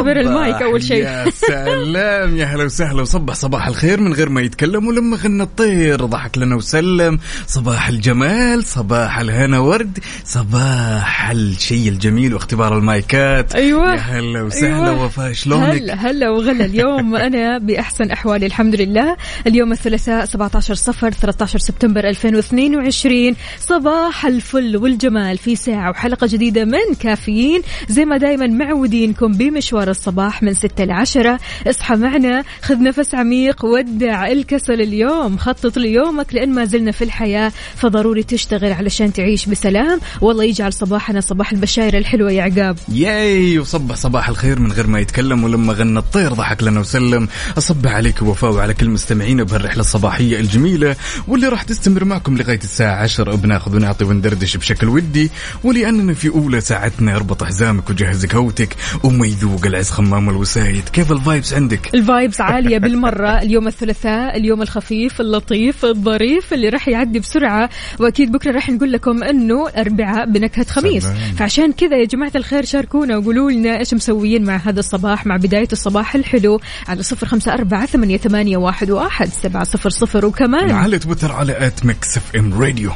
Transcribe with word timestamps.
نختبر 0.00 0.20
المايك 0.20 0.62
أول 0.62 0.82
شيء. 0.82 1.04
يا 1.04 1.30
سلام 1.48 2.36
يا 2.36 2.44
هلا 2.44 2.64
وسهلا 2.64 3.02
وصبح 3.02 3.34
صباح 3.34 3.66
الخير 3.66 4.00
من 4.00 4.12
غير 4.12 4.28
ما 4.28 4.40
يتكلم 4.40 4.86
ولما 4.88 5.16
غنى 5.16 5.42
الطير. 5.42 6.04
ضحك 6.04 6.38
لنا 6.38 6.56
وسلم. 6.56 7.18
صباح 7.46 7.88
الجمال 7.88 8.64
صباح 8.64 9.18
الهنا 9.18 9.58
ورد 9.58 9.98
صباح 10.24 11.30
الشيء 11.30 11.88
الجميل 11.88 12.34
واختبار 12.34 12.78
المايكات. 12.78 13.54
أيوة. 13.54 13.94
يا 13.94 13.98
هلا 13.98 14.42
وسهلا 14.42 14.90
أيوة. 14.90 15.04
وفاء 15.04 15.32
شلونك؟ 15.32 15.82
هلا 15.82 15.94
هلا 15.94 16.30
وغلا. 16.30 16.64
اليوم 16.64 17.14
أنا 17.26 17.58
بأحسن 17.58 18.10
أحوالي 18.10 18.46
الحمد 18.46 18.74
لله. 18.74 19.16
اليوم 19.46 19.72
الثلاثاء 19.72 20.24
17 20.24 20.74
صفر 20.74 21.10
13 21.10 21.58
سبتمبر 21.58 22.08
2022 22.08 23.34
صباح 23.58 24.26
الفل 24.26 24.76
والجمال 24.76 25.38
في 25.38 25.56
ساعة 25.56 25.90
وحلقة 25.90 26.26
جديدة 26.26 26.64
من 26.64 26.94
كافيين. 27.00 27.62
زي 27.88 28.04
ما 28.04 28.16
دائما 28.16 28.46
معودينكم 28.46 29.32
بمشوار 29.32 29.89
الصباح 29.90 30.42
من 30.42 30.54
6 30.54 30.84
ل 30.84 30.90
10 30.90 31.38
اصحى 31.66 31.96
معنا 31.96 32.44
خذ 32.62 32.82
نفس 32.82 33.14
عميق 33.14 33.64
ودع 33.64 34.26
الكسل 34.26 34.80
اليوم. 34.80 35.38
خطط 35.38 35.78
ليومك 35.78 36.34
لأن 36.34 36.54
ما 36.54 36.64
زلنا 36.64 36.92
في 36.92 37.04
الحياة 37.04 37.52
فضروري 37.76 38.22
تشتغل 38.22 38.72
علشان 38.72 39.12
تعيش 39.12 39.46
بسلام. 39.46 40.00
والله 40.20 40.44
يجعل 40.44 40.72
صباحنا 40.72 41.20
صباح 41.20 41.52
البشاير 41.52 41.98
الحلوة 41.98 42.32
يا 42.32 42.42
عقاب. 42.42 42.78
ياي 42.88 43.58
وصبح 43.58 43.96
صباح 43.96 44.28
الخير 44.28 44.60
من 44.60 44.72
غير 44.72 44.86
ما 44.86 45.00
يتكلم 45.00 45.44
ولما 45.44 45.72
غنى 45.72 45.98
الطير 45.98 46.32
ضحك 46.32 46.62
لنا 46.62 46.80
وسلم. 46.80 47.28
اصبح 47.58 47.92
عليك 47.92 48.22
وفاء 48.22 48.52
وعلى 48.52 48.74
كل 48.74 48.88
مستمعينا 48.88 49.42
بهالرحلة 49.42 49.80
الصباحية 49.80 50.40
الجميلة. 50.40 50.96
واللي 51.28 51.48
راح 51.48 51.62
تستمر 51.62 52.04
معكم 52.04 52.36
لغاية 52.36 52.58
الساعة 52.58 53.02
10 53.02 53.34
بناخذ 53.36 53.76
ونعطي 53.76 54.04
وندردش 54.04 54.56
بشكل 54.56 54.88
ودي. 54.88 55.30
ولأننا 55.64 56.14
في 56.14 56.28
أولى 56.28 56.60
ساعتنا 56.60 57.16
اربط 57.16 57.44
حزامك 57.44 57.90
وجهز 57.90 58.26
كوبك 58.26 58.76
وما 59.04 59.26
يذوق 59.26 59.66
العز 59.66 59.79
خمام 59.88 60.30
الوسايد. 60.30 60.88
كيف 60.88 61.12
ال 61.12 61.19
vibes 61.19 61.52
عندك؟ 61.52 61.94
ال 61.94 62.02
vibes 62.02 62.40
عالية 62.40 62.78
بالمرة. 62.78 63.30
اليوم 63.42 63.68
الثلاثاء 63.68 64.36
اليوم 64.36 64.62
الخفيف 64.62 65.20
اللطيف 65.20 65.84
الظريف 65.84 66.54
اللي 66.54 66.68
راح 66.68 66.88
يعدي 66.88 67.18
بسرعة. 67.18 67.70
وأكيد 68.00 68.32
بكرة 68.32 68.52
راح 68.52 68.70
نقول 68.70 68.92
لكم 68.92 69.24
أنه 69.24 69.68
أربعاء 69.68 70.26
بنكهة 70.30 70.64
خميس. 70.64 71.02
سلام. 71.02 71.16
فعشان 71.16 71.72
كذا 71.72 71.96
يا 71.96 72.04
جماعة 72.04 72.32
الخير 72.36 72.64
شاركونا 72.64 73.16
وقولوا 73.16 73.50
لنا 73.50 73.78
إيش 73.78 73.94
مسويين 73.94 74.44
مع 74.44 74.56
هذا 74.56 74.80
الصباح 74.80 75.26
مع 75.26 75.36
بداية 75.36 75.68
الصباح 75.72 76.14
الحلو. 76.14 76.60
على 76.88 77.02
صفر 77.02 77.26
خمسة 77.26 77.54
أربعة 77.54 77.86
ثمانية, 77.86 78.16
ثمانية 78.16 78.56
واحد, 78.56 78.90
واحد 78.90 79.28
سبعة 79.42 79.64
صفر 79.64 79.90
صفر. 79.90 80.26
وكمان 80.26 80.70
على 80.70 80.98
تويتر 80.98 81.32
على 81.32 81.66
at 81.66 81.86
Mix 81.86 82.16
FM 82.16 82.62
Radio 82.62 82.90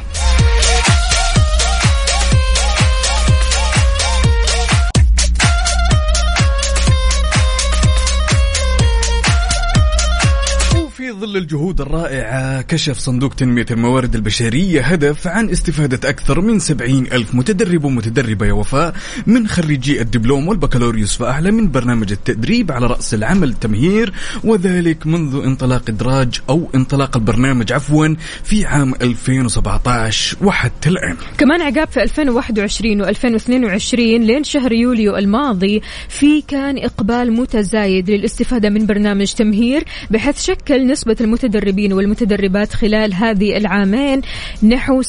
ظل 11.35 11.41
الجهود 11.41 11.81
الرائعة 11.81 12.61
كشف 12.61 12.97
صندوق 12.97 13.33
تنمية 13.33 13.65
الموارد 13.71 14.15
البشرية 14.15 14.81
هدف 14.81 15.27
عن 15.27 15.49
استفادة 15.49 16.09
أكثر 16.09 16.41
من 16.41 16.59
70 16.59 17.07
ألف 17.11 17.35
متدرب 17.35 17.83
ومتدربة 17.83 18.45
يا 18.45 18.53
وفاء 18.53 18.95
من 19.27 19.47
خريجي 19.47 20.01
الدبلوم 20.01 20.47
والبكالوريوس 20.47 21.15
فأعلى 21.15 21.51
من 21.51 21.71
برنامج 21.71 22.11
التدريب 22.11 22.71
على 22.71 22.87
رأس 22.87 23.13
العمل 23.13 23.49
التمهير 23.49 24.13
وذلك 24.43 25.07
منذ 25.07 25.41
انطلاق 25.45 25.89
إدراج 25.89 26.41
أو 26.49 26.69
انطلاق 26.75 27.17
البرنامج 27.17 27.73
عفوا 27.73 28.15
في 28.43 28.65
عام 28.65 28.93
2017 29.01 30.37
وحتى 30.41 30.89
الآن. 30.89 31.15
كمان 31.37 31.61
عقاب 31.61 31.87
في 31.87 32.03
2021 32.03 33.05
و2022 33.05 33.95
لين 33.99 34.43
شهر 34.43 34.71
يوليو 34.71 35.17
الماضي 35.17 35.81
في 36.09 36.41
كان 36.41 36.77
إقبال 36.77 37.31
متزايد 37.33 38.09
للاستفادة 38.09 38.69
من 38.69 38.85
برنامج 38.85 39.33
تمهير 39.33 39.83
بحيث 40.11 40.41
شكل 40.41 40.87
نسبة 40.87 41.24
المتدربين 41.25 41.93
والمتدربات 41.93 42.73
خلال 42.73 43.13
هذه 43.13 43.57
العامين 43.57 44.21
نحو 44.63 45.01
66% 45.01 45.05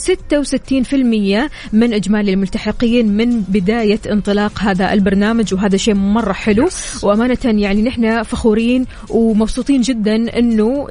من 1.72 1.92
إجمالي 1.92 2.32
الملتحقين 2.32 3.16
من 3.16 3.40
بداية 3.40 4.00
انطلاق 4.12 4.58
هذا 4.60 4.92
البرنامج 4.92 5.54
وهذا 5.54 5.76
شيء 5.76 5.94
مرة 5.94 6.32
حلو. 6.32 6.68
وأمانة 7.02 7.38
يعني 7.44 7.82
نحن 7.82 8.22
فخورين 8.22 8.86
ومبسوطين 9.10 9.80
جدا 9.80 10.38
أنه 10.38 10.86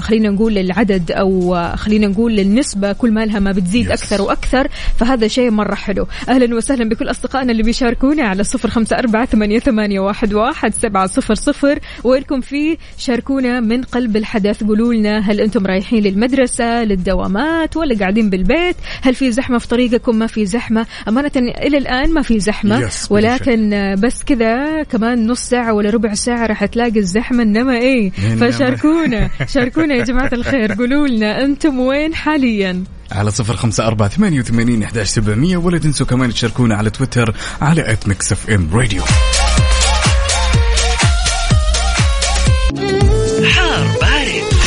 خلينا 0.00 0.28
نقول 0.28 0.58
العدد 0.58 1.12
أو 1.12 1.56
خلينا 1.76 2.06
نقول 2.06 2.40
النسبة 2.40 2.92
كل 2.92 3.10
ما 3.10 3.26
لها 3.26 3.38
ما 3.38 3.52
بتزيد. 3.52 3.90
أكثر 3.90 4.22
وأكثر 4.22 4.68
فهذا 4.98 5.28
شيء 5.28 5.50
مرة 5.50 5.74
حلو. 5.74 6.06
أهلا 6.28 6.56
وسهلا 6.56 6.88
بكل 6.88 7.10
أصدقائنا 7.10 7.52
اللي 7.52 7.62
بيشاركونا 7.62 8.22
على 8.22 8.44
صفر 8.44 8.70
خمسة 8.70 8.98
أربعة 8.98 9.26
ثمانية, 9.26 10.00
واحد, 10.00 10.34
واحد 10.34 10.74
سبعة 10.74 11.06
صفر 11.06 11.34
صفر. 11.34 11.78
وينكم 12.04 12.40
فيه 12.40 12.76
شاركونا 12.98 13.60
من 13.60 13.82
قلب 13.82 14.16
الحدث. 14.16 14.55
قولوا 14.64 14.94
لنا 14.94 15.18
هل 15.18 15.40
أنتم 15.40 15.66
رايحين 15.66 16.02
للمدرسة 16.02 16.84
للدوامات 16.84 17.76
ولا 17.76 17.98
قاعدين 17.98 18.30
بالبيت؟ 18.30 18.76
هل 19.02 19.14
في 19.14 19.32
زحمة 19.32 19.58
في 19.58 19.68
طريقكم؟ 19.68 20.16
ما 20.16 20.26
في 20.26 20.46
زحمة. 20.46 20.86
أمانة 21.08 21.30
إلى 21.36 21.78
الآن 21.78 22.12
ما 22.12 22.22
في 22.22 22.40
زحمة. 22.40 22.88
Yes, 22.88 23.10
ولكن 23.10 23.94
بس 23.98 24.24
كذا 24.24 24.82
كمان 24.82 25.26
نص 25.26 25.40
ساعة 25.40 25.72
ولا 25.72 25.90
ربع 25.90 26.14
ساعة 26.14 26.46
راح 26.46 26.64
تلاقي 26.64 26.98
الزحمة 26.98 27.42
إنما 27.42 27.76
إيه؟ 27.78 28.12
إنما. 28.18 28.50
فشاركونا. 28.50 29.30
شاركونا 29.54 29.94
يا 29.94 30.04
جماعة 30.04 30.30
الخير. 30.32 30.72
قولوا 30.72 31.08
لنا 31.08 31.44
أنتم 31.44 31.80
وين 31.80 32.14
حاليا؟ 32.14 32.84
على 33.12 33.30
صفر 33.30 33.56
خمسة 33.56 33.86
أربعة 33.86 34.08
ثمانية 34.08 34.40
وثمانين 34.40 34.82
أحداش 34.82 35.08
سبعمية. 35.08 35.56
ولا 35.56 35.78
تنسوا 35.78 36.06
كمان 36.06 36.30
تشاركونا 36.30 36.74
على 36.74 36.90
تويتر 36.90 37.34
على 37.60 37.92
at 37.92 38.08
Mix 38.08 38.32
FM 38.32 38.68
Radio 38.72 39.02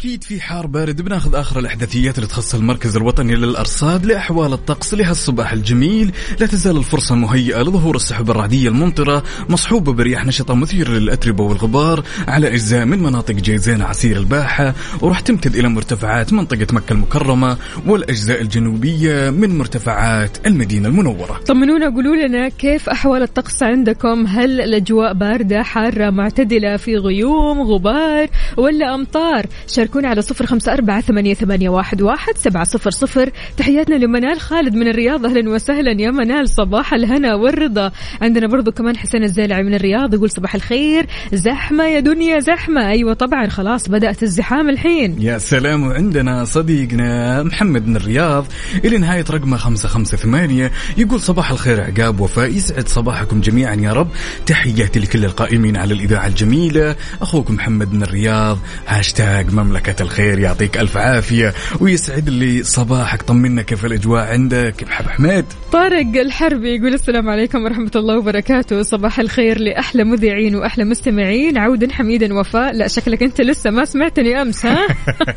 واكيد 0.00 0.24
في 0.24 0.40
حار 0.40 0.66
بارد 0.66 1.02
بناخذ 1.02 1.34
آخر 1.34 1.58
الأحداثيات 1.58 2.18
اللي 2.18 2.28
تخص 2.28 2.54
المركز 2.54 2.96
الوطني 2.96 3.36
للأرصاد 3.36 4.06
لأحوال 4.06 4.52
الطقس 4.52 4.94
لهالصباح 4.94 5.52
الجميل 5.52 6.12
لا 6.40 6.46
تزال 6.46 6.76
الفرصة 6.76 7.14
مهيئة 7.14 7.62
لظهور 7.62 7.96
السحب 7.96 8.30
الرعدية 8.30 8.68
الممطرة 8.68 9.22
مصحوبة 9.48 9.92
برياح 9.92 10.26
نشطة 10.26 10.54
مثيرة 10.54 10.90
للأتربة 10.90 11.44
والغبار 11.44 12.04
على 12.28 12.48
أجزاء 12.48 12.84
من 12.84 13.02
مناطق 13.02 13.34
جيزان 13.34 13.82
عسير 13.82 14.16
الباحة 14.16 14.74
وراح 15.00 15.20
تمتد 15.20 15.56
إلى 15.56 15.68
مرتفعات 15.68 16.32
منطقة 16.32 16.66
مكة 16.72 16.92
المكرمة 16.92 17.56
والأجزاء 17.86 18.40
الجنوبية 18.40 19.30
من 19.30 19.58
مرتفعات 19.58 20.46
المدينة 20.46 20.88
المنورة. 20.88 21.40
طمنونا 21.46 21.94
قولوا 21.94 22.16
لنا 22.16 22.48
كيف 22.48 22.88
أحوال 22.88 23.22
الطقس 23.22 23.62
عندكم؟ 23.62 24.26
هل 24.26 24.60
الأجواء 24.60 25.12
باردة 25.12 25.62
حارة 25.62 26.10
معتدلة 26.10 26.76
في 26.76 26.96
غيوم 26.96 27.60
غبار 27.60 28.28
ولا 28.56 28.94
أمطار؟ 28.94 29.46
شاركونا 29.90 30.08
على 30.08 30.22
صفر 30.22 30.46
خمسة 30.46 30.72
أربعة 30.72 31.00
ثمانية, 31.00 31.34
ثمانية 31.34 31.68
واحد, 31.68 32.02
واحد 32.02 32.38
سبعة 32.38 32.64
صفر 32.64 32.90
صفر. 32.90 33.30
تحياتنا 33.56 33.94
لمنال 33.94 34.40
خالد 34.40 34.74
من 34.74 34.88
الرياض. 34.88 35.26
أهلا 35.26 35.50
وسهلا 35.50 36.02
يا 36.02 36.10
منال. 36.10 36.48
صباح 36.48 36.94
الهنا 36.94 37.34
والرضا. 37.34 37.92
عندنا 38.22 38.46
برضو 38.46 38.72
كمان 38.72 38.96
حسين 38.96 39.24
الزيلعي 39.24 39.62
من 39.62 39.74
الرياض 39.74 40.14
يقول 40.14 40.30
صباح 40.30 40.54
الخير. 40.54 41.06
زحمة 41.32 41.84
يا 41.84 42.00
دنيا 42.00 42.38
زحمة. 42.38 42.88
أيوة 42.88 43.14
طبعا. 43.14 43.48
خلاص 43.48 43.88
بدأت 43.88 44.22
الزحام 44.22 44.68
الحين. 44.68 45.22
يا 45.22 45.38
سلام. 45.38 45.86
وعندنا 45.86 46.44
صديقنا 46.44 47.42
محمد 47.42 47.86
من 47.86 47.96
الرياض. 47.96 48.46
إلى 48.84 48.98
نهاية 48.98 49.24
رقمه 49.30 49.56
558 49.56 50.70
يقول 50.96 51.20
صباح 51.20 51.50
الخير 51.50 51.80
عقاب 51.80 52.20
وفاء 52.20 52.48
يسعد 52.48 52.88
صباحكم 52.88 53.40
جميعا 53.40 53.74
يا 53.74 53.92
رب. 53.92 54.08
تحياتي 54.46 55.00
لكل 55.00 55.24
القائمين 55.24 55.76
على 55.76 55.94
الإذاعة 55.94 56.26
الجميلة. 56.26 56.96
أخوكم 57.22 57.54
محمد 57.54 57.94
من 57.94 58.02
الرياض. 58.02 58.58
هاشتاج 58.86 59.54
مملكة 59.54 59.79
الخير 60.00 60.38
يعطيك 60.38 60.78
ألف 60.78 60.96
عافية 60.96 61.54
ويسعد 61.80 62.28
لي 62.28 62.62
صباحك. 62.62 63.22
طمنا 63.22 63.62
كيف 63.62 63.84
الأجواء 63.84 64.22
عندك؟ 64.22 64.74
محب 64.82 65.08
حميد 65.08 65.44
طارق 65.72 66.20
الحربي 66.20 66.76
يقول 66.76 66.94
السلام 66.94 67.28
عليكم 67.28 67.64
ورحمة 67.64 67.90
الله 67.96 68.18
وبركاته. 68.18 68.82
صباح 68.82 69.20
الخير 69.20 69.58
لأحلى 69.58 70.04
مذيعين 70.04 70.56
وأحلى 70.56 70.84
مستمعين. 70.84 71.58
عودا 71.58 71.92
حميدا 71.92 72.34
وفاء. 72.34 72.72
لا 72.72 72.88
شكلك 72.88 73.22
أنت 73.22 73.40
لسه 73.40 73.70
ما 73.70 73.84
سمعتني 73.84 74.42
أمس 74.42 74.66
ها؟ 74.66 74.86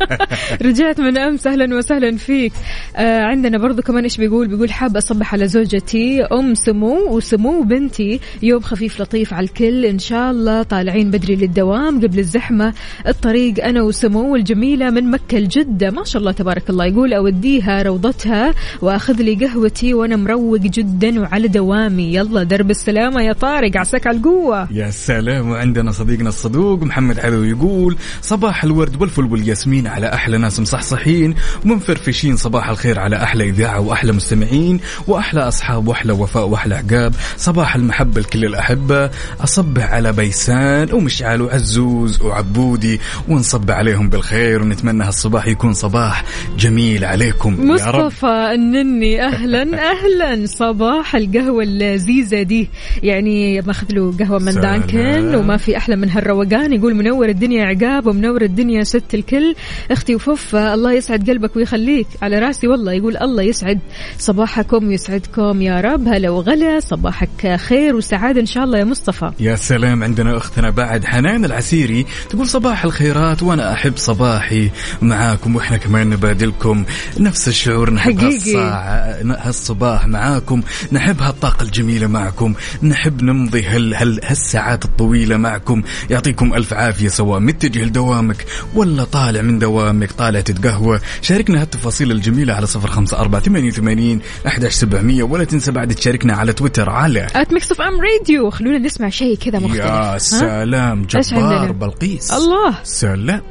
رجعت 0.68 1.02
من 1.02 1.18
أمس. 1.18 1.48
أهلا 1.48 1.76
وسهلا 1.76 2.18
فيك. 2.18 2.54
آه 2.96 3.24
عندنا 3.24 3.58
برضو 3.58 3.82
كمان 3.82 4.04
إيش 4.04 4.18
بيقول؟ 4.18 4.48
بيقول 4.48 4.72
حاب 4.72 4.98
أصبح 4.98 5.34
على 5.34 5.48
زوجتي. 5.48 6.24
أم 6.24 6.56
سمو 6.56 7.16
وسمو 7.16 7.62
بنتي. 7.64 8.20
يوم 8.44 8.62
خفيف 8.62 9.02
لطيف 9.02 9.34
على 9.34 9.46
الكل. 9.46 9.86
إن 9.86 10.00
شاء 10.00 10.32
الله 10.32 10.64
طالعين 10.64 11.12
بدري 11.12 11.36
للدوام 11.36 12.02
قبل 12.02 12.20
الزحمة. 12.20 12.74
الطريق 13.08 13.66
أنا 13.66 13.82
وسمو 13.82 14.33
الجميلة 14.36 14.90
من 14.90 15.12
مكة 15.12 15.38
لجدة 15.38 15.92
ما 15.92 16.04
شاء 16.04 16.20
الله 16.20 16.32
تبارك 16.32 16.70
الله. 16.70 16.86
يقول 16.86 17.14
أوديها 17.14 17.82
روضتها 17.82 18.54
وأخذ 18.82 19.14
لي 19.14 19.36
قهوتي 19.36 19.94
وأنا 19.94 20.16
مروق 20.16 20.60
جدا 20.60 21.20
وعلى 21.22 21.48
دوامي. 21.48 22.16
يلا 22.16 22.44
درب 22.44 22.70
السلامة 22.72 23.22
يا 23.22 23.34
طارق. 23.34 23.78
عساك 23.78 24.08
على 24.08 24.18
القوة. 24.18 24.68
يا 24.72 24.90
سلام. 24.90 25.50
وعندنا 25.50 25.92
صديقنا 25.92 26.30
الصدوق 26.30 26.84
محمد 26.84 27.20
علو 27.20 27.44
يقول 27.44 27.98
صباح 28.22 28.64
الورد 28.64 29.02
والفل 29.02 29.26
والياسمين 29.26 29.88
على 29.88 30.14
أحلى 30.14 30.38
ناس 30.38 30.60
مصحصحين. 30.60 31.36
ومفرفشين 31.66 32.36
صباح 32.36 32.70
الخير 32.70 33.00
على 33.00 33.24
أحلى 33.24 33.50
إذاعة 33.50 33.80
وأحلى 33.80 34.12
مستمعين 34.12 34.80
وأحلى 35.08 35.48
أصحاب 35.48 35.88
وأحلى 35.88 36.14
وفاء 36.14 36.48
وأحلى 36.48 36.76
عقاب. 36.76 37.14
صباح 37.38 37.76
المحبة 37.76 38.22
لكل 38.22 38.46
الأحبة. 38.46 39.10
اصبح 39.44 39.92
على 39.94 40.12
بيسان 40.12 40.94
ومشعل 40.94 41.42
وعزوز 41.42 42.22
وعبودي 42.22 43.00
ونصب 43.30 43.72
عليهم 43.72 44.10
بالخير. 44.10 44.23
ونتمنى 44.34 45.04
هالصباح 45.04 45.48
يكون 45.48 45.74
صباح 45.74 46.24
جميل 46.58 47.06
عليكم 47.06 47.78
يا 47.78 47.86
رب. 47.86 48.06
مصطفى 48.06 48.52
النني 48.56 49.22
أهلا 49.26 49.62
أهلا. 49.92 50.46
صباح 50.46 51.16
القهوة 51.16 51.64
اللذيذة 51.64 52.42
دي. 52.42 52.70
يعني 53.04 53.62
ماخذ 53.62 53.88
له 53.92 54.14
قهوة 54.20 54.40
من. 54.40 54.54
دانكن 54.54 55.36
وما 55.36 55.58
في 55.58 55.78
أحلى 55.78 55.96
من 55.96 56.10
هالروقان. 56.10 56.74
يقول 56.74 56.96
منور 56.96 57.30
الدنيا 57.30 57.66
عقاب 57.66 58.08
ومنور 58.08 58.42
الدنيا 58.42 58.84
ست 58.84 59.14
الكل. 59.14 59.56
أختي 59.92 60.16
وفوفة 60.16 60.74
الله 60.74 60.94
يسعد 60.94 61.30
قلبك 61.30 61.56
ويخليك. 61.56 62.08
على 62.22 62.40
رأسي 62.40 62.68
والله 62.68 62.94
يقول 62.94 63.18
الله 63.18 63.44
يسعد. 63.44 63.80
صباحكم 64.18 64.88
ويسعدكم 64.88 65.62
يا 65.62 65.82
رب. 65.82 66.08
هلا 66.08 66.30
وغلا. 66.30 66.80
صباحك 66.80 67.56
خير 67.56 67.96
وسعادة 67.96 68.42
إن 68.42 68.46
شاء 68.46 68.64
الله 68.64 68.80
يا 68.80 68.84
مصطفى. 68.84 69.32
يا 69.40 69.56
سلام 69.56 70.04
عندنا 70.04 70.38
أختنا 70.38 70.70
بعد 70.70 71.06
حنان 71.06 71.46
العسيري. 71.46 72.06
تقول 72.30 72.48
صباح 72.48 72.86
الخيرات 72.86 73.44
وأنا 73.44 73.74
أحب 73.74 73.98
صباحي 74.14 74.72
معاكم 75.02 75.56
وإحنا 75.56 75.78
كمان 75.78 76.10
نبادلكم 76.10 76.86
نفس 77.20 77.48
الشعور 77.48 77.94
نحب 77.94 78.20
حقيقي. 78.20 78.36
هالساعة 78.36 79.18
هالصباح 79.48 80.08
معاكم 80.08 80.62
نحب 80.92 81.22
هالطاقة 81.22 81.64
الجميلة 81.64 82.08
معكم 82.08 82.54
نحب 82.84 83.24
نمضي 83.24 83.64
هال 83.64 83.96
هال 83.96 84.20
هالساعات 84.24 84.86
الطويلة 84.86 85.38
معكم. 85.38 85.84
يعطيكم 86.10 86.54
ألف 86.54 86.74
عافية 86.74 87.08
سواء 87.08 87.40
متجه 87.40 87.86
لدوامك 87.86 88.46
ولا 88.76 89.04
طالع 89.04 89.42
من 89.42 89.60
دوامك 89.60 90.12
طالع 90.12 90.42
تتقهوى. 90.42 91.00
شاركنا 91.22 91.62
هالتفاصيل 91.62 92.12
الجميلة 92.12 92.54
على 92.54 92.68
صفر 92.68 92.88
خمسة 92.88 93.20
أربعة 93.20 93.42
ثمانية 93.42 93.68
وثمانين 93.68 94.22
أحد 94.48 94.68
سبعمية 94.68 95.24
ولا 95.24 95.44
تنسى 95.44 95.72
بعد 95.72 95.96
تشاركنا 95.96 96.34
على 96.34 96.54
تويتر 96.54 96.90
على 96.90 97.28
at 97.36 97.54
Mix 97.54 97.72
FM 97.72 98.02
Radio 98.02 98.50
خلونا 98.50 98.78
نسمع 98.78 99.10
شيء 99.10 99.38
كذا 99.38 99.60
مختلف. 99.60 99.86
يا؟ 99.86 100.18
سلام؟ 100.18 101.02
جبار 101.02 101.72
بلقيس. 101.72 102.32
الله. 102.32 102.76
سلام. 102.84 103.42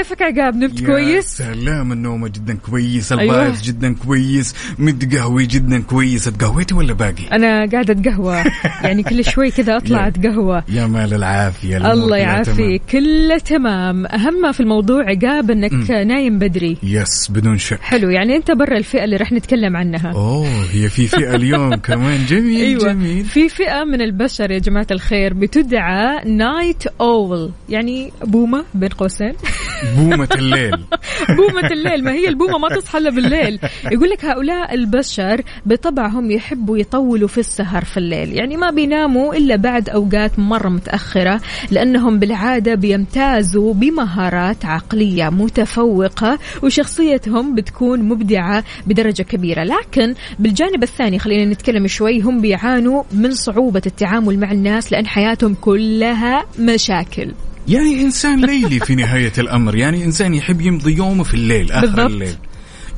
كيفك 0.00 0.22
عقاب؟ 0.22 0.56
نمت 0.56 0.80
يا 0.80 0.86
كويس؟ 0.86 1.24
سلام 1.26 1.92
النومة 1.92 2.28
جدا 2.28 2.54
كويس 2.54 3.12
أيوة. 3.12 3.22
ال 3.34 3.39
vibes 3.39 3.62
جدا 3.62 3.94
كويس 3.94 4.54
متقهوي 4.78 5.46
جدا 5.46 5.82
كويس. 5.82 6.28
اتقهويتي 6.28 6.74
ولا 6.74 6.92
باقي؟ 6.92 7.28
أنا 7.32 7.66
قاعدة 7.66 7.92
أتقهوى. 7.92 8.44
يعني 8.84 9.02
كل 9.02 9.24
شوي 9.24 9.50
كذا 9.50 9.76
أطلع 9.76 10.06
أتقهوى. 10.08 10.62
يا 10.68 10.86
مال 10.86 11.14
العافية 11.14 11.76
الأمور 11.76 11.92
الله 11.92 12.16
يعافيك. 12.16 12.82
كله 12.90 13.38
تمام. 13.38 14.06
أهم 14.06 14.40
ما 14.42 14.52
في 14.52 14.60
الموضوع 14.60 15.04
عقاب 15.04 15.50
إنك 15.50 15.90
نايم 15.90 16.38
بدري. 16.38 16.76
yes 16.82 17.30
بدون 17.30 17.58
شك. 17.58 17.80
حلو 17.80 18.10
يعني 18.10 18.36
أنت 18.36 18.50
برا 18.50 18.76
الفئة 18.76 19.04
اللي 19.04 19.16
راح 19.16 19.32
نتكلم 19.32 19.76
عنها. 19.76 20.12
أوه 20.12 20.64
هي 20.72 20.88
في 20.88 21.06
فئة 21.06 21.34
اليوم 21.34 21.74
كمان. 21.90 22.26
جميل 22.26 22.64
أيوه. 22.64 22.92
جميل. 22.92 23.24
في 23.24 23.48
فئة 23.48 23.84
من 23.84 24.02
البشر 24.02 24.50
يا 24.50 24.58
جماعة 24.58 24.86
الخير 24.90 25.34
بتدعى 25.34 26.24
night 26.24 26.84
owl 27.00 27.50
يعني 27.68 28.12
بومة 28.24 28.64
بين 28.74 28.88
قوسين. 28.88 29.32
بومة 29.96 30.28
الليل. 30.34 30.76
بومة 31.38 31.68
الليل. 31.70 32.04
ما 32.04 32.12
هي 32.12 32.28
البومة 32.28 32.58
ما 32.58 32.68
تصحى 32.68 32.98
إلا 32.98 33.10
بالليل. 33.10 33.58
يقول 33.92 34.10
لك 34.10 34.24
هؤلاء 34.24 34.74
البشر 34.74 35.42
بطبعهم 35.66 36.30
يحبوا 36.30 36.78
يطولوا 36.78 37.28
في 37.28 37.38
السهر 37.38 37.84
في 37.84 37.96
الليل. 37.96 38.32
يعني 38.32 38.56
ما 38.56 38.70
بيناموا 38.70 39.34
إلا 39.34 39.56
بعد 39.56 39.88
أوقات 39.88 40.38
مرة 40.38 40.68
متأخرة 40.68 41.40
لأنهم 41.70 42.18
بالعادة 42.18 42.74
بيمتازوا 42.74 43.74
بمهارات 43.74 44.64
عقلية 44.64 45.28
متفوقة 45.28 46.38
وشخصيتهم 46.62 47.54
بتكون 47.54 48.02
مبدعة 48.02 48.64
بدرجة 48.86 49.22
كبيرة. 49.22 49.64
لكن 49.64 50.14
بالجانب 50.38 50.82
الثاني 50.82 51.18
خلينا 51.18 51.52
نتكلم 51.52 51.86
شوي 51.86 52.20
هم 52.20 52.40
بيعانوا 52.40 53.02
من 53.12 53.32
صعوبة 53.32 53.82
التعامل 53.86 54.38
مع 54.38 54.52
الناس 54.52 54.92
لأن 54.92 55.06
حياتهم 55.06 55.54
كلها 55.54 56.44
مشاكل. 56.58 57.32
يعني 57.70 58.02
إنسان 58.02 58.44
ليلي 58.44 58.80
في 58.80 58.94
نهاية 58.94 59.32
الأمر 59.38 59.76
يعني 59.76 60.04
إنسان 60.04 60.34
يحب 60.34 60.60
يمضي 60.60 60.96
يومه 60.96 61.24
في 61.24 61.34
الليل 61.34 61.72
آخر 61.72 61.86
بالضبط. 61.86 62.10
الليل 62.10 62.36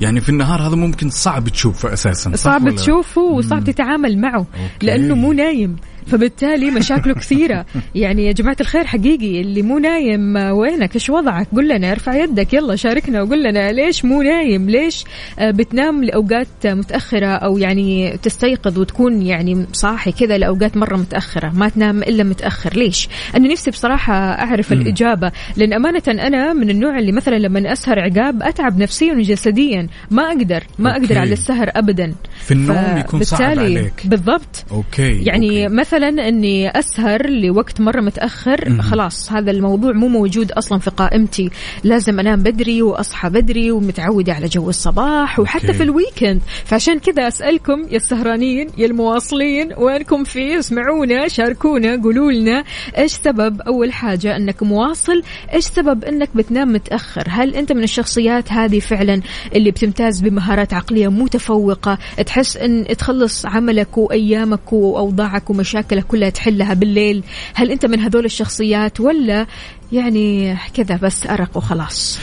يعني 0.01 0.21
في 0.21 0.29
النهار 0.29 0.69
هذا 0.69 0.77
ممكن 0.77 1.11
صعب 1.11 1.49
تشوفه 1.49 1.93
أساسا 1.93 2.31
صح 2.31 2.37
صعب؟ 2.37 2.75
تشوفه 2.77 3.23
وصعب 3.23 3.65
تتعامل 3.65 4.19
معه 4.19 4.39
okay. 4.39 4.87
لأنه 4.87 5.15
مو 5.15 5.33
نايم 5.33 5.77
فبالتالي 6.07 6.71
مشاكله 6.71 7.15
كثيرة. 7.15 7.67
يعني 7.95 8.27
يا 8.27 8.33
جماعة 8.33 8.57
الخير 8.61 8.85
حقيقي 8.87 9.41
اللي 9.41 9.63
مو 9.63 9.79
نايم 9.79 10.37
آه، 10.37 10.55
وينك؟ 10.55 10.95
إيش 10.95 11.11
وضعك؟ 11.11 11.47
قل 11.57 11.69
لنا 11.69 11.93
ارفع 11.93 12.15
يدك 12.15 12.55
يلا 12.55 12.77
شاركنا 12.77 13.23
وقل 13.23 13.43
لنا 13.43 13.73
ليش 13.73 14.05
مو 14.05 14.23
نايم؟ 14.23 14.71
ليش 14.71 15.05
آه، 15.39 15.51
بتنام 15.51 16.05
لأوقات 16.05 16.67
متأخرة؟ 16.67 17.27
أو 17.27 17.59
يعني 17.59 18.19
تستيقظ 18.23 18.79
وتكون 18.79 19.23
يعني 19.23 19.67
صاحي 19.73 20.13
كذا 20.13 20.39
لأوقات 20.39 20.77
مرة 20.77 20.97
متأخرة 20.97 21.53
ما 21.55 21.69
تنام 21.69 22.03
إلا 22.03 22.25
متأخر. 22.25 22.77
ليش؟ 22.77 23.09
أنا 23.37 23.49
نفسي 23.49 23.71
بصراحة 23.71 24.15
أعرف 24.15 24.73
الإجابة. 24.73 25.33
لأن 25.57 25.73
أمانة 25.73 26.03
أنا 26.09 26.53
من 26.53 26.71
النوع 26.71 26.99
اللي 26.99 27.13
مثلا 27.13 27.37
لما 27.37 27.73
أسهر 27.73 28.01
عقاب 28.01 28.43
أتعب 28.43 28.79
نفسيا 28.79 29.15
وجسديا. 29.15 29.87
ما 30.11 30.23
أقدر 30.23 30.65
ما 30.79 30.91
أقدر 30.93 31.03
okay. 31.03 31.19
على 31.19 31.33
السهر 31.33 31.71
أبدا. 31.77 32.15
في 32.41 32.55
النوم 32.55 32.97
يكون 32.99 33.23
صعب 33.23 33.59
عليك. 33.59 33.93
بالضبط. 34.05 34.65
okay 34.71 35.25
يعني 35.25 35.65
okay. 35.65 35.75
مثلا 35.93 36.29
إني 36.29 36.79
أسهر 36.79 37.31
لوقت 37.31 37.81
مرة 37.81 38.01
متأخر 38.01 38.83
خلاص 38.83 39.33
هذا 39.33 39.51
الموضوع 39.51 39.93
مو 39.93 40.09
موجود 40.09 40.53
أصلا 40.53 40.79
في 40.79 40.91
قائمتي. 40.91 41.51
لازم 41.85 42.21
أنام 42.21 42.43
بدري 42.43 42.83
وأصحى 42.83 43.29
بدري 43.29 43.71
ومتعودة 43.71 44.33
على 44.33 44.47
جو 44.47 44.69
الصباح 44.71 45.41
وحتى 45.41 45.67
okay. 45.67 45.79
في 45.79 45.83
ال 45.83 45.89
weekend. 45.89 46.41
فعشان 46.65 46.99
كذا 46.99 47.29
أسألكم 47.29 47.83
يا 47.91 47.97
السهرانين 47.97 48.69
يا 48.79 48.87
المواصلين 48.87 49.73
وينكم 49.77 50.25
في؟ 50.25 50.59
اسمعونا 50.59 51.29
شاركونا 51.29 52.03
قولوا 52.03 52.33
لنا 52.33 52.65
إيش 52.99 53.13
سبب 53.13 53.61
أول 53.61 53.93
حاجة 53.93 54.37
إنك 54.37 54.63
مواصل؟ 54.63 55.23
إيش 55.55 55.65
سبب 55.65 56.05
إنك 56.05 56.29
بتنام 56.35 56.73
متأخر؟ 56.73 57.25
هل 57.29 57.55
أنت 57.55 57.73
من 57.73 57.83
الشخصيات 57.83 58.53
هذه 58.53 58.79
فعلا 58.79 59.21
اللي 59.55 59.71
بتمتاز 59.71 60.21
بمهارات 60.21 60.75
عقلية 60.75 61.09
متفوقة 61.09 61.99
تحس 62.27 62.57
إن 62.57 62.87
تخلص 62.99 63.47
عملك 63.47 63.99
وأيامك 63.99 64.73
وأوضاعك 64.73 65.51
ومشاكلك 65.51 65.82
كلها 65.83 66.31
تحلها 66.31 66.75
بالليل. 66.75 67.25
هل 67.55 67.71
أنت 67.71 67.87
من 67.87 68.01
هذول 68.01 68.25
الشخصيات 68.25 69.01
ولا 69.01 69.47
يعني 69.93 70.57
كذا 70.75 70.97
بس 70.97 71.27
أرق 71.27 71.57
وخلاص؟ 71.57 72.19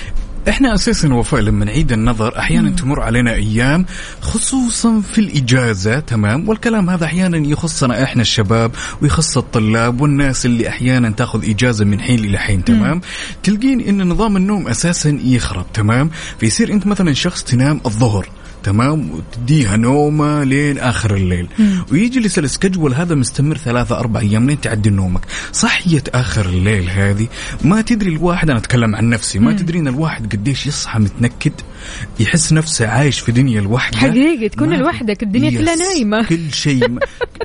إحنا 0.49 0.73
أساسا 0.73 1.13
وفاء 1.13 1.41
لما 1.41 1.65
نعيد 1.65 1.91
النظر 1.91 2.39
أحيانا 2.39 2.69
تمر 2.69 3.01
علينا 3.01 3.33
أيام 3.33 3.85
خصوصا 4.21 5.01
في 5.01 5.21
الإجازة 5.21 5.99
تمام؟ 5.99 6.49
والكلام 6.49 6.89
هذا 6.89 7.05
أحيانا 7.05 7.37
يخصنا 7.37 8.03
إحنا 8.03 8.21
الشباب 8.21 8.71
ويخص 9.01 9.37
الطلاب 9.37 10.01
والناس 10.01 10.45
اللي 10.45 10.69
أحيانا 10.69 11.09
تأخذ 11.09 11.49
إجازة 11.49 11.85
من 11.85 12.01
حين 12.01 12.19
إلى 12.19 12.37
حين 12.37 12.63
تمام؟ 12.63 13.01
تلقين 13.43 13.81
إن 13.81 14.09
نظام 14.09 14.37
النوم 14.37 14.67
أساسا 14.67 15.19
يخرب 15.23 15.65
تمام؟ 15.73 16.09
فيصير 16.39 16.73
أنت 16.73 16.87
مثلا 16.87 17.13
شخص 17.13 17.43
تنام 17.43 17.81
الظهر. 17.85 18.29
تمام؟ 18.63 19.11
وتديها 19.11 19.77
نومة 19.77 20.43
لين 20.43 20.77
آخر 20.77 21.15
الليل. 21.15 21.47
ويجلس 21.91 22.39
السكجول 22.39 22.93
هذا 22.93 23.15
مستمر 23.15 23.57
ثلاثة 23.57 23.99
أربع 23.99 24.19
أيام 24.19 24.47
لين 24.47 24.61
تعدي 24.61 24.89
نومك. 24.89 25.21
صحية 25.51 26.03
آخر 26.13 26.45
الليل 26.45 26.89
هذه. 26.89 27.27
ما 27.63 27.81
تدري 27.81 28.09
الواحد 28.09 28.49
أنا 28.49 28.59
أتكلم 28.59 28.95
عن 28.95 29.09
نفسي 29.09 29.39
ما 29.39 29.53
تدري 29.53 29.79
إن 29.79 29.87
الواحد 29.87 30.35
قديش 30.35 30.67
يصحى 30.67 30.99
متنكد 30.99 31.51
يحس 32.19 32.53
نفسه 32.53 32.87
عايش 32.87 33.19
في 33.19 33.31
دنيا 33.31 33.61
لوحده 33.61 33.97
حقيقي 33.97 34.49
تكون 34.49 34.73
لوحدك 34.73 35.23
الدنيا 35.23 35.49
كلها 35.49 35.73
يس، 35.73 35.79
نايمة. 35.79 36.23
كل 36.23 36.53
شيء 36.53 36.97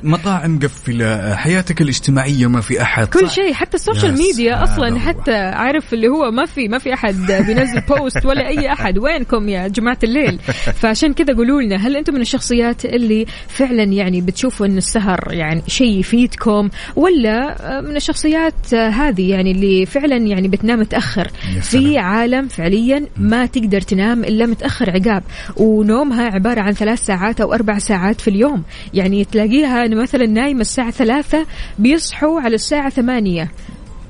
مطاعم 0.03 0.55
مقفلة 0.55 1.35
حياتك 1.35 1.81
الاجتماعية 1.81 2.47
ما 2.47 2.61
في 2.61 2.81
أحد. 2.81 3.07
كل؟ 3.07 3.29
شيء 3.29 3.53
حتى 3.53 3.77
ال 3.77 3.83
social 3.83 4.17
media 4.17 4.55
هذا 4.55 4.63
أصلا. 4.63 4.99
حتى 4.99 5.35
عارف 5.35 5.93
اللي 5.93 6.07
هو 6.07 6.31
ما 6.31 6.45
في 6.45 6.67
ما 6.67 6.77
في 6.77 6.93
أحد 6.93 7.15
بينزل 7.31 7.81
post 7.81 8.25
ولا 8.25 8.47
أي 8.47 8.73
أحد. 8.73 8.97
وينكم 8.97 9.49
يا 9.49 9.67
جماعة 9.67 9.99
الليل؟ 10.03 10.39
فعشان 10.75 11.13
كذا 11.15 11.33
قولوا 11.33 11.61
لنا 11.61 11.75
هل 11.75 11.97
أنتم 11.97 12.13
من 12.13 12.21
الشخصيات 12.21 12.85
اللي 12.85 13.25
فعلا 13.47 13.83
يعني 13.83 14.21
بتشوفوا 14.21 14.65
إن 14.65 14.77
السهر 14.77 15.19
يعني 15.29 15.61
شيء 15.67 15.99
يفيدكم 15.99 16.69
ولا 16.95 17.55
من 17.81 17.95
الشخصيات 17.95 18.73
هذه 18.73 19.29
يعني 19.29 19.51
اللي 19.51 19.85
فعلا 19.85 20.17
يعني 20.17 20.47
بتنام 20.47 20.79
متأخر؟ 20.79 21.27
في. 21.61 21.97
عالم 21.97 22.47
فعليا 22.47 23.05
ما 23.17 23.45
تقدر 23.45 23.81
تنام 23.81 24.23
إلا 24.23 24.45
متأخر 24.45 24.89
عقاب 24.89 25.23
ونومها 25.57 26.25
عبارة 26.25 26.61
عن 26.61 26.73
ثلاث 26.73 27.05
ساعات 27.05 27.41
أو 27.41 27.53
أربع 27.53 27.77
ساعات 27.77 28.21
في 28.21 28.27
اليوم. 28.27 28.63
يعني 28.93 29.25
تلاقيها 29.25 29.87
مثلا 29.87 30.25
نايمه 30.25 30.61
الساعة 30.61 30.91
ثلاثة 30.91 31.45
بيصحوا 31.79 32.41
على 32.41 32.55
الساعة 32.55 32.89
ثمانية. 32.89 33.51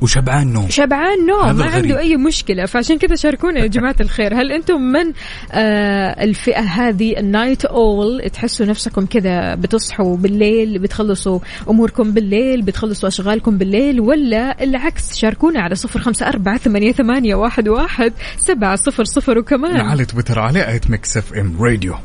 وشبعان 0.02 0.54
نوم. 0.54 0.70
شبعان 0.70 1.25
نوم 1.25 1.46
ما 1.46 1.52
الغريب. 1.52 1.74
عنده 1.74 2.00
أي 2.00 2.18
مشكلة. 2.18 2.66
فعشان 2.66 2.98
كذا 2.98 3.16
شاركونا 3.16 3.60
يا 3.60 3.68
جماعة 3.68 3.96
الخير. 4.02 4.34
هل 4.34 4.52
أنتم 4.52 4.82
من 4.82 5.14
آه 5.52 6.24
الفئة 6.24 6.62
هذه 6.62 7.20
ال 7.20 7.27
night 7.27 7.65
owl 7.65 8.30
تحسوا 8.34 8.66
نفسكم 8.66 9.06
كذا 9.06 9.56
بتصحوا 9.56 10.18
بالليل 10.18 10.80
بتخلصوا 10.80 11.40
أموركم 11.70 12.12
بالليل 12.12 12.62
بتخلصوا 12.62 13.10
أشغالكم 13.10 13.58
بالليل 13.58 14.02
ولا 14.02 14.64
العكس؟ 14.64 15.16
شاركونا 15.16 15.62
على 15.62 15.75
صفر 15.75 16.00
خمسة 16.00 16.28
أربعة 16.28 16.58
ثمانية, 16.58 16.92
ثمانية 16.92 17.36
واحد, 17.36 17.68
واحد 17.68 18.14
سبعة 18.38 18.75
صفر 18.75 19.04
صفر 19.04 19.38
وكمان. 19.38 19.82
على 19.82 20.06
تويتر 20.06 20.40
على 20.40 20.75
at 20.75 20.89
Mix 20.89 21.18
FM 21.18 21.58
Radio. 21.60 21.96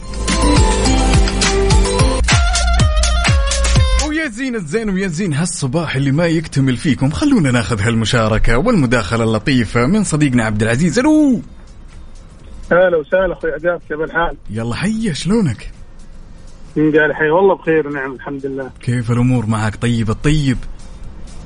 زين 4.40 4.54
الزين 4.54 4.90
ويا 4.90 5.06
زين 5.06 5.35
هالصباح 5.35 5.97
اللي 5.97 6.12
ما 6.12 6.26
يكتمل 6.26 6.76
فيكم. 6.76 7.11
خلونا 7.11 7.50
ناخذ 7.50 7.80
هالمشاركة 7.80 8.59
والمداخلة 8.59 9.25
اللطيفة 9.25 9.87
من 9.87 10.04
صديقنا 10.04 10.44
عبد 10.44 10.62
العزيز. 10.62 10.99
ألو. 10.99 11.42
هلا 12.73 12.97
وسهلا 12.97 13.32
أخوي 13.32 13.50
عقاب 13.50 13.80
كيف 13.88 14.00
الحال؟ 14.00 14.37
يلا 14.50 14.75
حيا 14.75 15.12
شلونك؟ 15.12 15.70
قال 16.76 17.14
حي. 17.14 17.30
والله 17.30 17.54
بخير 17.54 17.88
نعم 17.88 18.12
الحمد 18.12 18.47
لله. 18.47 18.70
كيف 18.82 19.11
الأمور 19.11 19.47
معك؟ 19.47 19.76
طيب 19.76 20.11
الطيب؟ 20.11 20.59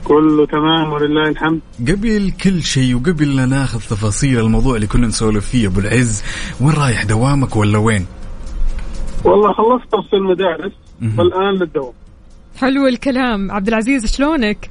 كله 0.05 0.47
تمام 0.47 0.93
ولله 0.93 1.29
الحمد. 1.29 1.61
قبل 1.81 2.33
كل 2.43 2.63
شيء 2.63 2.95
وقبل 2.95 3.37
لا 3.37 3.47
ناخذ 3.47 3.79
تفاصيل 3.79 4.41
الموضوع 4.41 4.77
اللي 4.77 4.87
كنا 4.87 5.07
نسولف 5.07 5.47
فيه 5.47 5.67
أبو 5.67 5.81
العز 5.81 6.23
وين 6.61 6.75
رايح؟ 6.75 7.05
دوامك 7.05 7.57
ولا 7.57 7.79
وين؟ 7.79 8.07
والله 9.25 9.53
خلصت 9.53 9.95
وصل 9.95 10.17
المدارس. 10.17 10.73
والآن 11.19 11.55
للدوام. 11.55 11.93
حلو 12.61 12.87
الكلام 12.87 13.51
عبد 13.51 13.69
العزيز 13.69 14.17
شلونك 14.17 14.69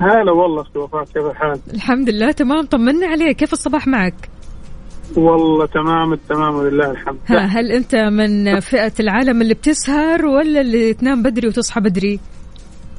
هلا 0.00 0.32
والله 0.32 0.62
أختي 0.62 0.78
وفاء 0.78 1.04
كيف 1.04 1.26
الحال؟ 1.26 1.60
الحمد 1.74 2.10
لله 2.10 2.32
تمام 2.32 2.66
طمنا 2.66 3.06
عليك 3.06 3.36
كيف 3.36 3.52
الصباح 3.52 3.86
معك 3.86 4.28
والله 5.16 5.66
تمام 5.66 6.12
التمام 6.12 6.54
ولله 6.54 6.90
الحمد 6.90 7.18
ها 7.26 7.38
هل 7.38 7.72
أنت 7.72 7.94
من 7.94 8.60
فئة 8.60 8.92
العالم 9.00 9.42
اللي 9.42 9.54
بتسهر 9.54 10.26
ولا 10.26 10.60
اللي 10.60 10.94
تنام 10.94 11.22
بدري 11.22 11.48
وتصحى 11.48 11.80
بدري 11.80 12.20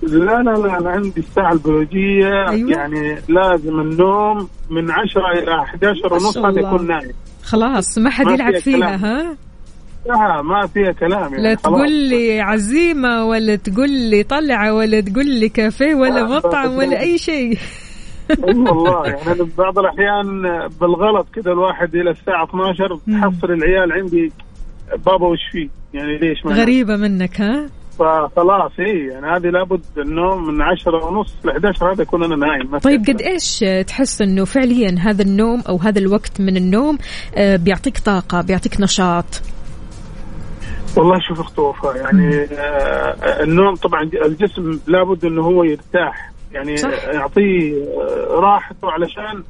لا 0.01 0.41
لا 0.43 0.51
لا 0.51 0.77
أنا 0.79 0.89
عندي 0.89 1.19
الساعة 1.19 1.53
البيولوجية 1.53 2.49
أيوة. 2.49 2.71
يعني 2.71 3.15
لازم 3.29 3.79
النوم 3.79 4.49
من 4.69 4.91
10 4.91 5.31
إلى 5.43 5.61
11 5.61 6.13
ونص 6.13 6.37
هذا. 6.37 6.59
يكون 6.59 6.87
نايم 6.87 7.11
خلاص 7.43 7.97
ما 7.97 8.09
حد 8.09 8.27
يلعب 8.27 8.57
فيها. 8.59 8.95
ها 8.95 9.37
لا 10.09 10.41
ما 10.41 10.67
فيها 10.67 10.91
كلام 10.91 11.33
يعني 11.33 11.43
لا. 11.43 11.53
تقول 11.53 11.91
لي 11.91 12.41
عزيمة 12.41 13.25
ولا 13.25 13.55
تقول 13.55 13.89
لي 13.89 14.23
طلعة 14.23 14.73
ولا 14.73 15.01
تقول 15.01 15.25
لي 15.25 15.49
كافيه 15.49 15.95
ولا 15.95 16.19
لا، 16.19 16.23
مطعم 16.23 16.77
ولا 16.77 16.99
أي 16.99 17.17
شيء. 17.17 17.57
أي 18.31 18.55
والله 18.55 19.05
يعني 19.27 19.49
بعض 19.57 19.79
الأحيان 19.79 20.41
بالغلط 20.81 21.27
كذا 21.33 21.51
الواحد 21.51 21.95
إلى 21.95 22.11
الساعة 22.11 22.43
12 22.43 22.99
تحصل 23.11 23.51
العيال 23.51 23.91
عندي 23.91 24.31
بابا 25.05 25.27
وش 25.27 25.39
فيه؟ 25.51 25.69
يعني 25.93 26.17
ليش 26.17 26.45
ما 26.45 26.53
غريبة 26.53 26.95
منك 26.95 27.41
ها؟ 27.41 27.69
فخلاص 27.99 28.71
اي 28.79 29.07
يعني 29.07 29.27
هذه 29.27 29.47
لابد 29.47 29.81
النوم 29.97 30.47
من 30.47 30.61
10 30.61 31.05
ونص 31.05 31.35
ل 31.45 31.49
11 31.49 31.93
هذا 31.93 32.01
يكون 32.01 32.23
أنا 32.23 32.35
نايم. 32.35 32.79
في 32.79 32.79
طيب. 32.79 33.05
قد 33.07 33.21
إيش 33.21 33.65
تحس 33.87 34.21
أنه 34.21 34.45
فعليا 34.45 34.95
هذا 34.99 35.21
النوم 35.21 35.61
أو 35.69 35.77
هذا 35.77 35.99
الوقت 35.99 36.41
من 36.41 36.57
النوم 36.57 36.97
آه، 37.35 37.55
بيعطيك 37.55 37.97
طاقة 37.97 38.41
بيعطيك 38.41 38.81
نشاط؟ 38.81 39.41
والله 40.97 41.19
شوف 41.19 41.39
أخت 41.39 41.59
وفاء 41.59 41.95
يعني 41.95 42.43
آه 42.43 43.43
النوم 43.43 43.75
طبعا 43.75 44.01
الجسم 44.25 44.79
لابد 44.87 45.25
إنه 45.25 45.41
هو 45.41 45.63
يرتاح 45.63 46.31
يعني 46.51 46.77
صح. 46.77 47.03
يعطيه 47.07 47.83
آه، 47.83 48.39
راحته 48.39 48.91
علشان 48.91 49.43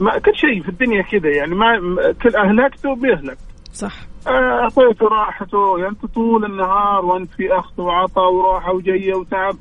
ما 0.00 0.18
كل 0.18 0.34
شيء 0.36 0.62
في 0.62 0.68
الدنيا 0.68 1.02
كذا 1.02 1.28
يعني 1.30 1.54
ما 1.54 1.66
كل 2.22 2.36
أهلكته 2.36 2.94
بيهلك. 2.94 3.38
صح. 3.72 3.92
آه، 4.26 4.30
أعطيته 4.30 5.06
راحته 5.06 5.78
يعني 5.78 5.90
انت 5.90 6.06
طول 6.14 6.44
النهار 6.44 7.04
وأنت 7.04 7.30
في 7.36 7.52
اخذ 7.52 7.82
وعطاء 7.82 8.32
وراحة 8.32 8.72
وجيه 8.72 9.14
وتعب 9.14 9.56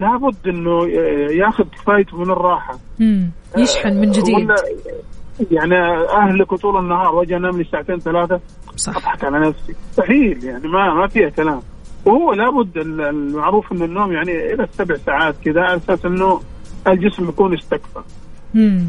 لابد 0.00 0.36
إنه 0.46 0.82
آه، 0.82 1.30
ياخذ 1.30 1.64
كفايته 1.64 2.16
من 2.16 2.30
الراحة. 2.30 2.78
مم. 3.00 3.30
يشحن 3.58 4.00
من 4.00 4.10
جديد. 4.10 4.48
يعني 5.50 5.74
أهلك 6.18 6.54
طول 6.54 6.76
النهار 6.78 7.14
وأجي 7.14 7.36
أنام 7.36 7.58
لي 7.58 7.64
ساعتين 7.72 7.98
ثلاثة 7.98 8.40
صح. 8.76 8.96
أضحك 8.96 9.24
على 9.24 9.48
نفسي. 9.48 9.74
مستحيل 9.90 10.44
يعني 10.44 10.68
ما 10.68 10.94
ما 10.94 11.06
فيها 11.08 11.28
كلام. 11.28 11.60
وهو 12.04 12.32
لابد 12.32 12.76
ال- 12.76 13.00
المعروف 13.00 13.72
إن 13.72 13.82
النوم 13.82 14.12
يعني 14.12 14.52
إلى 14.54 14.64
السبع 14.64 14.96
ساعات 15.06 15.34
كذا 15.44 15.60
على 15.60 15.76
أساس 15.76 16.04
إنه 16.04 16.40
الجسم 16.88 17.28
يكون 17.28 17.54
استكفى. 17.54 18.00
مم. 18.54 18.88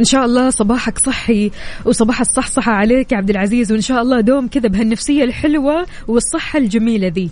إن 0.00 0.04
شاء 0.04 0.24
الله 0.24 0.50
صباحك 0.50 0.98
صحي 0.98 1.50
وصباح 1.84 2.20
الصحصحة 2.20 2.72
عليك 2.72 3.12
يا 3.12 3.16
عبد 3.16 3.30
العزيز 3.30 3.72
وإن 3.72 3.80
شاء 3.80 4.02
الله 4.02 4.20
دوم 4.20 4.48
كذا 4.48 4.68
بهالنفسية 4.68 5.24
الحلوة 5.24 5.86
والصحة 6.08 6.58
الجميلة 6.58 7.08
ذي. 7.08 7.30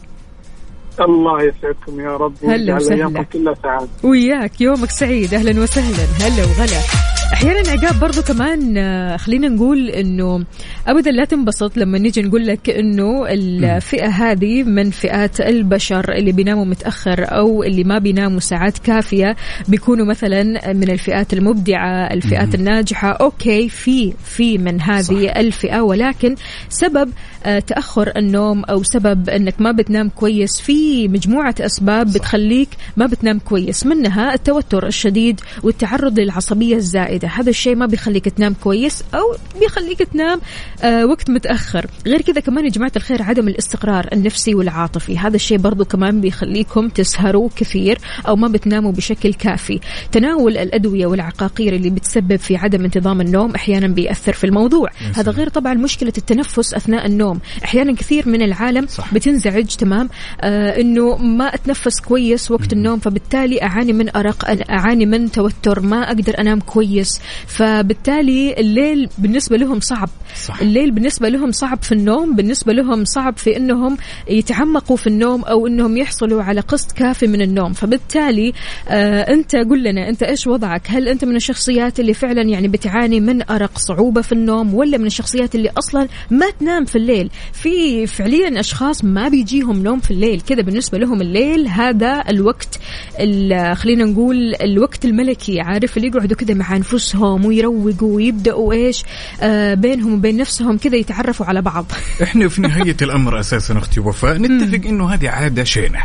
الله 1.00 1.42
يسعدكم 1.42 2.00
يا 2.00 2.16
رب 2.16 2.34
هلا 2.44 2.76
وسهلا. 2.76 3.22
كلها 3.22 3.54
سعادة. 3.54 3.88
وياك 4.04 4.60
يومك 4.60 4.90
سعيد. 4.90 5.34
أهلا 5.34 5.62
وسهلا. 5.62 6.04
هلا 6.26 6.42
وغلا. 6.44 7.09
أحيانا 7.32 7.70
عقاب 7.70 8.00
برضو 8.00 8.22
كمان 8.22 8.78
آه، 8.78 9.16
خلينا 9.16 9.48
نقول 9.48 9.88
إنه 9.88 10.44
أبدا 10.86 11.10
لا 11.10 11.24
تنبسط 11.24 11.76
لما 11.76 11.98
نيجي 11.98 12.22
نقول 12.22 12.46
لك 12.46 12.70
إنه 12.70 13.26
الفئة 13.28 14.08
هذه 14.08 14.62
من 14.62 14.90
فئات 14.90 15.40
البشر 15.40 16.12
اللي 16.12 16.32
بيناموا 16.32 16.64
متأخر 16.64 17.24
أو 17.24 17.62
اللي 17.62 17.84
ما 17.84 17.98
بيناموا 17.98 18.40
ساعات 18.40 18.78
كافية 18.78 19.36
بيكونوا 19.68 20.06
مثلا 20.06 20.72
من 20.72 20.90
الفئات 20.90 21.32
المبدعة 21.32 22.06
الفئات 22.06 22.54
الناجحة. 22.54 23.10
أوكي 23.10 23.68
في 23.68 24.12
في 24.24 24.58
من 24.58 24.80
هذه 24.80 25.26
صح. 25.26 25.36
الفئة 25.36 25.80
ولكن 25.80 26.34
سبب 26.68 27.10
آه، 27.46 27.58
تأخر 27.58 28.12
النوم 28.16 28.64
أو 28.64 28.82
سبب 28.82 29.28
إنك 29.28 29.54
ما 29.60 29.72
بتنام 29.72 30.08
كويس 30.08 30.60
في 30.60 31.08
مجموعة 31.08 31.54
أسباب 31.60 32.12
بتخليك 32.12 32.68
ما 32.96 33.06
بتنام 33.06 33.38
كويس 33.38 33.86
منها 33.86 34.34
التوتر 34.34 34.86
الشديد 34.86 35.40
والتعرض 35.62 36.20
للعصبية 36.20 36.76
الزائدة. 36.76 37.19
هذا 37.24 37.50
الشيء 37.50 37.76
ما 37.76 37.86
بيخليك 37.86 38.28
تنام 38.28 38.54
كويس 38.54 39.04
أو 39.14 39.36
بيخليك 39.60 39.98
تنام 39.98 40.40
آه، 40.82 41.06
وقت 41.06 41.30
متأخر. 41.30 41.86
غير 42.06 42.22
كذا 42.22 42.40
كمان 42.40 42.64
يا 42.64 42.70
جماعة 42.70 42.92
الخير 42.96 43.22
عدم 43.22 43.48
الاستقرار 43.48 44.08
النفسي 44.12 44.54
والعاطفي. 44.54 45.18
هذا 45.18 45.36
الشيء 45.36 45.58
برضو 45.58 45.84
كمان 45.84 46.20
بيخليكم 46.20 46.88
تسهروا 46.88 47.48
كثير 47.56 47.98
أو 48.28 48.36
ما 48.36 48.48
بتناموا 48.48 48.92
بشكل 48.92 49.34
كافي. 49.34 49.80
تناول 50.12 50.56
الأدوية 50.56 51.06
والعقاقير 51.06 51.74
اللي 51.74 51.90
بتسبب 51.90 52.36
في 52.36 52.56
عدم 52.56 52.84
انتظام 52.84 53.20
النوم 53.20 53.54
أحيانا 53.54 53.88
بيأثر 53.88 54.32
في 54.32 54.44
الموضوع. 54.44 54.88
هذا 55.14 55.32
غير 55.32 55.48
طبعا 55.48 55.74
مشكلة 55.74 56.12
التنفس 56.18 56.74
أثناء 56.74 57.06
النوم. 57.06 57.40
أحيانا 57.64 57.94
كثير 57.94 58.28
من 58.28 58.42
العالم 58.42 58.86
صح. 58.86 59.14
بتنزعج 59.14 59.66
تمام؟ 59.66 60.08
آه 60.40 60.80
إنه 60.80 61.16
ما 61.16 61.54
أتنفس 61.54 62.00
كويس 62.00 62.50
وقت 62.50 62.72
النوم 62.72 62.98
فبالتالي 62.98 63.62
أعاني 63.62 63.92
من 63.92 64.16
أرق 64.16 64.70
أعاني 64.70 65.06
من 65.06 65.30
توتر 65.32 65.80
ما 65.80 66.02
أقدر 66.08 66.38
أنام 66.38 66.60
كويس. 66.60 67.09
الناس 67.18 67.20
فبالتالي 67.46 68.60
الليل 68.60 69.08
بالنسبة 69.18 69.56
لهم 69.56 69.80
صعب. 69.80 70.08
صح. 70.44 70.60
الليل 70.60 70.90
بالنسبة 70.90 71.28
لهم 71.28 71.52
صعب 71.52 71.82
في 71.82 71.92
النوم 71.92 72.36
بالنسبة 72.36 72.72
لهم 72.72 73.04
صعب 73.04 73.36
في 73.36 73.56
أنهم 73.56 73.96
يتعمقوا 74.28 74.96
في 74.96 75.06
النوم 75.06 75.44
أو 75.44 75.66
أنهم 75.66 75.96
يحصلوا 75.96 76.42
على 76.42 76.60
قسط 76.60 76.92
كافي 76.92 77.26
من 77.26 77.42
النوم. 77.42 77.72
فبالتالي 77.72 78.52
آه 78.88 79.20
أنت 79.20 79.56
قل 79.56 79.82
لنا 79.82 80.08
أنت 80.08 80.22
إيش 80.22 80.46
وضعك؟ 80.46 80.82
هل 80.86 81.08
أنت 81.08 81.24
من 81.24 81.36
الشخصيات 81.36 82.00
اللي 82.00 82.14
فعلا 82.14 82.42
يعني 82.42 82.68
بتعاني 82.68 83.20
من 83.20 83.42
أرق 83.50 83.78
صعوبة 83.78 84.20
في 84.22 84.32
النوم 84.32 84.74
ولا 84.74 84.98
من 84.98 85.06
الشخصيات 85.06 85.54
اللي 85.54 85.70
أصلا 85.78 86.08
ما 86.30 86.50
تنام 86.60 86.84
في 86.84 86.96
الليل؟ 86.96 87.30
في 87.52 88.06
فعليا 88.06 88.60
أشخاص 88.60 89.04
ما 89.04 89.28
بيجيهم 89.28 89.82
نوم 89.82 90.00
في 90.00 90.10
الليل. 90.10 90.40
كذا 90.40 90.62
بالنسبة 90.62 90.98
لهم 90.98 91.20
الليل 91.20 91.68
هذا 91.68 92.24
الوقت 92.28 92.78
ال- 93.20 93.76
خلينا 93.76 94.04
نقول 94.04 94.54
الوقت 94.62 95.04
الملكي. 95.04 95.60
عارف 95.60 95.96
اللي 95.96 96.08
يقعدوا 96.08 96.36
كذا 96.36 96.54
مع 96.54 96.76
أنفسهم 96.76 96.99
ويروقوا 97.44 98.16
ويبدأوا 98.16 98.72
إيش 98.72 99.04
آه 99.40 99.74
بينهم 99.74 100.14
وبين 100.14 100.36
نفسهم 100.36 100.78
كذا 100.78 100.96
يتعرفوا 100.96 101.46
على 101.46 101.62
بعض. 101.62 101.86
إحنا 102.22 102.48
في 102.48 102.60
نهاية 102.60 102.96
الأمر 103.02 103.40
أساسا 103.40 103.78
أختي 103.78 104.00
وفاء 104.00 104.38
نتفق 104.38 104.86
إنه 104.88 105.14
هذه 105.14 105.28
عادة 105.28 105.64
شينة. 105.64 105.98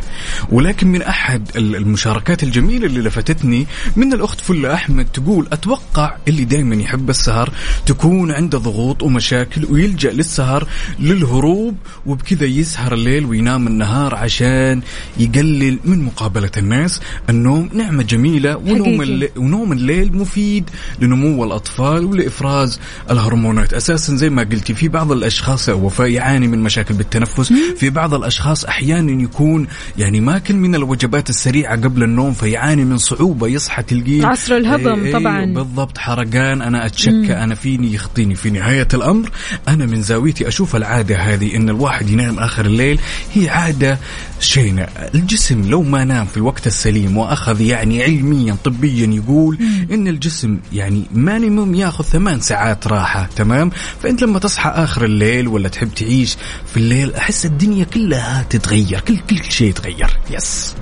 ولكن 0.51 0.87
من 0.87 1.01
أحد 1.01 1.49
ال- 1.55 1.75
المشاركات 1.75 2.43
الجميلة 2.43 2.85
اللي 2.85 2.99
لفتتني 3.01 3.67
من 3.95 4.13
الأخت 4.13 4.41
فلة 4.41 4.73
أحمد 4.73 5.05
تقول 5.13 5.47
أتوقع 5.51 6.15
اللي 6.27 6.45
دائما 6.45 6.75
يحب 6.75 7.09
السهر 7.09 7.49
تكون 7.85 8.31
عنده 8.31 8.57
ضغوط 8.57 9.03
ومشاكل 9.03 9.65
ويلجأ 9.69 10.11
للسهر 10.11 10.67
للهروب 10.99 11.75
وبكذا 12.05 12.45
يسهر 12.45 12.93
الليل 12.93 13.25
وينام 13.25 13.67
النهار 13.67 14.15
عشان 14.15 14.81
يقلل 15.17 15.79
من 15.85 16.01
مقابلة 16.03 16.51
الناس. 16.57 17.01
النوم 17.29 17.69
نعمة 17.73 18.03
جميلة 18.03 18.55
ونوم. 18.57 19.01
الليل 19.01 19.29
ونوم 19.37 19.71
الليل 19.71 20.17
مفيد 20.17 20.69
لنمو 20.99 21.43
الأطفال 21.43 22.05
ولإفراز 22.05 22.79
الهرمونات. 23.11 23.73
أساسا 23.73 24.15
زي 24.15 24.29
ما 24.29 24.43
قلتي 24.43 24.73
في 24.73 24.87
بعض 24.87 25.11
الأشخاص 25.11 25.69
وفاء 25.69 26.07
يعاني 26.07 26.47
من 26.47 26.63
مشاكل 26.63 26.93
بالتنفس. 26.93 27.53
في 27.77 27.89
بعض 27.89 28.13
الأشخاص 28.13 28.65
أحيانا 28.65 29.23
يكون 29.23 29.67
يعني 29.97 30.21
ماكل 30.21 30.55
من 30.55 30.75
الوجبات 30.75 31.29
السريعة 31.29 31.75
قبل 31.75 32.03
النوم 32.03 32.33
فيعاني 32.33 32.85
من 32.85 32.97
صعوبة 32.97 33.47
يصحى 33.47 33.83
تلقيه 33.83 34.25
عسر 34.25 34.57
الهضم 34.57 35.03
إيه، 35.03 35.13
طبعاً. 35.13 35.45
بالضبط 35.45 35.97
حرقان 35.97 36.61
أنا 36.61 36.85
أتشكى 36.85 37.33
أنا 37.33 37.55
فيني 37.55 37.93
يخطيني. 37.93 38.35
في 38.35 38.49
نهاية 38.49 38.87
الأمر 38.93 39.29
أنا 39.67 39.85
من 39.85 40.01
زاويتي 40.01 40.47
أشوف 40.47 40.75
العادة 40.75 41.17
هذه 41.17 41.55
إن 41.55 41.69
الواحد 41.69 42.09
ينام 42.09 42.39
آخر 42.39 42.65
الليل 42.65 42.99
هي 43.33 43.49
عادة 43.49 43.99
شينة. 44.39 44.87
الجسم 45.15 45.69
لو 45.69 45.83
ما 45.83 46.03
نام 46.03 46.25
في 46.25 46.37
الوقت 46.37 46.67
السليم 46.67 47.17
وأخذ 47.17 47.61
يعني 47.61 48.03
علميا 48.03 48.57
طبيا 48.63 49.07
يقول 49.07 49.57
إن 49.91 50.07
الجسم 50.07 50.59
يعني 50.73 51.03
مانيموم 51.11 51.75
ياخذ 51.75 52.03
ثمان 52.03 52.41
ساعات 52.41 52.87
راحة 52.87 53.29
تمام؟ 53.35 53.71
فأنت 54.03 54.21
لما 54.21 54.39
تصحى 54.39 54.69
آخر 54.69 55.05
الليل 55.05 55.47
ولا 55.47 55.69
تحب 55.69 55.93
تعيش 55.93 56.37
في 56.73 56.77
الليل 56.77 57.15
أحس 57.15 57.45
الدنيا 57.45 57.85
كلها 57.85 58.45
تتغير 58.49 58.99
كل 58.99 59.17
كل 59.17 59.51
شيء 59.51 59.69
يتغير. 59.69 60.19
يس. 60.29 60.75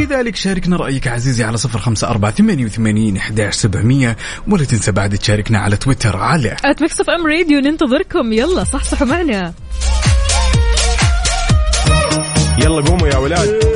لذلك 0.00 0.36
شاركنا 0.36 0.76
رأيك 0.76 1.08
عزيزي 1.08 1.44
على 1.44 1.56
صفر 1.56 1.78
خمسة 1.78 2.08
أربعة 2.08 2.32
ثمانية 2.32 2.64
وثمانين 2.64 3.16
إحداش 3.16 3.54
سبعمية 3.54 4.16
ولا 4.48 4.64
تنسى 4.64 4.92
بعد 4.92 5.18
تشاركنا 5.18 5.58
على 5.58 5.76
تويتر 5.76 6.16
على 6.16 6.56
at 6.64 6.82
Mix 6.82 7.00
FM 7.00 7.26
Radio 7.26 7.60
ننتظركم. 7.60 8.32
يلا 8.32 8.64
صحصحوا 8.64 9.06
معنا. 9.06 9.54
يلا 12.58 12.82
قوموا 12.82 13.08
يا 13.08 13.16
ولاد. 13.16 13.73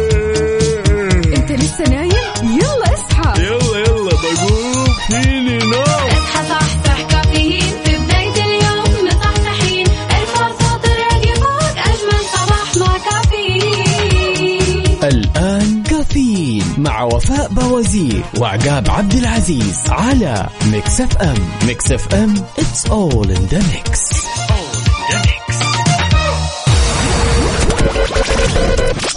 وعقاب 18.41 18.91
عبد 18.91 19.15
العزيز 19.15 19.79
على 19.89 20.47
Mix 20.73 21.01
FM 21.01 21.37
Mix 21.67 21.93
FM 21.93 22.35
it's 22.37 22.91
all 22.91 23.25
in 23.25 23.55
the 23.55 23.63
mix. 23.73 24.19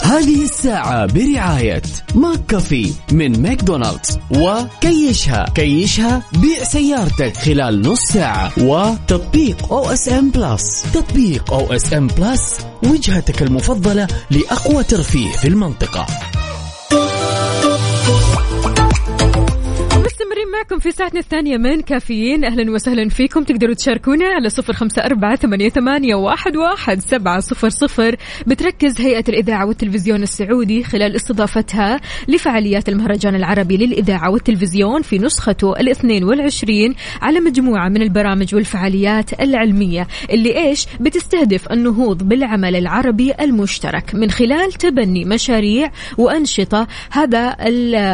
هذه 0.04 0.44
الساعة 0.44 1.06
برعاية 1.06 1.82
McCafé 2.16 2.94
من 3.12 3.42
ماكدونالدز 3.42 4.20
وكيشها 4.32 5.46
كيشها 5.56 6.24
بيع 6.34 6.64
سيارتك 6.64 7.38
خلال 7.38 7.82
نص 7.82 8.00
ساعة 8.02 8.52
وتطبيق 8.62 9.74
OSN 9.74 10.30
Plus 10.32 10.86
تطبيق 10.94 11.54
OSN 11.54 12.08
Plus 12.08 12.58
وجهتك 12.84 13.42
المفضلة 13.42 14.08
لأقوى 14.32 14.84
ترفيه 14.84 15.32
في 15.32 15.48
المنطقة. 15.48 16.06
معكم 20.62 20.80
في 20.80 20.92
ساعتنا 20.92 21.20
الثانية 21.20 21.58
من 21.58 21.82
كافيين. 21.82 22.46
أهلا 22.46 22.72
وسهلا 22.72 23.10
فيكم. 23.10 23.44
تقدروا 23.44 23.74
تشاركونا 23.74 24.26
على 24.26 24.50
صفر 24.50 24.74
خمسة 24.74 25.02
أربعة 25.02 25.36
ثمانية, 25.36 26.16
واحد, 26.16 26.58
واحد 26.58 27.00
سبعة 27.00 27.40
صفر 27.40 27.70
صفر. 27.70 28.16
بتركز 28.48 29.02
هيئة 29.02 29.24
الإذاعة 29.30 29.66
والتلفزيون 29.66 30.24
السعودي 30.24 30.84
خلال 30.84 31.16
استضافتها 31.16 32.00
لفعاليات 32.28 32.90
المهرجان 32.90 33.36
العربي 33.36 33.78
للإذاعة 33.78 34.32
والتلفزيون 34.32 35.02
في 35.02 35.20
نسخته 35.20 35.72
الاثنين 35.80 36.24
والعشرين 36.24 36.96
على 37.22 37.40
مجموعة 37.40 37.90
من 37.90 38.02
البرامج 38.02 38.56
والفعاليات 38.56 39.42
العلمية 39.42 40.08
اللي 40.32 40.68
إيش؟ 40.68 40.86
بتستهدف 41.00 41.72
النهوض 41.72 42.24
بالعمل 42.24 42.76
العربي 42.76 43.34
المشترك 43.42 44.16
من 44.16 44.32
خلال 44.32 44.72
تبني 44.72 45.26
مشاريع 45.26 45.92
وأنشطة. 46.18 46.88
هذا 47.12 47.50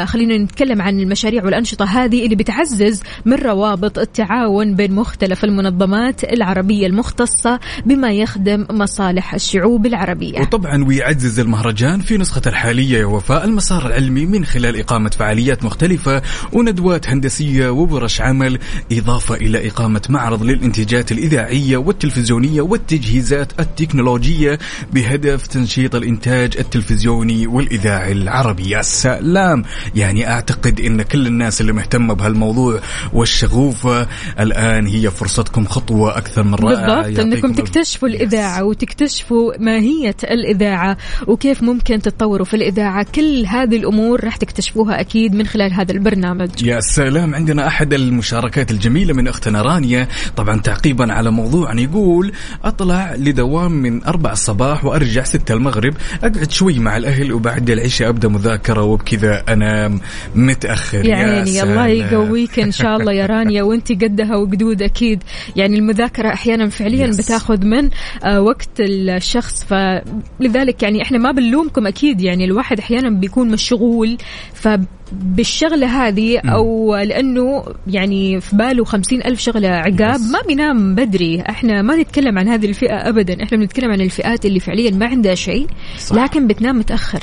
خلينا 0.05 0.37
نتكلم 0.37 0.81
عن 0.81 0.99
المشاريع 0.99 1.45
والأنشطة 1.45 1.85
هذه 1.85 2.23
اللي 2.25 2.37
بتعزز 2.47 3.01
من 3.25 3.33
روابط 3.33 3.99
التعاون 3.99 4.75
بين 4.75 4.95
مختلف 4.95 5.43
المنظمات 5.43 6.23
العربية 6.23 6.87
المختصة 6.87 7.59
بما 7.85 8.11
يخدم 8.11 8.65
مصالح 8.71 9.33
الشعوب 9.33 9.85
العربية. 9.85 10.39
وطبعا 10.39 10.83
ويعزز 10.83 11.39
المهرجان 11.39 11.99
في 11.99 12.17
نسخته 12.17 12.49
الحالية 12.49 13.05
وفاء 13.05 13.45
المسار 13.45 13.87
العلمي 13.87 14.25
من 14.25 14.45
خلال 14.45 14.79
إقامة 14.79 15.09
فعاليات 15.09 15.65
مختلفة 15.65 16.21
وندوات 16.53 17.09
هندسية 17.09 17.69
وورش 17.69 18.21
عمل 18.21 18.59
إضافة 18.91 19.35
إلى 19.35 19.67
إقامة 19.67 20.01
معرض 20.09 20.43
للإنتاجات 20.43 21.11
الإذاعية 21.11 21.77
والتلفزيونية 21.77 22.61
والتجهيزات 22.61 23.59
التكنولوجية 23.59 24.59
بهدف 24.93 25.47
تنشيط 25.47 25.95
الإنتاج 25.95 26.57
التلفزيوني 26.59 27.47
والإذاعي 27.47 28.11
العربي. 28.11 28.69
يا 28.69 28.81
سلام 28.81 29.63
يعني 29.95 30.29
أعتقد 30.29 30.79
أن 30.79 31.01
كل 31.01 31.27
الناس 31.27 31.61
اللي 31.61 31.73
مهتمة 31.73 32.13
بهالموضوع 32.27 32.79
والشغوفة 33.13 34.07
الآن 34.39 34.87
هي 34.87 35.11
فرصتكم 35.11 35.65
خطوة 35.65 36.17
أكثر 36.17 36.43
من 36.43 36.55
رائعة. 36.55 37.01
بالضبط 37.01 37.25
يعطيكم 37.25 37.53
تكتشفوا 37.53 38.07
الإذاعة 38.07 38.63
وتكتشفوا 38.63 39.53
ماهية 39.59 40.15
الإذاعة 40.23 40.97
وكيف 41.27 41.63
ممكن 41.63 42.01
تتطوروا 42.01 42.45
في 42.45 42.53
الإذاعة. 42.53 43.05
كل 43.15 43.45
هذه 43.45 43.75
الأمور 43.77 44.23
راح 44.23 44.35
تكتشفوها 44.35 44.99
أكيد 44.99 45.35
من 45.35 45.45
خلال 45.45 45.73
هذا 45.73 45.91
البرنامج. 45.91 46.63
يا 46.63 46.79
سلام. 46.79 47.35
عندنا 47.35 47.67
أحد 47.67 47.93
المشاركات 47.93 48.71
الجميلة 48.71 49.13
من 49.13 49.27
أختنا 49.27 49.61
رانيا. 49.61 50.07
طبعا 50.35 50.59
تعقيبا 50.59 51.13
على 51.13 51.31
موضوعنا 51.31 51.81
يقول 51.81 52.31
أطلع 52.63 53.15
لدوام 53.15 53.71
من 53.71 54.03
أربع 54.03 54.31
الصباح 54.31 54.85
وأرجع 54.85 55.23
ستة 55.23 55.53
المغرب. 55.53 55.93
أقعد 56.23 56.51
شوي 56.51 56.79
مع 56.79 56.97
الأهل 56.97 57.33
وبعد 57.33 57.69
العشاء 57.69 58.09
أبدأ 58.09 58.27
مذاكرة 58.27 58.83
وبكذا 58.83 59.43
أنام 59.49 59.99
متأخر. 60.35 61.05
يا 61.05 61.17
يا 61.17 61.25
عيني 61.25 61.63
الله 61.63 61.87
سلام. 61.87 62.09
يقويك 62.23 62.59
ان 62.59 62.71
شاء 62.71 62.97
الله 62.97 63.13
يا 63.13 63.25
رانيا 63.25 63.63
وانت 63.63 63.91
قدها 63.91 64.35
وقدود 64.35 64.81
أكيد. 64.81 65.23
يعني 65.55 65.77
المذاكرة 65.77 66.29
أحيانا 66.33 66.69
فعليا 66.69 67.07
Yes. 67.11 67.17
بتاخذ 67.17 67.65
من 67.65 67.89
آه، 68.23 68.41
وقت 68.41 68.69
الشخص. 68.79 69.63
فلذلك 69.63 70.83
يعني 70.83 71.01
إحنا 71.01 71.17
ما 71.17 71.31
بنلومكم 71.31 71.87
أكيد. 71.87 72.21
يعني 72.21 72.45
الواحد 72.45 72.79
أحيانا 72.79 73.09
بيكون 73.09 73.51
مشغول. 73.51 74.17
فبالشغلة 74.53 75.87
هذه 75.87 76.37
أو 76.39 76.95
لأنه 76.95 77.63
يعني 77.87 78.41
في 78.41 78.55
باله 78.55 78.83
خمسين 78.83 79.21
ألف 79.25 79.39
شغلة 79.39 79.67
عقاب. 79.69 80.19
ما 80.19 80.39
بينام 80.47 80.95
بدري. 80.95 81.43
إحنا 81.49 81.81
ما 81.81 81.95
نتكلم 81.95 82.39
عن 82.39 82.47
هذه 82.47 82.65
الفئة 82.65 83.09
أبدا. 83.09 83.43
إحنا 83.43 83.57
بنتكلم 83.57 83.91
عن 83.91 84.01
الفئات 84.01 84.45
اللي 84.45 84.59
فعليا 84.59 84.91
ما 84.91 85.05
عندها 85.05 85.35
شيء. 85.35 85.67
لكن 86.13 86.47
بتنام 86.47 86.77
متأخر. 86.79 87.19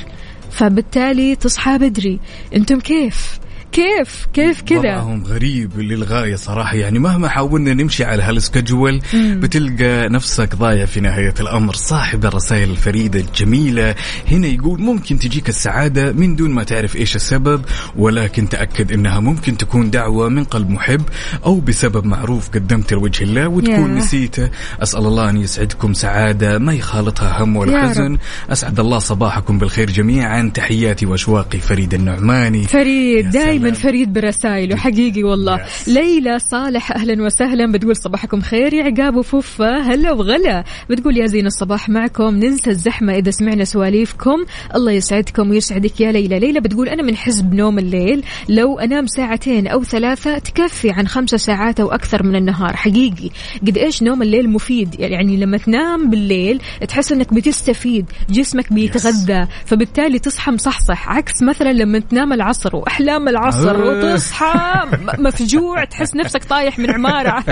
فبالتالي 0.51 1.35
تصحى 1.35 1.77
بدري. 1.77 2.19
أنتم 2.55 2.79
كيف؟ 2.79 3.39
كيف؟ 3.75 4.27
كيف 4.33 4.61
كذا؟ 4.61 4.79
وضعهم 4.79 5.23
غريب 5.25 5.79
للغاية 5.79 6.35
صراحة. 6.35 6.75
يعني 6.75 6.99
مهما 6.99 7.29
حاولنا 7.29 7.73
نمشي 7.73 8.03
على 8.03 8.23
هالسكجول 8.23 9.01
بتلقى 9.13 10.09
نفسك 10.09 10.55
ضايع 10.55 10.85
في 10.85 11.01
نهاية 11.01 11.33
الأمر. 11.39 11.73
صاحب 11.73 12.25
الرسائل 12.25 12.69
الفريدة 12.69 13.19
الجميلة 13.19 13.95
هنا 14.31 14.47
يقول 14.47 14.81
ممكن 14.81 15.19
تجيك 15.19 15.49
السعادة 15.49 16.11
من 16.11 16.35
دون 16.35 16.51
ما 16.51 16.63
تعرف 16.63 16.95
إيش 16.95 17.15
السبب 17.15 17.61
ولكن 17.95 18.49
تأكد 18.49 18.91
إنها 18.91 19.19
ممكن 19.19 19.57
تكون 19.57 19.89
دعوة 19.89 20.29
من 20.29 20.43
قلب 20.43 20.69
محب 20.69 21.01
أو 21.45 21.59
بسبب 21.59 22.05
معروف 22.05 22.49
قدمته 22.49 22.95
لوجه 22.95 23.23
الله 23.23 23.47
وتكون 23.47 23.89
يا. 23.91 23.97
نسيته. 23.97 24.49
أسأل 24.83 25.05
الله 25.05 25.29
أن 25.29 25.37
يسعدكم 25.37 25.93
سعادة 25.93 26.57
ما 26.57 26.73
يخالطها 26.73 27.43
هم 27.43 27.55
ولا 27.55 27.89
حزن. 27.89 28.17
أسعد 28.49 28.79
الله 28.79 28.99
صباحكم 28.99 29.57
بالخير 29.57 29.89
جميعا. 29.89 30.51
تحياتي 30.53 31.05
وأشواقي 31.05 31.59
فريد 31.59 31.93
النعماني. 31.93 32.63
فريد 32.63 33.35
يا 33.35 33.64
دائما 33.65 33.79
سلام. 33.79 33.91
فريد 33.91 34.13
برسائله 34.13 34.75
حقيقي 34.75 35.23
والله. 35.23 35.61
يس. 35.61 35.89
ليلى 35.89 36.39
صالح 36.39 36.91
أهلا 36.91 37.23
وسهلا. 37.23 37.71
بتقول 37.71 37.95
صباحكم 37.95 38.41
خير 38.41 38.73
يا 38.73 38.83
عقاب 38.83 39.15
وفوفا. 39.15 39.77
هلا 39.77 40.11
وغلا. 40.11 40.63
بتقول 40.89 41.17
يا 41.17 41.25
زين 41.25 41.45
الصباح 41.45 41.89
معكم. 41.89 42.35
ننسى 42.35 42.69
الزحمة 42.69 43.13
إذا 43.13 43.31
سمعنا 43.31 43.63
سواليفكم. 43.63 44.45
الله 44.75 44.91
يسعدكم 44.91 45.49
ويسعدك 45.49 46.01
يا 46.01 46.11
ليلى. 46.11 46.39
ليلى 46.39 46.59
بتقول 46.59 46.89
أنا 46.89 47.03
من 47.03 47.15
حزب 47.15 47.53
نوم 47.53 47.79
الليل. 47.79 48.23
لو 48.49 48.79
أنام 48.79 49.07
ساعتين 49.07 49.67
أو 49.67 49.83
ثلاثة 49.83 50.37
تكفي 50.37 50.91
عن 50.91 51.07
خمسة 51.07 51.37
ساعات 51.37 51.79
أو 51.79 51.91
أكثر 51.91 52.23
من 52.23 52.35
النهار. 52.35 52.75
حقيقي. 52.75 53.29
قد 53.67 53.77
إيش 53.77 54.03
نوم 54.03 54.21
الليل 54.21 54.49
مفيد؟ 54.49 54.99
يعني 54.99 55.37
لما 55.37 55.57
تنام 55.57 56.09
بالليل 56.09 56.61
تحس 56.87 57.11
إنك 57.11 57.33
بتستفيد. 57.33 58.05
جسمك 58.29 58.73
بيتغذى. 58.73 59.47
فبالتالي 59.65 60.19
تصحى 60.19 60.51
مصحصح. 60.51 61.09
عكس 61.09 61.43
مثلا 61.43 61.73
لما 61.73 61.99
تنام 61.99 62.33
العصر 62.33 62.75
وأحلام 62.75 63.27
العصر 63.27 63.44
آه. 63.53 63.77
وتصحى 63.77 64.81
مفجوع 65.17 65.83
تحس 65.83 66.15
نفسك 66.15 66.43
طايح 66.43 66.79
من 66.79 66.91
عمارة 66.91 67.43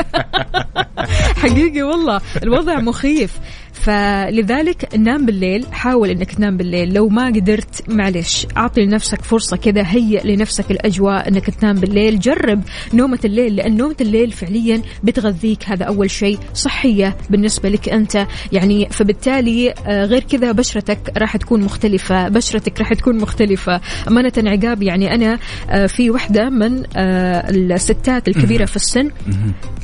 حقيقي 1.41 1.82
والله 1.82 2.21
الوضع 2.43 2.79
مخيف 2.79 3.32
فلذلك 3.73 4.95
نام 4.97 5.25
بالليل 5.25 5.65
حاول 5.71 6.09
إنك 6.09 6.33
تنام 6.33 6.57
بالليل. 6.57 6.93
لو 6.93 7.09
ما 7.09 7.25
قدرت 7.25 7.89
معلش 7.89 8.47
أعطي 8.57 8.86
لنفسك 8.86 9.21
فرصة 9.21 9.57
كذا 9.57 9.83
هيئ 9.86 10.27
لنفسك 10.27 10.71
الأجواء 10.71 11.27
إنك 11.27 11.49
تنام 11.49 11.75
بالليل. 11.75 12.19
جرب 12.19 12.63
نومة 12.93 13.19
الليل 13.25 13.55
لأن 13.55 13.77
نومة 13.77 13.95
الليل 14.01 14.31
فعليا 14.31 14.81
بتغذيك. 15.03 15.63
هذا 15.65 15.83
أول 15.83 16.12
شيء 16.12 16.39
صحية 16.53 17.15
بالنسبة 17.29 17.69
لك 17.69 17.89
أنت. 17.89 18.27
يعني 18.51 18.88
فبالتالي 18.91 19.73
آه، 19.88 20.05
غير 20.05 20.23
كذا 20.23 20.51
بشرتك 20.51 21.12
راح 21.17 21.38
تكون 21.38 21.62
مختلفة. 21.62 22.27
بشرتك 22.29 22.79
راح 22.79 22.93
تكون 22.93 23.17
مختلفة. 23.17 23.81
أمانة 24.07 24.33
عقاب 24.38 24.83
يعني 24.83 25.15
أنا 25.15 25.39
آه، 25.69 25.86
في 25.86 26.09
وحدة 26.09 26.49
من 26.49 26.83
آه، 26.95 27.49
الستات 27.49 28.27
الكبيرة 28.27 28.65
في 28.65 28.75
السن. 28.75 29.12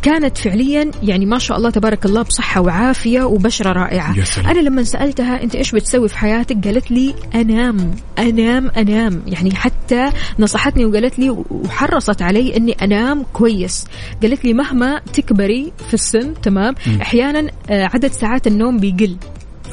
كانت 0.01 0.37
فعليا 0.37 0.91
يعني 1.03 1.25
ما 1.25 1.39
شاء 1.39 1.57
الله 1.57 1.69
تبارك 1.69 2.05
الله 2.05 2.21
بصحة 2.21 2.61
وعافية 2.61 3.23
وبشرة 3.23 3.78
رائعة. 3.83 4.17
يا 4.17 4.23
سلام. 4.23 4.47
أنا 4.47 4.59
لما 4.59 4.83
سألتها 4.83 5.43
أنت 5.43 5.55
إيش 5.55 5.71
بتسوي 5.71 6.07
في 6.09 6.17
حياتك؟ 6.17 6.67
قالت 6.67 6.91
لي 6.91 7.15
أنام 7.35 7.91
أنام 8.19 8.71
أنام. 8.77 9.23
يعني 9.27 9.55
حتى 9.55 10.09
نصحتني 10.39 10.85
وقالت 10.85 11.19
لي 11.19 11.29
وحرصت 11.29 12.21
علي 12.21 12.57
أني 12.57 12.71
أنام 12.71 13.25
كويس. 13.33 13.85
قالت 14.21 14.45
لي 14.45 14.53
مهما 14.53 14.99
تكبري 15.13 15.71
في 15.87 15.93
السن 15.93 16.33
تمام 16.41 16.75
أحيانا 17.01 17.51
آه، 17.69 17.89
عدد 17.93 18.11
ساعات 18.11 18.47
النوم 18.47 18.77
بيقل. 18.77 19.15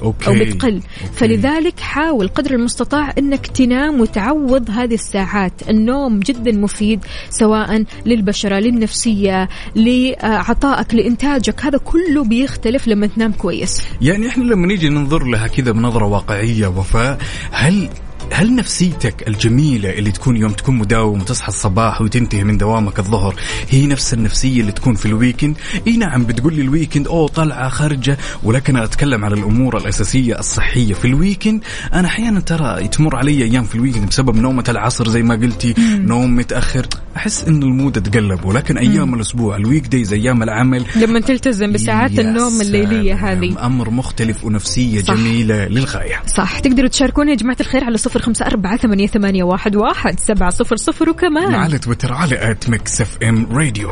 okay. 0.03 0.27
أو 0.27 0.35
بتقل 0.35 0.75
okay. 0.75 0.83
فلذلك 1.15 1.81
حاول 1.81 2.29
قدر 2.29 2.55
المستطاع 2.55 3.15
إنك 3.19 3.47
تنام 3.47 4.01
وتعوض 4.01 4.71
هذه 4.71 4.95
الساعات. 4.95 5.53
النوم 5.71 6.21
جدا 6.21 6.53
مفيد 6.53 7.05
سواء 7.31 7.85
للبشرة 8.07 8.59
للنفسية 8.59 9.49
لعطائك 9.77 10.95
لإنتاجك. 10.95 11.65
هذا 11.65 11.79
كله 11.79 12.25
بيختلف 12.25 12.89
لما 12.89 13.07
تنام 13.07 13.33
كويس. 13.33 13.83
يعني 14.03 14.29
إحنا 14.29 14.45
لما 14.45 14.67
نيجي 14.67 14.89
ننظر 14.89 15.25
لها 15.25 15.47
كذا 15.47 15.73
بنظرة 15.73 16.05
واقعية 16.05 16.67
وفاء 16.67 17.19
هل 17.51 17.89
هل 18.33 18.55
نفسيتك 18.55 19.29
الجميلة 19.29 19.91
اللي 19.91 20.13
تكون 20.13 20.37
يوم 20.37 20.53
تكون 20.53 20.77
مداوم 20.77 21.21
وتصحى 21.21 21.49
الصباح 21.49 22.01
وتنتهي 22.03 22.45
من 22.45 22.59
دوامك 22.59 22.99
الظهر 22.99 23.35
هي 23.71 23.87
نفس 23.87 24.15
النفسية 24.15 24.61
اللي 24.61 24.73
تكون 24.73 24.95
في 24.95 25.07
ال 25.07 25.13
weekend 25.13 25.57
إي 25.87 25.97
نعم 25.97 26.25
بتقول 26.25 26.55
لي 26.55 26.63
ال 26.63 26.69
weekend 26.69 27.09
أوه 27.09 27.29
طلعة 27.29 27.69
خارجة 27.69 28.19
ولكن 28.43 28.77
أنا 28.77 28.85
أتكلم 28.85 29.25
على 29.25 29.35
الأمور 29.35 29.77
الأساسية 29.77 30.39
الصحية. 30.39 30.95
في 30.95 31.05
ال 31.05 31.12
weekend 31.12 31.61
أنا 31.95 32.09
أحيانا 32.09 32.41
ترى 32.41 32.89
تمر 32.89 33.17
علي 33.17 33.45
أيام 33.45 33.65
في 33.65 33.75
ال 33.75 33.79
weekend 33.79 34.09
بسبب 34.09 34.37
نومة 34.37 34.65
العصر 34.69 35.09
زي 35.09 35.23
ما 35.23 35.35
قلتي 35.35 35.75
نوم 35.79 36.37
متأخر. 36.37 36.87
أحس 37.17 37.45
انه 37.45 37.67
ال 37.67 37.73
mood 37.73 37.97
اتقلب 37.97 38.45
ولكن 38.45 38.79
أيام 38.79 39.15
الأسبوع 39.15 39.57
ال 39.57 39.87
weekdays 39.87 40.13
أيام 40.13 40.43
العمل. 40.43 40.85
لما 40.97 41.21
تلتزم 41.21 41.73
بساعات 41.73 42.19
النوم 42.19 42.61
الليلية 42.61 43.17
سلام. 43.17 43.39
هذه 43.39 43.67
أمر 43.67 43.91
مختلف 43.91 44.45
ونفسية 44.45 45.03
صح. 45.03 45.15
جميلة 45.15 45.65
للغاية. 45.65 46.23
صح. 46.27 46.59
تقدروا 46.59 46.89
تشاركونا 46.89 47.31
يا 47.31 47.37
جماعة 47.37 47.57
الخير 47.61 47.85
على 47.85 47.99
صفر 47.99 48.16
خمسة 48.21 48.47
أربعة 48.47 48.77
ثمانية, 48.77 49.07
ثمانية 49.07 49.45
واحد, 49.45 49.77
واحد 49.77 50.21
سبعة 50.21 50.51
صفر 50.51 50.77
صفر 50.77 51.11
وكمان. 51.11 51.55
على 51.55 51.79
تويتر 51.79 52.13
على 52.13 52.51
at 52.51 52.69
Mix 52.69 53.01
FM 53.01 53.47
Radio 53.53 53.91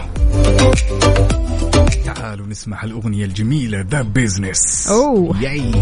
تعالوا 2.04 2.46
نسمع 2.46 2.84
الأغنية 2.84 3.24
الجميلة 3.24 3.86
The 3.90 4.02
Business 4.02 4.88
أوه. 4.88 5.42
ياي 5.42 5.72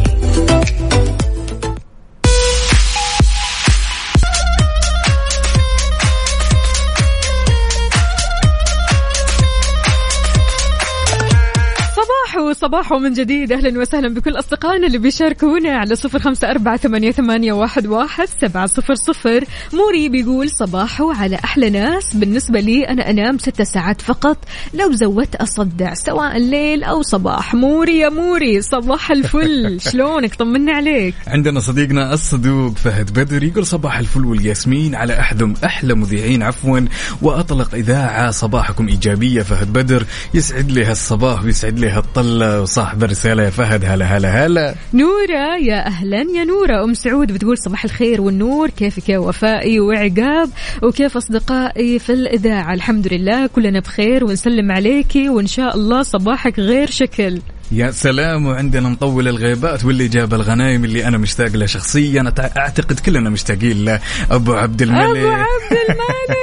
صباحو 12.63 12.83
صباحو 12.83 12.99
من 12.99 13.13
جديد. 13.13 13.53
أهلا 13.53 13.81
وسهلا 13.81 14.15
بكل 14.15 14.39
أصدقائنا 14.39 14.87
اللي 14.87 14.99
بيشاركونا 14.99 15.71
على 15.71 15.97
صفر 15.97 16.19
خمسة 16.19 16.51
أربعة 16.51 16.77
ثمانية, 16.77 17.11
ثمانية 17.11 17.53
واحد, 17.53 17.87
واحد. 17.87 18.29
سبعة 18.41 18.67
صفر 18.67 18.95
صفر 18.95 19.45
موري 19.73 20.09
بيقول 20.09 20.51
صباحو 20.51 21.11
على 21.11 21.37
أحلى 21.45 21.71
ناس. 21.71 22.17
بالنسبة 22.17 22.61
لي 22.61 22.89
أنا 22.89 23.11
أنام 23.11 23.39
ستة 23.39 23.65
ساعات 23.65 24.01
فقط. 24.01 24.39
لو 24.75 24.93
زودت 24.93 25.35
أصدع 25.35 25.95
سواء 25.95 26.37
الليل 26.37 26.85
أو 26.85 27.03
صباح. 27.03 27.55
موري 27.55 27.99
يا 27.99 28.09
موري 28.09 28.63
صباح 28.63 29.11
الفل. 29.11 29.81
شلونك؟ 29.93 30.35
طمنا 30.35 30.73
عليك. 30.73 31.15
عندنا 31.27 31.61
صديقنا 31.61 32.15
الصدوق 32.15 32.77
فهد 32.77 33.11
بدر 33.21 33.43
يقول 33.43 33.67
صباح 33.67 33.99
الفل 33.99 34.25
والياسمين 34.25 34.95
على 34.95 35.21
احدم 35.21 35.55
أحلى 35.65 35.95
مذيعين 35.95 36.43
عفوا. 36.43 36.81
وأطلق 37.23 37.75
إذاعة 37.75 38.31
صباحكم 38.31 38.89
إيجابية 38.89 39.43
فهد 39.43 39.73
بدر. 39.73 40.05
يسعد 40.35 40.71
لي 40.71 40.85
هالصباح 40.85 41.45
ويسعد 41.45 41.79
لي 41.79 41.91
هالطلة. 41.91 42.52
وصاحب 42.61 43.05
الرسالة 43.05 43.43
يا 43.43 43.51
فهد 43.51 43.85
هلا 43.85 44.05
هلا 44.05 44.47
هلا. 44.47 44.75
نورة 44.95 45.57
يا 45.63 45.87
أهلا 45.87 46.27
يا 46.35 46.45
نورة. 46.45 46.85
أم 46.85 46.95
سعود 46.95 47.33
بتقول 47.33 47.59
صباح 47.59 47.85
الخير 47.85 48.21
والنور. 48.21 48.71
كيفك 48.71 49.09
يا 49.09 49.19
وفائي 49.19 49.81
وعقاب؟ 49.81 50.49
وكيف 50.83 51.17
أصدقائي 51.17 51.99
في 51.99 52.13
الإذاعة؟ 52.13 52.75
الحمد 52.75 53.13
لله 53.13 53.47
كلنا 53.47 53.81
بخير 53.81 54.25
ونسلم 54.25 54.73
عليكي 54.73 55.29
وإن 55.29 55.47
شاء 55.47 55.77
الله 55.77 56.03
صباحك 56.03 56.59
غير 56.59 56.91
شكل. 56.91 57.39
يا 57.73 57.91
سلام 57.91 58.47
وعندنا 58.47 58.89
مطول 58.89 59.29
الغيبات 59.29 59.85
واللي 59.85 60.09
جاب 60.09 60.35
الغنايم 60.35 60.85
اللي 60.85 61.07
أنا 61.09 61.19
مشتاق 61.19 61.57
له 61.57 61.67
شخصيا. 61.67 62.33
أعتقد 62.57 63.01
كلنا 63.01 63.31
مشتاقين 63.31 63.85
له. 63.85 64.01
أبو 64.31 64.55
عبد 64.55 64.83
الملك. 64.83 65.17
أبو 65.17 65.29
عبد 65.29 65.79
الملك. 65.89 66.39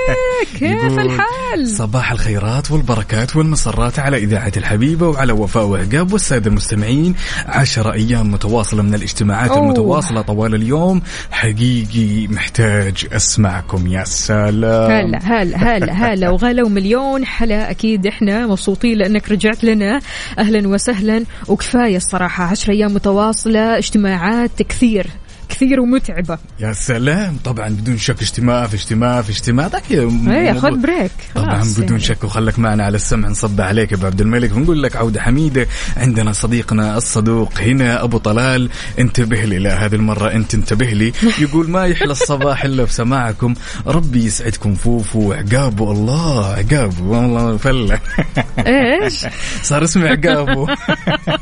كيف 0.60 1.00
الحال؟ 1.00 1.68
صباح 1.68 2.12
الخيرات 2.12 2.72
والبركات 2.72 3.36
والمسرات 3.36 4.00
على 4.00 4.18
إذاعة 4.18 4.52
الحبيبة 4.58 5.08
وعلى 5.08 5.34
وفاء 5.34 5.66
وعقاب 5.66 6.14
والسادة 6.14 6.50
المستمعين. 6.50 7.16
عشر 7.46 7.94
أيام 7.94 8.32
متواصلة 8.32 8.82
من 8.82 8.96
الاجتماعات 8.96 9.50
أوه. 9.50 9.60
المتواصلة 9.60 10.22
طوال 10.22 10.56
اليوم. 10.56 11.02
حقيقي 11.32 12.28
محتاج 12.28 13.08
أسمعكم 13.14 13.88
يا 13.88 14.04
سلام. 14.04 14.92
هلا 14.92 15.20
هلا 15.24 15.58
هلا 15.58 15.94
هلا 15.94 16.30
وغلا 16.30 16.64
ومليون. 16.64 17.26
حلا 17.26 17.72
أكيد 17.72 18.08
إحنا 18.08 18.48
مبسوطين 18.48 18.98
لأنك 18.98 19.32
رجعت 19.32 19.64
لنا. 19.64 20.00
أهلا 20.40 20.68
وسهلا. 20.68 21.19
وكفاية 21.48 21.98
الصراحة. 21.98 22.44
عشر 22.44 22.72
أيام 22.72 22.94
متواصلة 22.94 23.78
اجتماعات 23.78 24.62
كثير 24.62 25.08
كثير 25.50 25.80
ومتعبة. 25.80 26.38
يا 26.60 26.74
سلام. 26.74 27.38
طبعا 27.44 27.70
بدون 27.70 27.98
شك 27.98 28.22
اجتماع 28.22 28.68
في 28.68 28.76
اجتماع 28.76 29.22
في 29.22 29.30
اجتماع. 29.30 29.68
طيب 29.68 29.84
إيه 30.30 30.52
موضوع- 30.54 30.72
خذ 30.72 30.78
بريك. 30.78 31.12
طبعا 31.36 31.64
بدون. 31.78 32.00
شك 32.00 32.24
وخلك 32.24 32.60
معنا 32.60 32.84
على 32.84 32.96
السمع. 32.96 33.30
نصب 33.30 33.62
عليك 33.62 33.94
أبو 33.94 34.06
عبد 34.06 34.22
الملك. 34.22 34.56
ونقول 34.56 34.84
لك 34.84 34.96
عودة 34.96 35.22
حميدة. 35.22 35.68
عندنا 35.98 36.32
صديقنا 36.32 36.98
الصدوق 36.98 37.60
هنا 37.62 38.04
أبو 38.04 38.18
طلال. 38.18 38.70
انتبه 39.00 39.42
لي. 39.46 39.60
لا 39.60 39.86
هذه 39.86 39.96
المرة 39.96 40.32
أنت 40.34 40.54
انتبه 40.54 40.86
لي. 40.86 41.14
يقول 41.46 41.70
ما 41.70 41.86
يحلى 41.86 42.12
الصباح 42.12 42.64
إلا 42.66 42.84
بسماعكم. 42.84 43.54
ربي 43.88 44.26
يسعدكم 44.26 44.74
فوفو. 44.76 45.20
وعقابو 45.30 45.92
الله 45.92 46.46
عقابو. 46.46 47.14
والله 47.14 47.58
فلة. 47.58 48.00
إيش؟ 48.68 49.26
صار 49.62 49.84
اسمي 49.84 50.08
عقابو. 50.10 50.68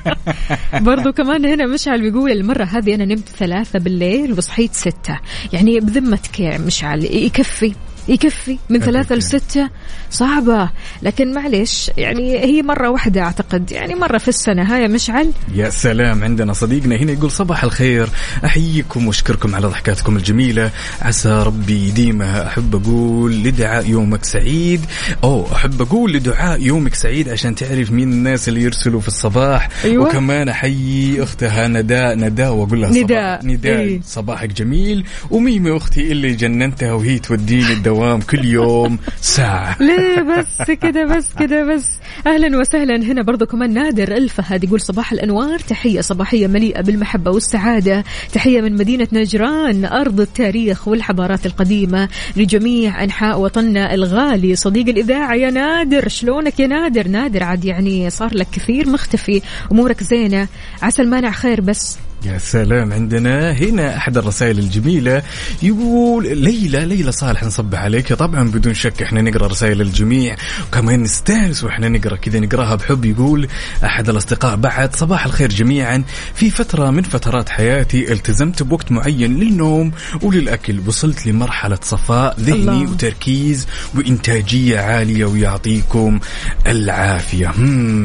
برضو 0.90 1.12
كمان 1.12 1.46
هنا 1.46 1.66
مشعل 1.68 2.02
بيقول 2.02 2.32
المرة 2.32 2.64
هذه 2.64 2.96
أنا 2.96 3.06
نمت 3.06 3.30
ثلاثة 3.40 3.80
بالليل. 3.80 3.97
وصحيت 4.38 4.74
ستة. 4.74 5.20
يعني 5.54 5.80
بذمتك 5.80 6.40
يا 6.40 6.58
مشعل 6.58 7.06
يكفي. 7.06 7.74
يكفي 8.08 8.58
من 8.70 8.80
ثلاثة. 8.80 9.16
لستة. 9.16 9.70
صعبة. 10.12 10.70
لكن 11.02 11.34
معلش 11.34 11.92
يعني 11.98 12.40
هي 12.40 12.62
مرة 12.62 12.90
واحدة 12.90 13.22
أعتقد. 13.22 13.72
يعني 13.72 13.96
مرة 13.96 14.18
في 14.18 14.28
السنة. 14.28 14.76
هاي 14.76 14.88
مشعل. 14.88 15.32
يا 15.56 15.70
سلام 15.70 16.24
عندنا 16.24 16.54
صديقنا. 16.54 16.96
هنا 16.96 17.12
يقول 17.12 17.32
صباح 17.32 17.64
الخير. 17.64 18.10
أحييكم 18.46 19.08
وأشكركم 19.08 19.56
على 19.56 19.68
ضحكاتكم 19.68 20.18
الجميلة. 20.18 20.72
عسى 21.02 21.30
ربي 21.30 21.88
يديمها 21.88 22.48
أحب 22.48 22.76
أقول 22.76 23.44
لدعاء 23.44 23.90
يومك 23.90 24.26
سعيد. 24.26 24.82
أو 25.24 25.48
أحب 25.54 25.82
أقول 25.82 26.14
لدعاء 26.14 26.62
يومك 26.62 26.96
سعيد 26.96 27.30
عشان 27.30 27.56
تعرف 27.56 27.92
مين 27.92 28.12
الناس 28.12 28.50
اللي 28.50 28.62
يرسلوا 28.62 29.02
في 29.02 29.08
الصباح. 29.08 29.70
أيوة. 29.84 30.08
وكمان 30.08 30.50
أحيي 30.50 31.24
أختها 31.24 31.68
نداء 31.68 32.16
نداء 32.16 32.54
وأقول 32.54 32.82
لها 32.82 32.90
نداء. 32.90 33.40
صباح 33.40 33.44
نداء. 33.44 33.80
إيه. 33.80 34.02
صباحك 34.06 34.50
جميل. 34.50 35.06
وميمي 35.32 35.78
أختي 35.78 36.12
اللي 36.12 36.34
جننتها 36.34 36.94
وهي 36.94 37.20
توديني 37.20 37.74
الدوام 37.98 38.22
كل 38.22 38.46
يوم 38.46 39.00
ساعة. 39.22 39.78
ليه 39.88 40.22
بس 40.22 40.72
كده 40.72 41.06
بس 41.06 41.34
كده 41.40 41.66
بس. 41.66 41.86
أهلا 42.28 42.60
وسهلا. 42.60 42.96
هنا 42.96 43.22
برضو 43.22 43.46
كمان 43.46 43.74
نادر 43.74 44.12
الفهد 44.12 44.64
يقول 44.64 44.82
صباح 44.82 45.12
الأنوار. 45.12 45.60
تحية 45.60 46.02
صباحية 46.02 46.48
مليئة 46.48 46.82
بالمحبة 46.82 47.32
والسعادة. 47.32 48.04
تحية 48.34 48.62
من 48.62 48.74
مدينة 48.74 49.08
نجران 49.14 49.86
أرض 49.86 50.22
التاريخ 50.22 50.88
والحضارات 50.88 51.46
القديمة 51.46 52.10
لجميع 52.36 53.04
أنحاء 53.04 53.40
وطننا 53.40 53.94
الغالي. 53.94 54.56
صديق 54.56 54.88
الإذاعة 54.88 55.36
يا 55.36 55.50
نادر. 55.50 56.08
شلونك 56.08 56.60
يا 56.60 56.68
نادر؟ 56.68 57.08
نادر 57.08 57.44
عاد 57.44 57.66
يعني 57.66 58.10
صار 58.10 58.36
لك 58.36 58.48
كثير 58.52 58.90
مختفي. 58.90 59.42
أمورك 59.72 60.04
زينة. 60.04 60.48
عسى 60.82 61.02
المانع 61.02 61.32
خير 61.32 61.62
بس. 61.62 61.98
يا 62.26 62.38
سلام 62.38 62.94
عندنا. 62.94 63.52
هنا 63.52 63.98
أحد 63.98 64.18
الرسائل 64.18 64.60
الجميلة 64.60 65.24
يقول 65.64 66.38
ليلى 66.38 66.86
ليلى 66.86 67.12
صالح 67.12 67.44
نصبح 67.44 67.80
عليك. 67.80 68.14
طبعا 68.14 68.52
بدون 68.52 68.74
شك 68.74 69.02
إحنا 69.02 69.22
نقرأ 69.22 69.48
رسائل 69.48 69.82
الجميع. 69.82 70.36
وكمان 70.68 71.04
نستانس 71.04 71.64
وإحنا 71.64 71.90
نقرأ 71.90 72.16
كذا 72.16 72.40
نقرأها 72.40 72.76
بحب. 72.76 73.06
يقول 73.06 73.48
أحد 73.86 74.10
الأصدقاء 74.10 74.56
بعد 74.56 74.96
صباح 74.96 75.26
الخير 75.26 75.50
جميعا. 75.50 76.04
في 76.34 76.50
فترة 76.50 76.92
من 76.92 77.04
فترات 77.04 77.50
حياتي 77.50 78.14
التزمت 78.14 78.64
بوقت 78.64 78.92
معين 78.92 79.40
للنوم 79.40 79.92
وللأكل. 80.22 80.80
وصلت 80.88 81.28
لمرحلة 81.28 81.80
صفاء 81.82 82.40
ذهني 82.40 82.60
الله. 82.60 82.92
وتركيز 82.92 83.68
وإنتاجية 83.96 84.80
عالية 84.80 85.26
ويعطيكم 85.26 86.20
العافية. 86.68 87.48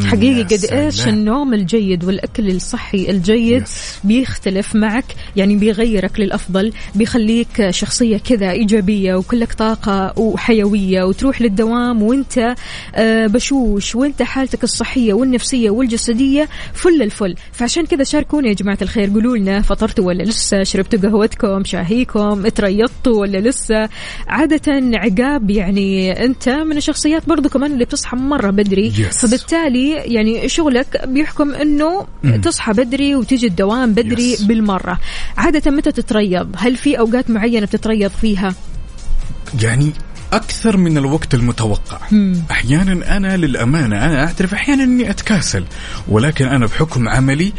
حقيقي 0.07 0.43
قد 0.43 0.65
إيش. 0.73 1.09
النوم 1.09 1.55
الجيد 1.55 2.05
والأكل 2.05 2.51
الصحي 2.51 3.11
الجيد 3.11 3.63
يس. 3.63 3.99
بيختلف 4.05 4.77
معك 4.77 5.05
يعني 5.37 5.57
بيغيرك 5.57 6.21
للأفضل 6.21 6.73
بيخليك 6.95 7.71
شخصية 7.71 8.17
كذا 8.17 8.51
إيجابية 8.51 9.15
وكلك 9.15 9.53
طاقة 9.53 10.19
وحيوية 10.19 11.03
وتروح 11.03 11.43
للدوام 11.43 12.03
وانت 12.03 12.55
آه، 12.95 13.27
بشوش 13.27 13.95
وانت 13.95 14.23
حالتك 14.23 14.65
الصحية 14.65 15.13
والنفسية 15.13 15.71
والجسدية 15.71 16.49
فل 16.75 17.03
الفل. 17.03 17.35
فعشان 17.53 17.87
كذا 17.87 18.05
شاركونا 18.05 18.49
يا 18.49 18.53
جماعة 18.53 18.79
الخير 18.83 19.11
قولوا 19.11 19.37
لنا 19.37 19.63
فطرتوا 19.63 20.05
ولا 20.07 20.23
لسه 20.23 20.63
شربتوا 20.63 21.01
قهوتكم 21.11 21.65
شاهيكم 21.65 22.49
تريضتوا 22.49 23.21
ولا 23.21 23.39
لسه. 23.39 23.89
عادة 24.29 24.97
عقاب 24.99 25.51
يعني 25.51 26.25
انت 26.25 26.49
من 26.49 26.77
الشخصيات 26.77 27.29
برضو 27.29 27.49
كمان 27.49 27.73
اللي 27.73 27.85
بتصحى 27.85 28.17
مرة 28.17 28.51
بدري. 28.51 28.93
Yes. 28.93 29.19
فبالتالي 29.19 29.91
يعني 29.91 30.49
شغلك 30.49 31.05
بيحكم 31.09 31.55
إنه 31.55 32.07
تصحى 32.43 32.73
بدري 32.73 33.15
وتيجي 33.15 33.47
الدوام 33.47 33.92
بدري 33.95 34.37
Yes. 34.37 34.43
بالمرة. 34.45 34.99
عادة 35.37 35.71
متى 35.71 35.93
تتريض؟ 35.93 36.55
هل 36.59 36.77
في 36.77 36.99
أوقات 36.99 37.31
معينة 37.31 37.67
بتتريض 37.67 38.11
فيها؟ 38.11 38.55
يعني 39.63 39.93
أكثر 40.33 40.77
من 40.77 40.99
الوقت 40.99 41.35
المتوقع. 41.35 41.99
أحيانا 42.51 43.17
أنا 43.17 43.37
للأمانة 43.37 44.07
أنا 44.07 44.25
أعترف 44.25 44.55
أحيانا 44.55 44.85
إني 44.85 45.11
أتكاسل 45.11 45.65
ولكن 46.09 46.47
أنا 46.47 46.67
بحكم 46.67 47.09
عملي 47.09 47.53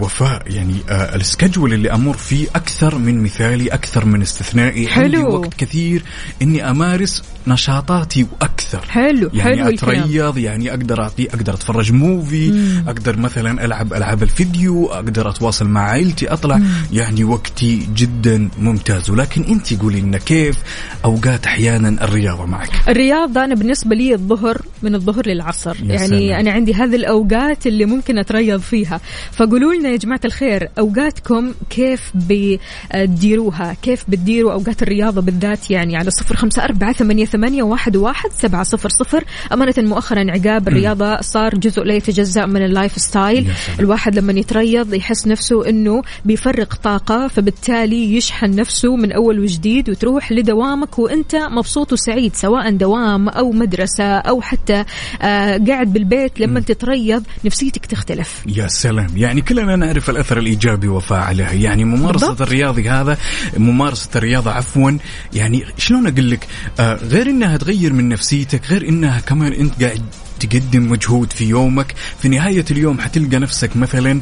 وفاء 0.00 0.42
يعني 0.46 0.74
آه 0.90 1.16
السكجول 1.16 1.72
اللي 1.72 1.92
أمر 1.92 2.16
فيه 2.16 2.46
أكثر 2.54 2.98
من 2.98 3.22
مثالي 3.22 3.68
أكثر 3.68 4.04
من 4.04 4.22
استثنائي. 4.22 4.88
حلو. 4.88 5.04
عندي 5.04 5.18
وقت 5.18 5.54
كثير 5.54 6.02
إني 6.42 6.70
أمارس 6.70 7.22
نشاطاتي 7.46 8.26
وأكثر 8.32 8.82
حلو 8.88 9.30
يعني 9.34 9.56
حلو 9.56 9.68
الكلام. 9.68 10.00
أتريض 10.00 10.38
يعني 10.38 10.70
أقدر 10.70 11.02
أعطي 11.02 11.28
أقدر 11.28 11.54
أتفرج 11.54 11.92
موفي 11.92 12.52
أقدر 12.86 13.16
مثلا 13.16 13.64
ألعب 13.64 13.92
ألعاب 13.94 14.22
الفيديو 14.22 14.86
أقدر 14.86 15.30
أتواصل 15.30 15.68
مع 15.68 15.80
عائلتي 15.80 16.32
أطلع. 16.32 16.60
يعني 16.92 17.24
وقتي 17.24 17.88
جدا 17.94 18.48
ممتاز. 18.58 19.10
ولكن 19.10 19.42
انت 19.42 19.80
قولي 19.80 20.00
لنا 20.00 20.18
كيف 20.18 20.56
أوقات 21.04 21.46
أحيانا 21.46 22.04
الرياضة 22.14 22.46
معك. 22.46 22.70
الرياضة 22.88 23.44
أنا 23.44 23.54
بالنسبة 23.54 23.96
لي 23.96 24.14
الظهر 24.14 24.62
من 24.82 24.94
الظهر 24.94 25.28
للعصر. 25.28 25.76
يعني 25.86 26.08
سلام. 26.08 26.40
أنا 26.40 26.52
عندي 26.52 26.74
هذه 26.74 26.96
الأوقات 26.96 27.66
اللي 27.66 27.84
ممكن 27.84 28.18
أتريض 28.18 28.60
فيها. 28.60 29.00
فقولوا 29.32 29.74
لنا 29.74 29.88
يا 29.88 29.96
جماعة 29.96 30.20
الخير 30.24 30.68
أوقاتكم 30.78 31.54
كيف 31.70 32.12
بتديروها؟ 32.14 33.76
كيف 33.82 34.04
بتديروا 34.08 34.52
أوقات 34.52 34.82
الرياضة 34.82 35.20
بالذات؟ 35.20 35.70
يعني 35.70 35.96
على 35.96 36.10
صفر 36.10 36.36
خمسة 36.36 36.64
أربعة 36.64 36.92
ثمانية, 36.92 37.24
ثمانية 37.24 37.62
واحد, 37.62 37.96
واحد 37.96 38.30
سبعة 38.32 38.62
صفر 38.62 38.88
صفر. 38.88 39.24
أمانة 39.52 39.74
مؤخرا 39.78 40.30
عقاب 40.30 40.68
الرياضة 40.68 41.20
صار 41.20 41.54
جزء 41.54 41.82
لا 41.82 41.94
يتجزأ 41.94 42.46
من 42.46 42.64
ال 42.64 42.96
lifestyle. 42.96 43.50
الواحد 43.80 44.18
لما 44.18 44.32
يتريض 44.32 44.94
يحس 44.94 45.26
نفسه 45.26 45.68
أنه 45.68 46.02
بيفرغ 46.24 46.66
طاقة 46.82 47.28
فبالتالي 47.28 48.16
يشحن 48.16 48.54
نفسه 48.54 48.96
من 48.96 49.12
أول 49.12 49.40
وجديد 49.40 49.90
وتروح 49.90 50.32
لدوامك 50.32 50.98
وأنت 50.98 51.36
مبسوط 51.36 51.92
وسعيد 52.04 52.36
سواء 52.36 52.70
دوام 52.70 53.28
أو 53.28 53.52
مدرسة 53.52 54.04
أو 54.04 54.40
حتى 54.40 54.84
آه 55.22 55.60
قاعد 55.68 55.92
بالبيت 55.92 56.40
لما 56.40 56.60
تتريض 56.60 57.24
نفسيتك 57.44 57.86
تختلف. 57.86 58.42
يا 58.46 58.66
سلام. 58.66 59.06
يعني 59.16 59.40
كلنا 59.40 59.76
نعرف 59.76 60.10
الأثر 60.10 60.38
الإيجابي 60.38 60.88
وفاء 60.88 61.18
عليها 61.18 61.52
يعني 61.52 61.84
ممارسة 61.84 62.26
بالضبط. 62.26 62.42
الرياضي 62.42 62.88
هذا 62.88 63.18
ممارسة 63.56 64.10
الرياضة 64.16 64.50
عفوا. 64.50 64.90
يعني 65.32 65.64
شلون 65.78 66.06
أقول 66.06 66.30
لك؟ 66.30 66.46
آه 66.80 66.94
غير 66.94 67.30
إنها 67.30 67.56
تغير 67.56 67.92
من 67.92 68.08
نفسيتك 68.08 68.70
غير 68.70 68.88
إنها 68.88 69.20
كمان 69.20 69.52
أنت 69.52 69.82
قاعد 69.82 70.02
تقدم 70.40 70.90
مجهود 70.90 71.32
في 71.32 71.44
يومك. 71.44 71.94
في 72.18 72.28
نهاية 72.28 72.64
اليوم 72.70 73.00
حتلقى 73.00 73.38
نفسك 73.38 73.76
مثلا 73.76 74.20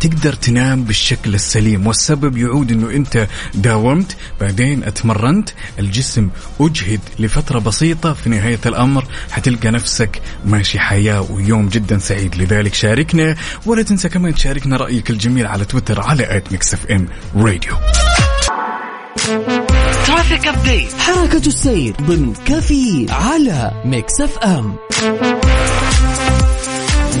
تقدر 0.00 0.32
تنام 0.32 0.84
بالشكل 0.84 1.34
السليم 1.34 1.86
والسبب 1.86 2.36
يعود 2.36 2.72
إنه 2.72 2.90
أنت 2.90 3.26
داومت 3.54 4.16
بعدين 4.40 4.84
أتمرنت 4.84 5.50
الجسم 5.78 6.28
أجهد 6.60 7.00
لفترة 7.18 7.58
بسيطة 7.58 8.12
في 8.12 8.30
نهاية 8.30 8.60
الأمر 8.66 9.04
حتلقى 9.30 9.70
نفسك 9.70 10.22
ماشي 10.44 10.78
حياة 10.78 11.32
ويوم 11.32 11.68
جدا 11.68 11.98
سعيد. 11.98 12.36
لذلك 12.36 12.74
شاركنا 12.74 13.36
ولا 13.66 13.82
تنسى 13.82 14.08
كمان 14.08 14.34
تشاركنا 14.34 14.76
رأيك 14.76 15.10
الجميل 15.10 15.46
على 15.46 15.64
تويتر 15.64 16.00
على 16.00 16.36
at 16.36 16.52
ميكس 16.52 16.74
إف 16.74 16.86
إم 16.86 17.08
راديو. 17.36 17.76
traffic 20.06 20.46
update 20.46 20.92
حركة 20.98 21.46
السير 21.46 21.94
ضمن 22.02 22.34
كفي 22.46 23.06
على 23.10 23.82
ميكس 23.84 24.20
إف 24.20 24.38
إم. 24.38 24.76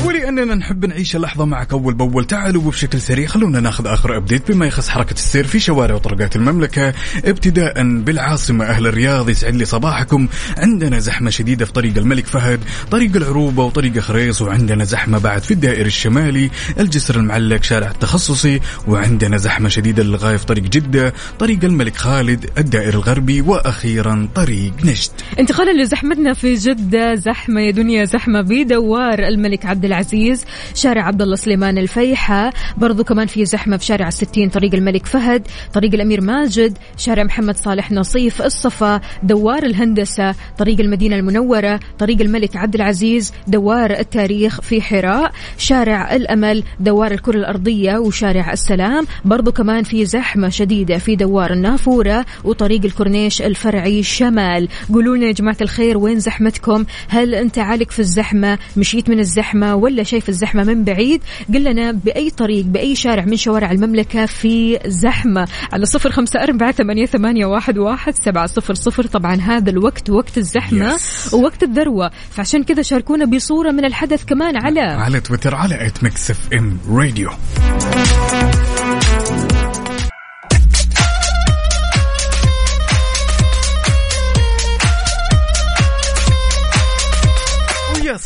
ولاننا 0.06 0.54
نحب 0.54 0.84
نعيش 0.84 1.16
اللحظة 1.16 1.44
معك 1.44 1.72
أول 1.72 1.94
بأول. 1.94 2.24
تعالوا 2.24 2.62
وبشكل 2.62 3.00
سريع 3.00 3.26
خلونا 3.26 3.60
ناخذ 3.60 3.86
آخر 3.86 4.16
update. 4.16 4.52
بما 4.52 4.66
يخص 4.66 4.88
حركة 4.88 5.12
السير 5.12 5.46
في 5.46 5.60
شوارع 5.60 5.94
وطرقات 5.94 6.36
المملكة 6.36 6.94
ابتداء 7.24 8.00
بالعاصمة 8.00 8.64
أهل 8.64 8.86
الرياض 8.86 9.30
يسعد 9.30 9.54
لي 9.54 9.64
صباحكم. 9.64 10.28
عندنا 10.56 10.98
زحمة 10.98 11.30
شديدة 11.30 11.64
في 11.64 11.72
طريق 11.72 11.96
الملك 11.98 12.26
فهد 12.26 12.60
طريق 12.90 13.16
العروبة 13.16 13.64
وطريق 13.64 13.98
خريص 13.98 14.42
وعندنا 14.42 14.84
زحمة 14.84 15.18
بعد 15.18 15.42
في 15.42 15.50
الدائر 15.50 15.86
الشمالي 15.86 16.50
الجسر 16.80 17.16
المعلق 17.16 17.62
شارع 17.62 17.90
التخصصي 17.90 18.60
وعندنا 18.88 19.36
زحمة 19.36 19.68
شديدة 19.68 20.02
للغاية 20.02 20.36
في 20.36 20.46
طريق 20.46 20.64
جدة 20.64 21.14
طريق 21.38 21.64
الملك 21.64 21.96
خالد 21.96 22.50
الدائر 22.58 22.94
الغربي 22.94 23.40
وأخيرا 23.40 24.28
طريق 24.34 24.72
نجد. 24.84 25.10
انتقالا 25.38 25.82
لزحمتنا 25.82 26.32
في 26.32 26.54
جدة 26.54 27.14
زحمة 27.14 27.60
يا 27.60 27.70
دنيا 27.70 28.04
زحمة 28.04 28.40
بدوار 28.40 29.18
الملك 29.18 29.66
عبد 29.66 29.77
العزيز 29.84 30.44
شارع 30.74 31.02
عبد 31.02 31.22
الله 31.22 31.36
سليمان 31.36 31.78
الفيحة 31.78 32.52
برضو 32.76 33.04
كمان 33.04 33.26
في 33.26 33.44
زحمة 33.44 33.76
في 33.76 33.84
شارع 33.84 34.08
الستين 34.08 34.48
طريق 34.48 34.74
الملك 34.74 35.06
فهد 35.06 35.46
طريق 35.74 35.94
الأمير 35.94 36.20
ماجد 36.20 36.78
شارع 36.96 37.24
محمد 37.24 37.56
صالح 37.56 37.92
نصيف 37.92 38.42
الصفا 38.42 39.00
دوار 39.22 39.62
الهندسة 39.62 40.34
طريق 40.58 40.80
المدينة 40.80 41.16
المنورة 41.16 41.80
طريق 41.98 42.20
الملك 42.20 42.56
عبد 42.56 42.74
العزيز 42.74 43.32
دوار 43.46 43.90
التاريخ 43.90 44.60
في 44.60 44.82
حراء 44.82 45.32
شارع 45.58 46.16
الأمل 46.16 46.62
دوار 46.80 47.12
الكرة 47.12 47.36
الأرضية 47.36 47.98
وشارع 47.98 48.52
السلام 48.52 49.06
برضو 49.24 49.52
كمان 49.52 49.82
في 49.82 50.04
زحمة 50.04 50.48
شديدة 50.48 50.98
في 50.98 51.16
دوار 51.16 51.52
النافورة 51.52 52.26
وطريق 52.44 52.84
الكورنيش 52.84 53.42
الفرعي 53.42 54.02
شمال. 54.02 54.68
قولوا 54.92 55.16
لنا 55.16 55.26
يا 55.26 55.32
جماعة 55.32 55.56
الخير 55.60 55.98
وين 55.98 56.18
زحمتكم؟ 56.18 56.84
هل 57.08 57.34
أنت 57.34 57.58
عالق 57.58 57.90
في 57.90 57.98
الزحمة؟ 57.98 58.58
مشيت 58.76 59.08
من 59.08 59.20
الزحمة؟ 59.20 59.67
ولا 59.74 60.02
شايف 60.02 60.28
الزحمة 60.28 60.64
من 60.64 60.84
بعيد؟ 60.84 61.22
قل 61.54 61.64
لنا 61.64 61.92
بأي 61.92 62.30
طريق 62.30 62.64
بأي 62.64 62.94
شارع 62.94 63.24
من 63.24 63.36
شوارع 63.36 63.70
المملكة 63.70 64.26
في 64.26 64.78
زحمة. 64.86 65.48
على 65.72 65.86
صفر 65.86 66.10
خمسة 66.10 66.42
أربعة 66.42 66.72
ثمانية, 66.72 67.06
ثمانية 67.06 67.46
واحد, 67.46 67.78
واحد 67.78 68.14
سبعة 68.18 68.46
صفر 68.46 68.74
صفر. 68.74 69.06
طبعا 69.06 69.34
هذا 69.34 69.70
الوقت 69.70 70.10
وقت 70.10 70.38
الزحمة 70.38 70.96
Yes. 70.96 71.34
ووقت 71.34 71.62
الذروة. 71.62 72.10
فعشان 72.30 72.64
كذا 72.64 72.82
شاركونا 72.82 73.24
بصورة 73.24 73.70
من 73.70 73.84
الحدث 73.84 74.24
كمان 74.24 74.56
على 74.56 74.80
على 74.80 75.20
تويتر 75.20 75.54
على 75.54 75.86
at 75.86 76.04
ميكس 76.04 76.30
اف 76.30 76.48
ام 76.54 76.78
راديو 76.90 77.30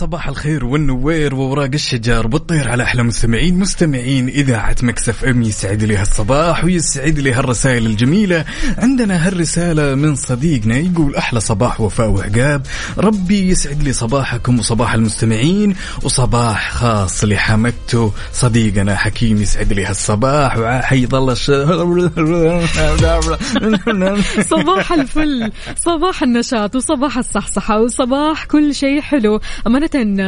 صباح 0.02 0.28
الخير 0.28 0.64
والنوير 0.64 1.34
ووراق 1.34 1.70
الشجر 1.74 2.26
بالطير 2.26 2.68
على 2.68 2.82
أحلى 2.82 3.02
مستمعين 3.02 3.58
مستمعين 3.58 4.28
إذاعة 4.28 4.76
ميكس 4.82 5.16
إف 5.16 5.24
أم 5.24 5.42
يسعد 5.42 5.82
لي 5.82 5.96
هالصباح 5.96 6.64
ويسعد 6.64 7.18
لي 7.18 7.32
هالرسائل 7.32 7.86
الجميلة. 7.86 8.44
عندنا 8.78 9.26
هالرسالة 9.26 9.94
من 9.94 10.14
صديقنا 10.14 10.76
يقول 10.76 11.16
أحلى 11.16 11.40
صباح 11.40 11.80
وفاء 11.80 12.08
وعقاب. 12.08 12.66
ربي 12.98 13.48
يسعد 13.48 13.82
لي 13.82 13.92
صباحكم 13.92 14.58
وصباح 14.58 14.94
المستمعين 14.94 15.76
وصباح 16.02 16.72
خاص 16.72 17.24
لحمدته 17.24 18.12
صديقنا 18.32 18.96
حكيم 18.96 19.42
يسعد 19.42 19.72
لي 19.72 19.86
هالصباح 19.86 20.58
وحيظل 20.58 21.32
الش... 21.32 21.50
صباح 24.56 24.92
الفل. 24.92 25.52
صباح 25.76 26.22
النشاط 26.22 26.76
وصباح 26.76 27.18
الصحصحة 27.18 27.80
وصباح 27.80 28.44
كل 28.44 28.74
شيء 28.74 29.00
حلو. 29.00 29.40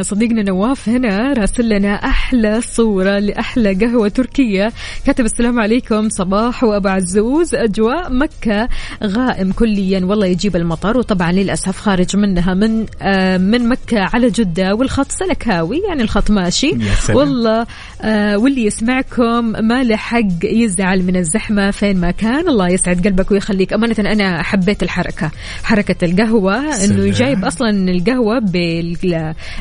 صديقنا 0.01 0.43
نواف 0.43 0.89
هنا 0.89 1.33
راسل 1.33 1.69
لنا 1.69 1.93
أحلى 1.93 2.61
صورة 2.61 3.19
لأحلى 3.19 3.73
قهوة 3.73 4.07
تركية. 4.07 4.73
كاتب 5.05 5.25
السلام 5.25 5.59
عليكم 5.59 6.09
صباح 6.09 6.63
وأبو 6.63 6.87
عزوز. 6.87 7.55
أجواء 7.55 8.13
مكة 8.13 8.69
غائم 9.03 9.51
كليا 9.51 10.05
والله 10.05 10.27
يجيب 10.27 10.55
المطر 10.55 10.97
وطبعا 10.97 11.31
للأسف 11.31 11.77
خارج 11.77 12.15
منها 12.15 12.53
من 12.53 12.85
آه 13.01 13.37
من 13.37 13.69
مكة 13.69 13.99
على 13.99 14.29
جدة 14.29 14.75
والخط 14.75 15.11
سلكاوي 15.11 15.81
يعني 15.87 16.01
الخط 16.01 16.31
ماشي. 16.31 16.71
والله 17.09 17.65
آه 18.01 18.37
واللي 18.37 18.65
يسمعكم 18.65 19.45
ما 19.45 19.83
له 19.83 19.95
حق 19.95 20.43
يزعل 20.43 21.03
من 21.03 21.15
الزحمة 21.15 21.71
فين 21.71 21.97
ما 21.97 22.11
كان. 22.11 22.47
الله 22.47 22.69
يسعد 22.69 23.07
قلبك 23.07 23.31
ويخليك. 23.31 23.73
أمانة 23.73 23.95
أنا 23.99 24.43
حبيت 24.43 24.83
الحركة 24.83 25.31
حركة 25.63 26.05
القهوة 26.05 26.71
سلام. 26.71 27.11
جايب 27.11 27.45
أصلا 27.45 27.69
القهوة 27.69 28.39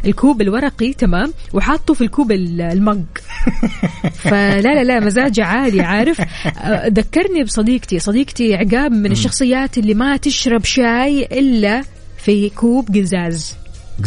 بالكوب 0.04 0.40
الورقي 0.42 0.92
تمام؟ 0.92 1.32
وحاطه 1.52 1.94
في 1.94 2.00
الكوب 2.00 2.32
ال- 2.32 2.60
المج. 2.60 3.04
فلا 4.24 4.60
لا 4.60 4.84
لا 4.84 5.00
مزاجه 5.00 5.44
عالي 5.44 5.80
عارف؟ 5.80 6.20
آه، 6.20 6.88
ذكرني 6.88 7.44
بصديقتي. 7.44 7.98
صديقتي 7.98 8.54
عقاب 8.54 8.92
من 8.92 9.12
الشخصيات 9.12 9.78
اللي 9.78 9.94
ما 9.94 10.16
تشرب 10.16 10.64
شاي 10.64 11.24
إلا 11.32 11.82
في 12.18 12.50
كوب 12.50 12.88
قزاز. 12.96 13.54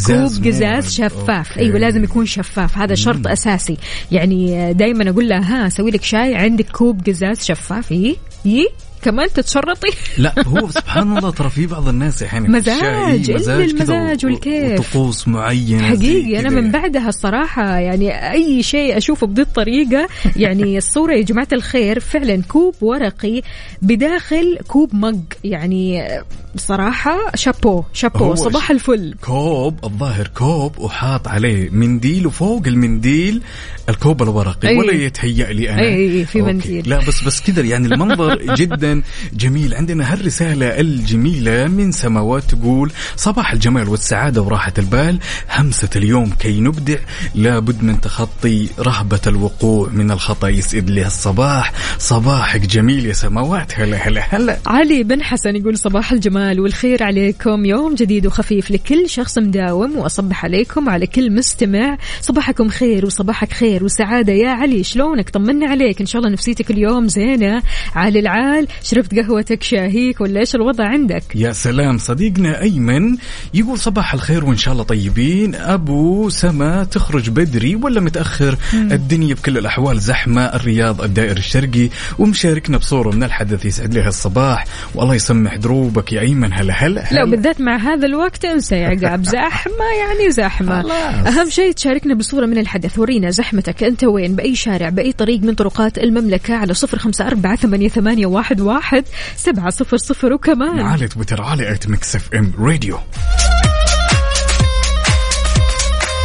كوب 0.07 0.45
قزاز 0.45 0.93
شفاف. 0.93 1.49
okay. 1.51 1.59
أيوه 1.59 1.79
لازم 1.79 2.03
يكون 2.03 2.25
شفاف. 2.25 2.77
هذا 2.77 2.95
شرط 2.95 3.27
أساسي. 3.27 3.77
يعني 4.11 4.73
دائما 4.73 5.09
أقول 5.09 5.29
لها 5.29 5.63
ها 5.63 5.67
أسوي 5.67 5.91
لك 5.91 6.03
شاي 6.03 6.35
عندك 6.35 6.69
كوب 6.69 7.01
قزاز 7.07 7.43
شفاف. 7.43 7.91
يي 7.91 8.15
يي 8.45 8.67
كمان 9.01 9.27
تتشرطي 9.33 9.87
لا 10.17 10.33
هو 10.47 10.69
سبحان 10.69 11.17
الله 11.17 11.31
ترى 11.31 11.49
في 11.49 11.67
بعض 11.67 11.87
الناس 11.87 12.21
يعني 12.21 12.47
مزاج، 12.47 13.29
إلا 13.29 13.37
كذا 13.37 13.63
المزاج 13.63 14.25
والكيف. 14.25 14.79
وطقوس 14.79 15.27
معينة 15.27 15.83
حقيقي 15.89 16.39
أنا. 16.39 16.49
من 16.49 16.71
بعدها 16.71 17.09
الصراحة 17.09 17.77
يعني 17.77 18.31
أي 18.31 18.63
شيء 18.63 18.97
أشوفه 18.97 19.27
بذي 19.27 19.41
الطريقة 19.41 20.07
يعني 20.35 20.77
الصورة 20.83 21.13
يا 21.13 21.21
جماعة 21.21 21.47
الخير 21.53 21.99
فعلا 21.99 22.41
كوب 22.47 22.75
ورقي 22.81 23.41
بداخل 23.81 24.57
كوب 24.67 24.95
مج 24.95 25.19
يعني 25.43 26.07
بصراحه 26.55 27.17
شابو 27.35 27.83
شابو 27.93 28.35
صباح 28.35 28.71
الفل 28.71 29.15
كوب 29.25 29.85
الظاهر 29.85 30.27
كوب 30.27 30.79
وحاط 30.79 31.27
عليه 31.27 31.69
منديل 31.69 32.27
وفوق 32.27 32.67
المنديل 32.67 33.41
الكوب 33.89 34.23
الورقي 34.23 34.67
أي. 34.67 34.77
ولا 34.77 34.91
يتهيأ 34.93 35.53
لي 35.53 35.69
أنا 35.69 35.81
أي، 35.81 36.17
أي، 36.19 36.25
في. 36.25 36.41
منديل. 36.41 36.89
لا 36.89 36.97
بس 36.97 37.23
بس 37.23 37.41
كذا 37.41 37.61
يعني 37.61 37.87
المنظر 37.87 38.35
جدا 38.59 38.86
جميل. 39.33 39.73
عندنا 39.73 40.13
هالرسالة 40.13 40.79
الجميلة 40.79 41.67
من 41.67 41.91
سماوات 41.91 42.43
تقول 42.43 42.91
صباح 43.15 43.51
الجمال 43.53 43.89
والسعادة 43.89 44.41
وراحة 44.41 44.73
البال. 44.77 45.19
همسة 45.49 45.89
اليوم 45.95 46.29
كي 46.39 46.59
نبدع. 46.59 46.97
لابد 47.35 47.83
من 47.83 48.01
تخطي 48.01 48.69
رهبة 48.79 49.21
الوقوع 49.27 49.89
من 49.89 50.11
الخطأ. 50.11 50.47
يسعد 50.47 50.89
لي 50.89 51.07
الصباح 51.07 51.73
صباحك 51.99 52.61
جميل 52.61 53.05
يا 53.05 53.13
سماوات. 53.13 53.79
هلا 53.79 53.97
هلا 53.97 54.21
هلا. 54.29 54.57
علي 54.65 55.03
بن 55.03 55.23
حسن 55.23 55.55
يقول 55.55 55.77
صباح 55.77 56.11
الجمال 56.11 56.59
والخير 56.59 57.03
عليكم. 57.03 57.65
يوم 57.65 57.95
جديد 57.95 58.27
وخفيف 58.27 58.71
لكل 58.71 59.09
شخص 59.09 59.37
مداوم 59.37 59.97
وأصبح 59.97 60.45
عليكم 60.45 60.89
على 60.89 61.07
كل 61.07 61.31
مستمع. 61.31 61.97
صباحكم 62.21 62.69
خير 62.69 63.05
وصباحك 63.05 63.53
خير 63.53 63.83
وسعادة. 63.83 64.33
يا 64.33 64.49
علي 64.49 64.83
شلونك؟ 64.83 65.29
طمنا 65.29 65.69
عليك. 65.69 66.01
إن 66.01 66.05
شاء 66.05 66.21
الله 66.21 66.33
نفسيتك 66.33 66.71
اليوم 66.71 67.07
زينة. 67.07 67.61
على 67.95 68.19
العال 68.19 68.67
شربت 68.83 69.19
قهوتك 69.19 69.63
شاهيك 69.63 70.21
ولا 70.21 70.39
إيش 70.39 70.55
الوضع 70.55 70.87
عندك؟ 70.87 71.23
يا 71.35 71.51
سلام 71.51 71.97
صديقنا 71.97 72.61
أيمن 72.61 73.17
يقول 73.53 73.79
صباح 73.79 74.13
الخير 74.13 74.45
وإن 74.45 74.57
شاء 74.57 74.73
الله 74.73 74.83
طيبين. 74.83 75.55
أبو 75.55 76.29
سما 76.29 76.83
تخرج 76.83 77.29
بدري 77.29 77.75
ولا 77.75 78.01
متأخر؟ 78.01 78.57
الدنيا 78.73 79.33
بكل 79.35 79.57
الأحوال 79.57 79.99
زحمة 79.99 80.45
الرياض 80.45 81.01
الدائر 81.01 81.37
الشرقي 81.37 81.89
ومشاركنا 82.19 82.77
بصورة 82.77 83.11
من 83.11 83.23
الحدث 83.23 83.65
يسعد 83.65 83.93
لها 83.93 84.07
الصباح. 84.07 84.65
والله 84.95 85.15
يسمح 85.15 85.55
دروبك 85.55 86.13
يا 86.13 86.21
أيمن 86.21 86.53
هلا 86.53 86.73
هلا 86.73 86.93
لا 86.93 87.11
هلا. 87.11 87.25
بالذات 87.25 87.61
مع 87.61 87.77
هذا 87.77 88.05
الوقت 88.05 88.45
انسى 88.45 88.75
يا 88.75 88.87
عقاب. 88.87 89.25
زحمة 89.37 89.85
يعني 89.99 90.31
زحمة. 90.31 90.81
خلاص. 90.81 91.27
أهم 91.27 91.49
شيء 91.49 91.71
تشاركنا 91.71 92.13
بصورة 92.13 92.45
من 92.45 92.57
الحدث. 92.57 92.99
ورينا 92.99 93.29
زحمتك 93.29 93.83
أنت 93.83 94.03
وين 94.03 94.35
بأي 94.35 94.55
شارع 94.55 94.89
بأي 94.89 95.11
طريق 95.11 95.41
من 95.41 95.53
طرقات 95.53 95.97
المملكة 95.97 96.55
على 96.55 96.73
صفر 96.73 96.99
خمسة 96.99 97.27
أربعة 97.27 97.55
ثمانية, 97.55 97.89
ثمانية 97.89 98.25
واحد, 98.25 98.61
واحد 98.67 99.05
سبعة 99.35 99.69
صفر 99.69 99.97
صفر 99.97 100.33
وكمان. 100.33 100.79
على 100.79 101.07
تويتر 101.07 101.41
على 101.41 101.73
at 101.73 101.87
ميكس 101.87 102.15
اف 102.15 102.33
ام 102.33 102.53
راديو 102.59 102.99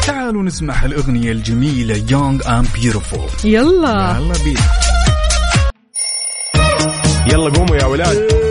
تعالوا 0.07 0.43
نسمع 0.43 0.85
الأغنية 0.85 1.33
الجميلة 1.33 2.05
Young 2.11 2.59
and 2.59 2.67
Beautiful 2.75 3.29
يلا. 3.45 4.17
يلا 4.19 4.35
بينا. 4.45 4.61
يلا 7.27 7.51
قوموا 7.51 7.77
يا 7.77 7.85
ولاد. 7.85 8.42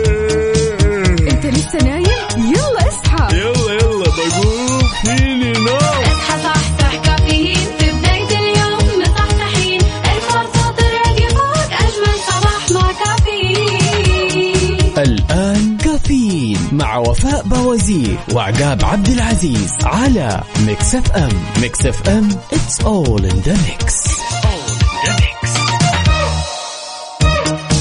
بوازير 17.82 18.18
وعقاب 18.34 18.84
عبد 18.84 19.08
العزيز 19.08 19.72
على 19.84 20.42
ميكس 20.66 20.94
أف 20.94 21.12
أم. 21.12 21.30
ميكس 21.60 21.86
أف 21.86 22.08
أم 22.08 22.28
it's 22.30 22.84
all 22.84 23.24
in 23.24 23.36
the 23.42 23.56
mix. 23.66 24.12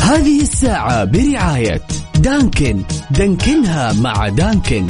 هذه 0.01 0.41
الساعة 0.41 1.03
برعاية 1.03 1.81
دانكن. 2.15 2.83
دانكنها 3.11 3.93
مع 3.93 4.27
دانكن. 4.27 4.87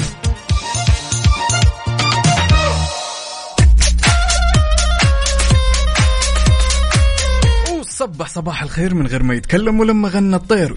وصبح 7.79 8.27
صباح 8.27 8.63
الخير 8.63 8.95
من 8.95 9.07
غير 9.07 9.23
ما 9.23 9.33
يتكلم 9.33 9.79
ولما 9.79 10.09
غنى 10.09 10.35
الطير. 10.35 10.75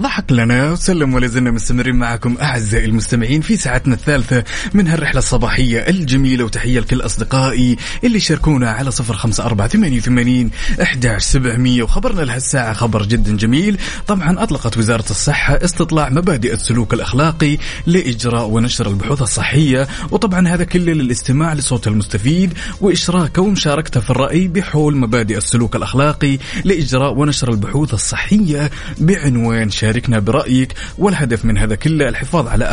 ضحك 0.00 0.32
لنا 0.32 0.72
وسلم 0.72 1.14
ولا 1.14 1.26
زلنا 1.26 1.50
مستمرين 1.50 1.94
معكم 1.96 2.36
أعزائي 2.42 2.84
المستمعين 2.84 3.40
في 3.40 3.56
ساعتنا 3.56 3.94
الثالثة 3.94 4.44
من 4.74 4.88
هالرحلة 4.88 5.18
الصباحية 5.18 5.78
الجميلة 5.78 6.44
وتحية 6.44 6.80
لكل 6.80 7.00
أصدقائي 7.00 7.76
اللي 8.04 8.20
شاركونا 8.20 8.70
على 8.70 8.90
صفر 8.90 9.14
خمسة 9.14 9.44
أربعة 9.44 9.68
ثمانية 9.68 9.98
وثمانين 9.98 10.50
احداش 10.82 11.22
سبعمئه 11.22 11.82
وخبرنا 11.82 12.20
لهالساعه 12.20 12.72
خبر 12.72 13.02
جدا 13.02 13.36
جميل. 13.36 13.78
طبعا 14.06 14.42
أطلقت 14.42 14.76
وزارة 14.76 15.04
الصحة 15.10 15.54
استطلاع 15.64 16.08
مبادئ 16.08 16.54
السلوك 16.54 16.94
الأخلاقي 16.94 17.58
لإجراء 17.86 18.46
ونشر 18.46 18.88
البحوث 18.88 19.22
الصحية 19.22 19.88
وطبعا 20.10 20.48
هذا 20.48 20.64
كله 20.64 20.92
للاستماع 20.92 21.54
لصوت 21.54 21.86
المستفيد 21.86 22.54
واشراكه 22.80 23.42
ومشاركته 23.42 24.00
في 24.00 24.10
الرأي 24.10 24.48
بحول 24.48 24.96
مبادئ 24.96 25.36
السلوك 25.36 25.76
الأخلاقي 25.76 26.38
لإجراء 26.64 27.12
ونشر 27.12 27.50
البحوث 27.50 27.94
الصحية 27.94 28.70
بعنوان 28.98 29.70
شاركنا 29.86 30.18
برأيك 30.18 30.74
والهدف 30.98 31.44
من 31.44 31.58
هذا 31.58 31.74
كله 31.74 32.08
الحفاظ 32.08 32.48
على 32.48 32.64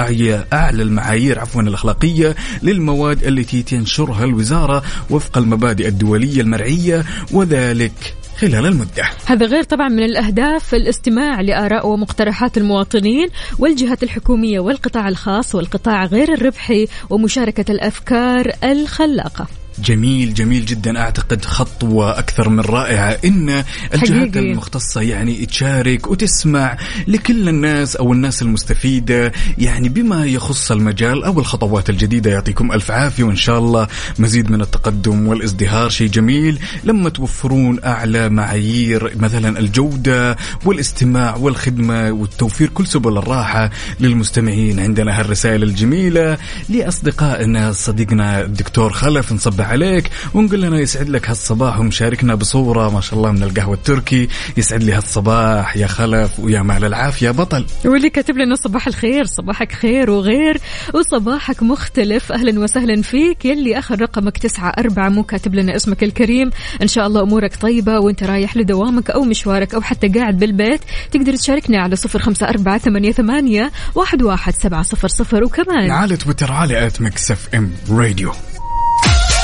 أعلى 0.53 0.83
المعايير 0.83 1.39
عفوا 1.39 1.61
الأخلاقية 1.61 2.35
للمواد 2.63 3.23
التي 3.23 3.63
تنشرها 3.63 4.23
الوزارة 4.23 4.83
وفق 5.09 5.37
المبادئ 5.37 5.87
الدولية 5.87 6.41
المرعية 6.41 7.03
وذلك 7.31 8.13
خلال 8.37 8.65
المدة. 8.65 9.03
هذا 9.25 9.45
غير 9.45 9.63
طبعا 9.63 9.89
من 9.89 10.03
الأهداف 10.03 10.75
الاستماع 10.75 11.41
لآراء 11.41 11.87
ومقترحات 11.87 12.57
المواطنين 12.57 13.27
والجهات 13.59 14.03
الحكومية 14.03 14.59
والقطاع 14.59 15.07
الخاص 15.07 15.55
والقطاع 15.55 16.05
غير 16.05 16.33
الربحي 16.33 16.87
ومشاركة 17.09 17.71
الأفكار 17.71 18.51
الخلاقة. 18.63 19.47
جميل 19.79 20.33
جميل 20.33 20.65
جدا. 20.65 20.99
أعتقد 20.99 21.45
خطوه 21.45 22.19
أكثر 22.19 22.49
من 22.49 22.59
رائعة. 22.59 23.17
إن 23.25 23.49
الجهات 23.93 24.09
حقيقي. 24.09 24.39
المختصة 24.39 25.01
يعني 25.01 25.45
تشارك 25.45 26.07
وتسمع 26.07 26.77
لكل 27.07 27.49
الناس 27.49 27.95
أو 27.95 28.13
الناس 28.13 28.41
المستفيدة 28.41 29.31
يعني 29.57 29.89
بما 29.89 30.25
يخص 30.25 30.71
المجال 30.71 31.23
أو 31.23 31.39
الخطوات 31.39 31.89
الجديدة. 31.89 32.31
يعطيكم 32.31 32.71
ألف 32.71 32.91
عافية 32.91 33.23
وإن 33.23 33.35
شاء 33.35 33.59
الله 33.59 33.87
مزيد 34.19 34.51
من 34.51 34.61
التقدم 34.61 35.27
والازدهار. 35.27 35.89
شيء 35.89 36.07
جميل. 36.07 36.59
لما 36.83 37.09
توفرون 37.09 37.79
أعلى 37.83 38.29
معايير 38.29 39.13
مثلا 39.15 39.59
الجودة 39.59 40.37
والاستماع 40.65 41.35
والخدمة 41.35 42.11
والتوفير 42.11 42.69
كل 42.69 42.87
سبل 42.87 43.17
الراحة 43.17 43.69
للمستمعين. 43.99 44.79
عندنا 44.79 45.19
هالرسائل 45.19 45.63
الجميلة 45.63 46.37
لأصدقائنا 46.69 47.71
صديقنا 47.71 48.41
الدكتور 48.41 48.93
خلف. 48.93 49.31
نصبح 49.33 49.62
عليك 49.63 50.09
ونقول 50.33 50.61
لنا 50.61 50.79
يسعد 50.79 51.09
لك 51.09 51.29
هالصباح 51.29 51.79
ومشاركنا 51.79 52.35
بصورة 52.35 52.89
ما 52.89 53.01
شاء 53.01 53.19
الله 53.19 53.31
من 53.31 53.43
القهوة 53.43 53.75
التركي. 53.75 54.27
يسعد 54.57 54.83
لي 54.83 54.93
هالصباح 54.93 55.77
يا 55.77 55.87
خلف 55.87 56.39
ويا 56.39 56.61
معل 56.61 56.85
العافية. 56.85 57.31
بطل. 57.31 57.65
واللي 57.85 58.09
كاتب 58.09 58.37
لنا 58.37 58.55
صباح 58.55 58.87
الخير 58.87 59.25
صباحك 59.25 59.71
خير 59.71 60.09
وغير 60.09 60.57
وصباحك 60.93 61.63
مختلف. 61.63 62.31
أهلا 62.31 62.59
وسهلا 62.59 63.01
فيك. 63.01 63.45
يلي 63.45 63.79
آخر 63.79 64.01
رقمك 64.01 64.37
تسعة 64.37 64.69
أربعة 64.69 65.09
مو 65.09 65.23
كاتب 65.23 65.55
لنا 65.55 65.75
اسمك 65.75 66.03
الكريم. 66.03 66.49
إن 66.81 66.87
شاء 66.87 67.07
الله 67.07 67.21
أمورك 67.21 67.55
طيبة 67.55 67.99
وأنت 67.99 68.23
رايح 68.23 68.57
لدوامك 68.57 69.09
أو 69.09 69.23
مشوارك 69.23 69.73
أو 69.73 69.81
حتى 69.81 70.07
قاعد 70.07 70.37
بالبيت. 70.39 70.81
تقدر 71.11 71.35
تشاركنا 71.35 71.81
على 71.81 71.95
صفر 71.95 72.19
خمسة 72.19 72.49
أربعة 72.49 72.77
ثمانية, 72.77 73.11
ثمانية 73.11 73.71
واحد, 73.95 74.21
واحد 74.21 74.53
سبعة 74.53 74.83
صفر 74.83 75.07
صفر. 75.07 75.43
وكمان 75.43 75.91
على 75.91 76.17
تويتر 76.17 76.51
على 76.51 76.87
at 76.87 77.01
ميكس 77.01 77.31
إف 77.31 77.49
إم 77.55 77.71
راديو. 77.89 78.31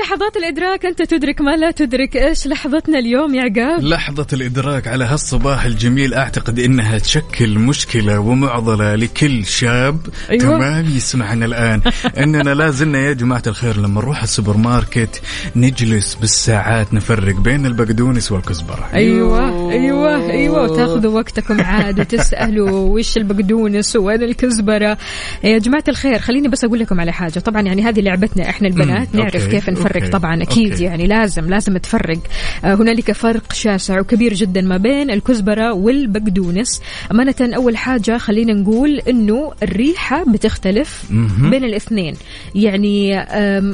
لحظات 0.00 0.36
الإدراك 0.36 0.86
أنت 0.86 1.02
تدرك 1.02 1.40
ما 1.40 1.56
لا 1.56 1.70
تدرك 1.70 2.16
إيش 2.16 2.46
لحظتنا 2.46 2.98
اليوم 2.98 3.34
يا 3.34 3.42
عقاب؟ 3.42 3.82
لحظة 3.82 4.26
الإدراك 4.32 4.88
على 4.88 5.04
هالصباح 5.04 5.64
الجميل 5.64 6.14
أعتقد 6.14 6.58
إنها 6.58 6.98
تشكل 6.98 7.58
مشكلة 7.58 8.18
ومعضلة 8.18 8.94
لكل 8.94 9.44
شاب 9.44 9.98
أيوة. 10.30 10.42
تمام 10.42 10.84
يسمعنا 10.84 11.46
الآن. 11.46 11.82
إننا 12.24 12.54
لا 12.54 12.70
زلنا 12.70 12.98
يا 12.98 13.12
جماعة 13.12 13.42
الخير 13.46 13.76
لما 13.76 14.00
نروح 14.00 14.22
السوبر 14.22 14.56
ماركت 14.56 15.22
نجلس 15.56 16.14
بالساعات 16.14 16.94
نفرق 16.94 17.40
بين 17.40 17.66
البقدونس 17.66 18.32
والكزبرة. 18.32 18.88
أيوه 18.94 19.70
أيوه. 19.70 20.30
أيوه 20.30 20.62
وتاخذوا 20.62 21.12
وقتكم 21.12 21.60
عاد 21.60 22.00
وتسألوا 22.00 22.70
وش 22.70 23.16
البقدونس 23.16 23.96
وين 23.96 24.22
الكزبرة. 24.22 24.98
يا 25.44 25.58
جماعة 25.58 25.84
الخير 25.88 26.18
خليني 26.18 26.48
بس 26.48 26.64
أقول 26.64 26.78
لكم 26.78 27.00
على 27.00 27.12
حاجة. 27.12 27.38
طبعا 27.38 27.62
يعني 27.62 27.82
هذه 27.82 28.00
لعبتنا 28.00 28.50
إحنا 28.50 28.68
البنات 28.68 29.14
نعرف 29.14 29.46
كيف 29.46 29.68
نفرق 29.70 29.89
okay، 29.96 30.08
طبعا 30.08 30.42
أكيد 30.42 30.72
okay. 30.72 30.84
يعني 30.84 31.06
لازم 31.06 31.50
لازم 31.50 31.76
تفرق. 31.76 32.18
آه، 32.64 32.74
هنالك 32.74 33.12
فرق 33.12 33.52
شاسع 33.52 34.00
وكبير 34.00 34.34
جدا 34.34 34.60
ما 34.60 34.76
بين 34.76 35.10
الكزبرة 35.10 35.72
والبقدونس. 35.72 36.80
أمانة 37.12 37.34
أول 37.40 37.76
حاجة 37.76 38.18
خلينا 38.18 38.52
نقول 38.52 38.98
إنه 38.98 39.52
الريحة 39.62 40.24
بتختلف 40.32 41.04
مهم. 41.10 41.50
بين 41.50 41.64
الاثنين. 41.64 42.16
يعني 42.54 43.26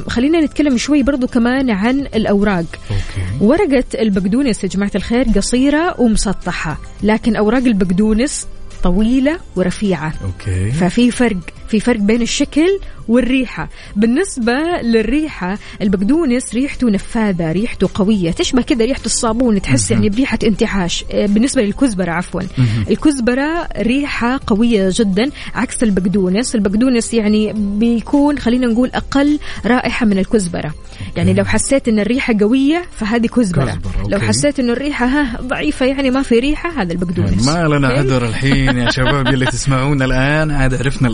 خلينا 0.07 0.41
نتكلم 0.41 0.77
شوي 0.77 1.03
برضو 1.03 1.27
كمان 1.27 1.69
عن 1.69 1.99
الأوراق. 1.99 2.65
okay. 2.91 3.43
ورقة 3.45 3.83
البقدونس 4.01 4.63
يا 4.63 4.69
جماعة 4.69 4.91
الخير 4.95 5.23
قصيرة 5.35 6.01
ومسطحة 6.01 6.77
لكن 7.03 7.35
أوراق 7.35 7.63
البقدونس 7.63 8.47
طويلة 8.83 9.37
ورفيعة. 9.55 10.13
okay. 10.23 10.71
ففي 10.71 11.11
فرق. 11.11 11.37
في 11.67 11.79
فرق 11.79 11.99
بين 11.99 12.21
الشكل 12.21 12.79
والريحة. 13.07 13.69
بالنسبة 13.95 14.57
للريحة 14.83 15.57
البقدونس 15.81 16.53
ريحته 16.53 16.89
نفاذة 16.89 17.51
ريحته 17.51 17.89
قوية. 17.93 18.31
تشبه 18.31 18.61
كذا 18.61 18.85
ريحة 18.85 19.01
الصابون 19.05 19.61
تحس 19.61 19.91
يعني 19.91 20.09
بريحة 20.09 20.39
انتعاش. 20.43 21.05
آه، 21.11 21.25
بالنسبة 21.25 21.61
للكزبرة 21.61 22.11
عفوا. 22.11 22.41
الكزبرة 22.89 23.67
ريحة 23.77 24.39
قوية 24.47 24.89
جدا 24.93 25.31
عكس 25.55 25.83
البقدونس. 25.83 26.55
البقدونس 26.55 27.13
يعني 27.13 27.53
بيكون 27.55 28.39
خلينا 28.39 28.67
نقول 28.67 28.89
أقل 28.93 29.39
رائحة 29.65 30.05
من 30.05 30.17
الكزبرة. 30.17 30.73
يعني 31.15 31.33
لو 31.33 31.45
حسيت 31.45 31.87
إن 31.87 31.99
الريحة 31.99 32.35
قوية 32.39 32.83
فهذه 32.91 33.27
كزبرة, 33.27 33.79
لو. 34.09 34.19
حسيت 34.19 34.59
انه 34.59 34.73
الريحة 34.73 35.05
ها 35.05 35.41
ضعيفة 35.41 35.85
يعني 35.85 36.11
ما 36.11 36.21
في 36.21 36.39
ريحة 36.39 36.81
هذا 36.81 36.93
البقدونس. 36.93 37.47
ما 37.47 37.67
لنا؟ 37.67 37.87
عذر 37.87 38.25
الحين 38.25 38.77
يا 38.77 38.91
شباب 38.91 39.27
اللي 39.27 39.45
تسمعونا 39.45 40.05
الآن. 40.05 40.51
عاد 40.51 40.73
عرفنا 40.73 41.07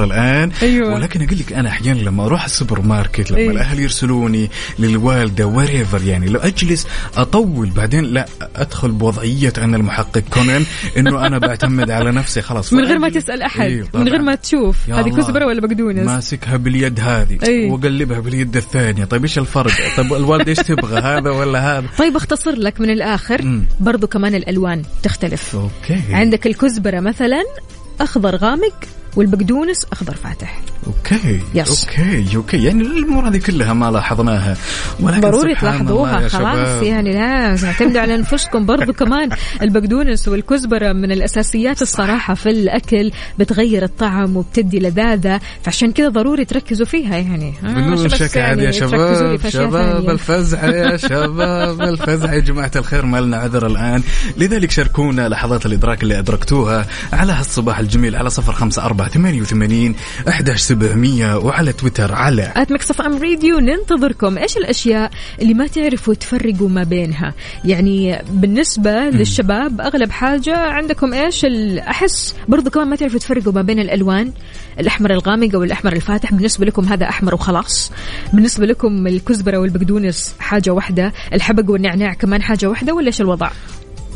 الاسرار 0.00 0.04
الآن 0.04 0.50
أيوة. 0.62 0.94
ولكن 0.94 1.22
أقول 1.22 1.38
لك 1.38 1.52
أنا 1.52 1.68
أحيانا 1.68 1.98
لما 1.98 2.24
أروح 2.26 2.44
السوبر 2.44 2.80
ماركت 2.80 3.30
لما 3.30 3.40
أيوة. 3.40 3.52
الأهل 3.52 3.80
يرسلوني 3.80 4.50
للوالدة 4.78 5.46
وريفر 5.46 6.02
يعني 6.02 6.28
لو 6.28 6.40
أجلس 6.40 6.86
أطول 7.16 7.70
بعدين 7.70 8.04
لا 8.04 8.26
أدخل 8.56 8.90
بوضعية 8.90 9.52
أنا 9.58 9.76
المحقق 9.76 10.22
كونان 10.30 10.64
إنه 10.96 11.26
أنا 11.26 11.38
بعتمد 11.48 11.90
على 11.90 12.12
نفسي 12.12 12.42
خلاص 12.42 12.72
من 12.72 12.84
غير 12.84 12.98
ما 12.98 13.08
تسأل 13.08 13.42
أحد 13.42 13.60
أيوة 13.60 13.88
من 13.94 14.08
غير. 14.08 14.22
ما 14.22 14.34
تشوف 14.34 14.90
هذه. 14.90 15.08
كزبرة 15.08 15.46
ولا 15.46 15.60
بقدونس 15.60 16.06
ماسكها 16.06 16.56
باليد 16.56 17.00
هذه 17.00 17.38
أي. 17.42 17.70
وأقلبها 17.70 18.20
باليد 18.20 18.56
الثانية 18.56 19.04
طيب 19.04 19.22
إيش 19.22 19.38
الفرق 19.38 19.72
طيب 19.96 20.14
الوالدة 20.14 20.48
إيش 20.48 20.58
تبغى 20.58 21.00
هذا 21.00 21.30
ولا 21.30 21.78
هذا 21.78 21.86
طيب 21.98 22.16
أختصر 22.16 22.50
لك 22.50 22.80
من 22.80 22.90
الآخر 22.90 23.42
مم. 23.42 23.64
برضو 23.80 24.06
كمان 24.06 24.34
الألوان 24.34 24.82
تختلف 25.02 25.56
okay 25.56 26.02
عندك 26.10 26.46
الكزبرة 26.46 27.00
مثلا 27.00 27.42
أخضر 28.00 28.36
غامق 28.36 28.74
والبقدونس 29.16 29.86
أخضر 29.92 30.14
فاتح. 30.14 30.60
okay 30.86 31.40
yes. 31.54 31.84
okay 31.88 32.36
okay. 32.36 32.64
يعني 32.64 32.82
الأمور 32.82 33.28
هذه 33.28 33.36
كلها 33.36 33.72
ما 33.72 33.90
لاحظناها. 33.90 34.56
ولكن 35.00 35.20
ضروري 35.20 35.54
تلاحظوها. 35.54 36.28
خلاص. 36.28 36.82
يعني 36.82 37.12
لازم 37.12 37.66
اعتمدوا 37.66 38.00
على 38.00 38.14
أنفسكم. 38.14 38.66
برضو 38.66 38.92
كمان 38.92 39.30
البقدونس 39.62 40.28
والكزبرة 40.28 40.92
من 40.92 41.12
الأساسيات 41.12 41.82
الصراحة 41.82 42.34
في 42.34 42.50
الأكل 42.50 43.10
بتغير 43.38 43.84
الطعم 43.84 44.36
وبتدي 44.36 44.78
لذاذة. 44.78 45.40
فعشان 45.62 45.92
كذا 45.92 46.08
ضروري 46.08 46.44
تركزوا 46.44 46.86
فيها 46.86 47.16
يعني. 47.16 47.54
آه، 47.64 47.72
بدون 47.72 48.08
شك 48.08 48.36
يعني 48.36 48.64
يا 48.64 48.70
شباب. 48.70 49.40
شباب. 49.48 50.10
الفزع 50.10 50.64
يا 50.64 50.96
شباب 51.08 51.80
الفزع. 51.82 52.34
يا 52.34 52.40
جماعة 52.40 52.70
الخير 52.76 53.06
ما 53.06 53.20
لنا 53.20 53.36
عذر 53.36 53.66
الآن. 53.66 54.02
لذلك 54.36 54.70
شاركونا 54.70 55.28
لحظات 55.28 55.66
الإدراك 55.66 56.02
اللي 56.02 56.18
أدركتوها 56.18 56.86
على 57.12 57.32
هالصباح 57.32 57.78
الجميل 57.78 58.16
على 58.16 58.30
صفر 58.30 58.52
خمسة 58.52 58.84
أربعة 58.84 59.08
ثمانية 59.08 59.40
وثمانين 59.40 59.94
أحداش 60.28 60.60
سبعمية 60.70 61.38
وعلى 61.38 61.72
تويتر 61.72 62.14
على 62.14 62.52
at 62.56 62.72
Mix 62.72 63.00
FM 63.00 63.22
Radio 63.22 63.58
ننتظركم. 63.58 64.38
إيش 64.38 64.56
الأشياء 64.56 65.10
اللي 65.42 65.54
ما 65.54 65.66
تعرفوا 65.66 66.14
تفرقوا 66.14 66.68
ما 66.68 66.82
بينها؟ 66.82 67.34
يعني 67.64 68.22
بالنسبة 68.30 68.90
للشباب 68.90 69.80
أغلب 69.80 70.10
حاجة 70.10 70.56
عندكم 70.56 71.12
إيش؟ 71.12 71.44
أحس 71.78 72.34
برضو 72.48 72.70
كمان 72.70 72.88
ما 72.88 72.96
تعرفوا 72.96 73.18
تفرقوا 73.18 73.52
ما 73.52 73.62
بين 73.62 73.78
الألوان. 73.78 74.32
الأحمر 74.80 75.10
الغامق 75.10 75.54
أو 75.54 75.62
الأحمر 75.62 75.92
الفاتح. 75.92 76.32
بالنسبة 76.32 76.66
لكم 76.66 76.84
هذا 76.84 77.08
أحمر 77.08 77.34
وخلاص. 77.34 77.92
بالنسبة 78.32 78.66
لكم 78.66 79.06
الكزبرة 79.06 79.58
والبقدونس 79.58 80.34
حاجة 80.38 80.70
واحدة. 80.70 81.12
الحبق 81.32 81.70
والنعناع 81.70 82.14
كمان 82.14 82.42
حاجة 82.42 82.66
واحدة. 82.66 82.94
ولا 82.94 83.06
إيش 83.06 83.20
الوضع؟ 83.20 83.50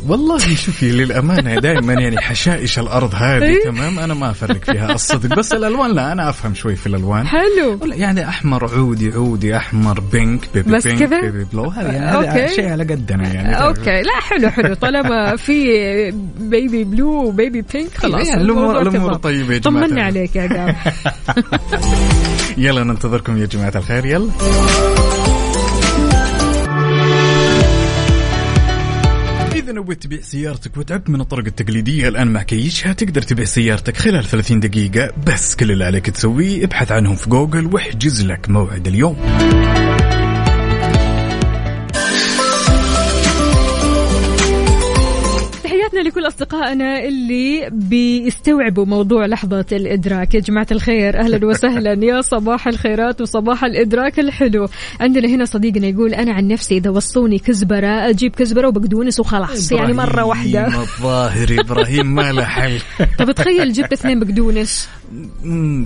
والله 0.07 0.37
شوفي 0.37 0.91
للأمانة 0.91 1.59
دائما 1.59 1.93
يعني 1.93 2.21
حشائش 2.21 2.79
الأرض 2.79 3.15
هذه 3.15 3.43
إيه. 3.43 3.63
تمام 3.63 3.99
أنا 3.99 4.13
ما 4.13 4.31
أفرق 4.31 4.63
فيها 4.63 4.91
الصدق 4.93 5.35
بس 5.37 5.53
الألوان 5.53 5.91
لا 5.95 6.11
أنا 6.11 6.29
أفهم 6.29 6.53
شوي 6.55 6.75
في 6.75 6.87
الألوان 6.87 7.27
حلو 7.27 7.79
يعني 7.83 8.27
أحمر 8.29 8.73
عودي 8.75 9.11
عودي 9.11 9.57
أحمر 9.57 9.99
pink 9.99 10.41
baby 10.53 10.71
بس 10.71 10.87
pink 10.87 10.99
كذا؟ 10.99 11.21
baby 11.21 11.43
blue 11.53 11.65
هذا 11.69 11.91
يعني 11.91 12.05
هذا 12.05 12.41
okay. 12.41 12.55
شيء 12.55 12.69
على 12.69 12.83
قدنا 12.83 13.33
يعني 13.33 13.55
okay 13.63 14.01
لا 14.01 14.19
حلو 14.21 14.49
حلو 14.49 14.73
طالما 14.73 15.35
في 15.35 15.65
baby 16.39 16.83
blue 16.83 17.09
و 17.27 17.34
baby 17.34 17.61
pink 17.73 17.97
خلاص 17.97 18.27
يعني 18.27 18.43
الأمور- 18.43 18.49
الموضوع 18.49 18.81
الأمور 18.81 18.91
تمام. 19.09 19.13
طيبة 19.13 19.53
يا 19.53 19.59
جماعة 19.59 19.87
طمنا. 19.87 20.03
عليك 20.03 20.35
يا 20.35 20.47
عقاب 20.47 20.75
يلا 22.57 22.83
ننتظركم 22.83 23.37
يا 23.37 23.45
جماعة 23.45 23.73
الخير 23.75 24.05
يلا 24.05 24.29
إذا 29.65 29.73
نويت 29.73 30.03
تبيع 30.03 30.21
سيارتك 30.21 30.77
وتعبت 30.77 31.09
من 31.09 31.21
الطرق 31.21 31.45
التقليدية 31.45 32.07
الآن 32.07 32.27
مع 32.27 32.43
كيشها 32.43 32.93
تقدر 32.93 33.21
تبيع 33.21 33.45
سيارتك 33.45 33.97
خلال 33.97 34.23
30 34.23 34.59
دقيقة. 34.59 35.11
بس 35.27 35.55
كل 35.55 35.71
اللي 35.71 35.85
عليك 35.85 36.09
تسويه 36.09 36.65
ابحث 36.65 36.91
عنهم 36.91 37.15
في 37.15 37.29
جوجل 37.29 37.65
واحجز 37.65 38.25
لك 38.25 38.49
موعد 38.49 38.87
اليوم. 38.87 39.17
تحياتنا 45.95 46.09
لكل 46.09 46.27
أصدقائنا 46.27 47.03
اللي 47.03 47.69
بيستوعبوا 47.71 48.85
موضوع 48.85 49.25
لحظة 49.25 49.65
الإدراك. 49.71 50.35
يا 50.35 50.39
جماعة 50.39 50.67
الخير 50.71 51.19
أهلا 51.19 51.45
وسهلا. 51.45 51.93
يا 52.05 52.21
صباح 52.21 52.67
الخيرات 52.67 53.21
وصباح 53.21 53.63
الإدراك 53.63 54.19
الحلو. 54.19 54.67
عندنا 54.99 55.27
هنا 55.27 55.45
صديقنا 55.45 55.87
يقول 55.87 56.13
أنا 56.13 56.33
عن 56.33 56.47
نفسي 56.47 56.77
إذا 56.77 56.89
وصوني 56.89 57.39
كزبرة 57.39 58.09
أجيب 58.09 58.35
كزبرة 58.35 58.67
وبقدونس 58.67 59.19
وخلاص 59.19 59.71
يعني 59.71 59.93
مرة 59.93 60.23
واحدة. 60.23 60.67
إبراهيم 60.67 60.81
الظاهر 60.97 61.47
إبراهيم 61.59 62.15
ما 62.15 62.31
له 62.31 62.43
حل. 62.43 62.79
طب 63.19 63.31
تخيل 63.31 63.73
جبت 63.73 63.93
اثنين 63.93 64.19
بقدونس. 64.19 64.89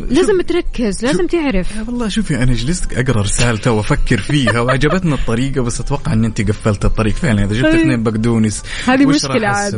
لازم 0.09 0.41
تركز 0.41 1.05
لازم 1.05 1.27
تعرف. 1.27 1.75
يا 1.75 1.83
والله 1.87 2.07
شوفي 2.07 2.43
أنا 2.43 2.53
جلست 2.53 2.93
أقرأ 2.93 3.21
رسالته 3.21 3.71
وأفكر 3.71 4.17
فيها 4.17 4.59
وعجبتني 4.59 5.13
الطريقة 5.13 5.61
بس 5.61 5.79
أتوقع 5.79 6.13
ان 6.13 6.25
انت 6.25 6.41
قفلت 6.41 6.85
الطريق 6.85 7.13
فعلا. 7.13 7.43
إذا 7.43 7.53
جبت 7.53 7.65
أي. 7.65 7.81
اثنين 7.81 8.03
بقدونس 8.03 8.63
هذه 8.85 9.05
مشكلة 9.05 9.47
عاد. 9.47 9.75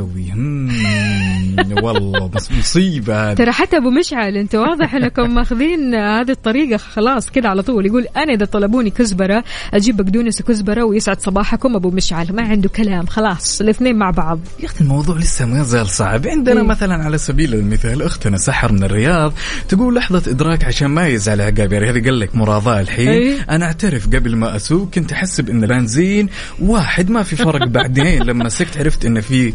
والله 1.83 2.31
مص- 2.35 2.51
مصيبة 2.51 3.31
هذه. 3.31 3.35
ترى 3.37 3.51
حتى 3.51 3.77
أبو 3.77 3.89
مشعل 3.89 4.37
أنت 4.37 4.55
واضح 4.55 4.95
إنكم 4.95 5.35
ماخذين 5.35 5.95
هذه 5.95 6.31
الطريقة 6.31 6.77
خلاص 6.77 7.29
كذا 7.29 7.49
على 7.49 7.61
طول. 7.61 7.85
يقول 7.85 8.07
أنا 8.17 8.33
إذا 8.33 8.45
طلبوني 8.45 8.89
كزبرة 8.89 9.43
أجيب 9.73 9.97
بقدونس 9.97 10.41
وكزبره 10.41 10.83
ويسعد 10.83 11.21
صباحكم 11.21 11.75
أبو 11.75 11.89
مشعل. 11.91 12.35
ما 12.35 12.41
عنده 12.41 12.69
كلام 12.69 13.05
خلاص 13.05 13.61
الاثنين 13.61 13.95
مع 13.95 14.11
بعض. 14.11 14.39
يا 14.59 14.65
أخي 14.65 14.81
الموضوع 14.81 15.17
لسه 15.17 15.45
ما 15.45 15.63
زال 15.63 15.87
صعب. 15.87 16.27
عندنا 16.27 16.61
إيه. 16.61 16.67
مثلا 16.67 17.03
على 17.03 17.17
سبيل 17.17 17.53
المثال 17.53 18.01
أختنا 18.01 18.37
سحر 18.37 18.71
من 18.71 18.83
الرياض 18.83 19.33
تقول 19.69 19.95
لحظة 19.95 20.31
إدراك 20.31 20.65
عشان 20.65 20.87
ما 20.87 21.07
يزعل 21.07 21.41
عقابي 21.41 21.77
هذه 21.77 22.03
قال 22.03 22.19
لك 22.19 22.35
مراضاة 22.35 22.79
الحين. 22.81 23.07
إيه. 23.09 23.45
أنا 23.49 23.65
أعترف 23.65 24.07
قبل 24.07 24.35
ما 24.35 24.55
أسوق 24.55 24.89
كنت 24.93 25.11
احسب 25.11 25.49
ان 25.49 25.63
البنزين 25.63 26.29
واحد 26.61 27.09
ما 27.09 27.23
في 27.23 27.35
فرق 27.35 27.65
بعدين. 27.67 28.23
لما 28.31 28.49
سكت 28.49 28.77
عرفت 28.77 29.05
إن 29.05 29.21
في 29.21 29.53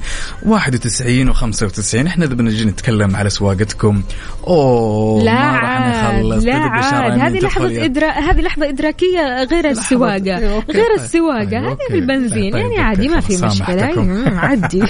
91 0.57 1.35
و95 1.35 2.07
إحنا 2.07 2.25
إذا 2.25 2.35
بنجي 2.35 2.65
نتكلم 2.65 3.17
على 3.17 3.31
سواقتكم 3.31 4.03
أوه 4.47 5.23
لا 5.25 5.33
ما 5.33 5.59
راح 5.59 5.81
نخلص. 5.89 6.45
لا 6.45 6.55
عاد. 6.57 7.19
هذه 7.21 7.39
لحظة 7.41 7.71
يد. 7.71 7.79
إدراك 7.79 8.15
هذه 8.19 8.41
لحظة 8.41 8.69
إدراكية 8.69 9.45
غير 9.45 9.71
السواقة. 9.71 10.35
okay، 10.35 10.73
غير 10.73 10.87
طيب. 10.97 11.05
السواقة. 11.05 11.45
طيب، 11.45 11.55
هذه 11.55 11.71
okay. 11.71 11.85
بالبنزين 11.91 12.53
طيب، 12.53 12.63
يعني 12.63 12.67
okay، 12.67 12.81
عادي 12.81 13.09
ما 13.09 13.21
في 13.21 13.37
خلاص، 13.37 13.61
مشكلة. 13.61 14.03
مم، 14.03 14.39
عدي 14.39 14.83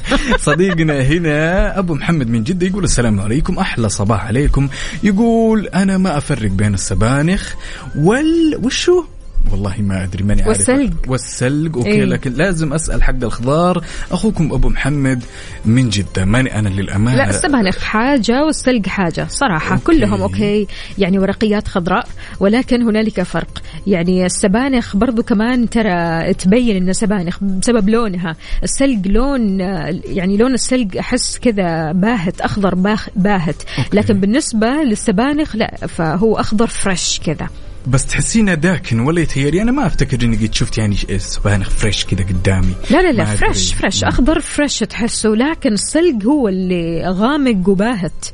صديقنا 0.48 1.02
هنا 1.02 1.78
أبو 1.78 1.94
محمد 1.94 2.28
من 2.28 2.42
جدة 2.44 2.66
يقول 2.66 2.84
السلام 2.84 3.20
عليكم. 3.20 3.58
أحلى 3.58 3.88
صباح 3.88 4.24
عليكم. 4.26 4.68
يقول 5.02 5.66
أنا 5.66 5.98
ما 5.98 6.16
أفرق 6.18 6.50
بين 6.50 6.74
السبانخ 6.74 7.54
وال 7.96 8.60
وشو؟ 8.62 9.04
والله 9.52 9.74
ما 9.78 10.04
أدري 10.04 10.24
ماني 10.24 10.42
عارف 10.42 10.58
والسلق. 10.58 10.92
والسلق 11.08 11.76
okay 11.76 11.90
إيه. 11.90 12.04
لكن 12.04 12.32
لازم 12.32 12.72
أسأل 12.72 13.02
حق 13.02 13.24
الخضار 13.24 13.84
أخوكم 14.12 14.52
أبو 14.52 14.68
محمد 14.68 15.24
من 15.64 15.88
جدة 15.88 16.24
ماني 16.24 16.58
أنا 16.58 16.68
للأمانة 16.68 17.16
لا 17.16 17.30
السبانخ 17.30 17.78
حاجة 17.78 18.44
والسلق 18.44 18.86
حاجة 18.86 19.26
صراحة 19.28 19.74
okay. 19.74 19.84
كلهم 19.84 20.22
okay 20.22 20.66
يعني 20.98 21.18
ورقيات 21.18 21.68
خضراء 21.68 22.06
ولكن 22.40 22.82
هنالك 22.82 23.22
فرق 23.22 23.62
يعني 23.86 24.26
السبانخ 24.26 24.96
برضو 24.96 25.22
كمان 25.22 25.70
ترى 25.70 26.34
تبين 26.34 26.76
إنها 26.76 26.92
سبانخ 26.92 27.44
بسبب 27.44 27.88
لونها 27.88 28.36
السلق 28.62 29.02
لون 29.06 29.60
يعني 30.04 30.36
لون 30.36 30.54
السلق 30.54 30.96
أحس 30.98 31.38
كذا 31.38 31.92
باهت 31.92 32.42
باخ 32.74 33.08
باهت 33.16 33.62
okay. 33.78 33.96
لكن 33.96 34.20
بالنسبة 34.20 34.66
للسبانخ 34.66 35.56
لا 35.56 35.76
فهو 35.86 36.36
أخضر 36.36 36.66
fresh 36.66 37.20
كذا 37.24 37.48
بس 37.86 38.06
تحسينه 38.06 38.54
داكن 38.54 39.00
ولا 39.00 39.20
يتهيألي؟ 39.20 39.62
أنا 39.62 39.72
ما 39.72 39.86
أفتكر 39.86 40.24
إني 40.24 40.36
قد 40.36 40.54
شفت 40.54 40.78
يعني 40.78 40.96
سبانخ 41.18 41.70
fresh 41.70 42.04
كذا 42.04 42.24
قدامي. 42.24 42.74
لا 42.90 43.02
لا 43.02 43.12
لا. 43.12 43.24
fresh 43.24 43.74
فريش 43.74 44.04
أخضر 44.04 44.40
فريش 44.40 44.78
تحسه 44.78 45.28
لكن 45.28 45.72
السلق 45.72 46.24
هو 46.24 46.48
اللي 46.48 47.02
غامق 47.06 47.68
وباهت. 47.68 48.26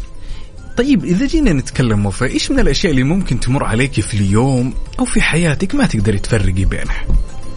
طيب 0.77 1.05
إذا 1.05 1.27
جينا 1.27 1.53
نتكلم 1.53 2.07
وفاء 2.07 2.31
إيش 2.31 2.51
من 2.51 2.61
الأشياء 2.61 2.93
اللي 2.93 3.03
ممكن 3.03 3.41
تمر 3.41 3.65
عليك 3.65 4.01
في 4.01 4.15
اليوم 4.15 4.75
أو 4.99 5.05
في 5.05 5.21
حياتك 5.21 5.75
ما 5.75 5.87
تقدري 5.87 6.19
تفرقي 6.19 6.65
بينها؟ 6.65 7.05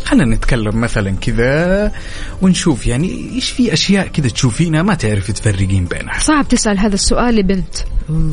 خلينا 0.05 0.35
نتكلم 0.35 0.81
مثلا 0.81 1.11
كذا 1.11 1.91
ونشوف 2.41 2.87
يعني 2.87 3.31
إيش 3.35 3.49
في 3.49 3.73
أشياء 3.73 4.07
كذا 4.07 4.29
تشوفينها 4.29 4.83
ما 4.83 4.93
تعرفي 4.93 5.33
تفرقين 5.33 5.85
بينها. 5.85 6.19
صعب 6.19 6.47
تسأل 6.47 6.79
هذا 6.79 6.93
السؤال 6.93 7.35
لبنت 7.35 7.75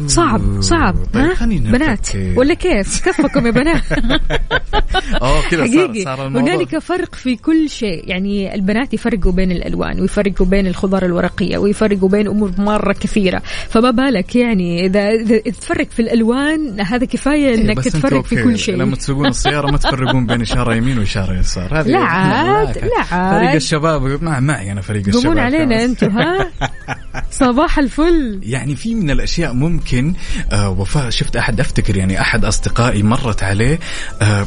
صعب 0.07 0.61
صعب 0.61 0.97
طيب 1.13 1.25
ها؟ 1.25 1.47
بنات. 1.47 2.09
ولا 2.37 2.55
كيف؟ 2.55 3.09
كفكم 3.09 3.47
يا 3.47 3.51
بنات؟ 3.51 3.83
آه 5.23 5.41
كذا 5.51 5.67
صار, 5.67 5.89
حقيقي. 5.89 6.05
صار 6.05 6.29
هنالك 6.29 6.79
فرق 6.79 7.15
في 7.15 7.37
كل 7.37 7.71
شيء. 7.71 8.03
يعني 8.09 8.55
البنات 8.55 8.95
يفرقوا 8.95 9.33
بين 9.33 9.53
الألوان 9.53 10.01
ويفرقوا 10.01 10.47
بين 10.47 10.67
الخضار 10.67 11.05
الورقية 11.05 11.59
ويفرقوا 11.59 12.09
بين 12.09 12.29
أمور 12.29 12.53
مرة 12.59 12.93
كثيرة. 12.93 13.43
فما 13.69 13.91
بالك 13.91 14.37
يعني 14.37 14.87
اذا 14.87 15.09
إذا 15.09 15.39
تفرق 15.39 15.91
في 15.91 16.03
الألوان 16.03 16.81
هذا 16.81 17.05
كفاية 17.05 17.55
إنك 17.55 17.77
بس 17.77 17.87
أنتوا 17.87 18.01
تفرق 18.01 18.25
في 18.25 18.43
كل 18.43 18.59
شيء. 18.59 18.77
لما 18.77 18.97
تسوقون 18.97 19.27
السيارة 19.27 19.71
ما 19.71 19.79
تفرقون 19.79 20.27
بين 20.27 20.41
إشارة 20.41 20.75
يمين 20.75 20.99
وإشارة 20.99 21.39
يسار. 21.39 21.81
هذه 21.81 21.89
لا 21.89 21.99
عاد، 21.99 22.79
لا 22.79 23.15
عاد. 23.17 23.39
فريق 23.39 23.53
الشباب 23.53 24.23
مع 24.23 24.41
معي 24.41 24.73
أنا 24.73 24.81
فريق 24.81 25.07
الشباب 25.07 25.25
قومون 25.25 25.39
علينا. 25.39 25.85
أنتم 25.85 26.19
ها؟ 26.19 26.51
صباح 27.31 27.79
الفل. 27.79 28.41
يعني 28.43 28.77
في 28.77 28.95
من 28.95 29.11
الأشياء 29.11 29.55
ممكن 29.61 30.15
آه 30.53 30.71
وفاء 30.71 31.11
شفت 31.11 31.37
أحد؟ 31.37 31.61
أفتكر 31.61 31.97
يعني 31.97 32.21
أحد 32.21 32.45
أصدقائي 32.45 33.03
مرت 33.03 33.43
عليه 33.43 33.79
آه 34.23 34.47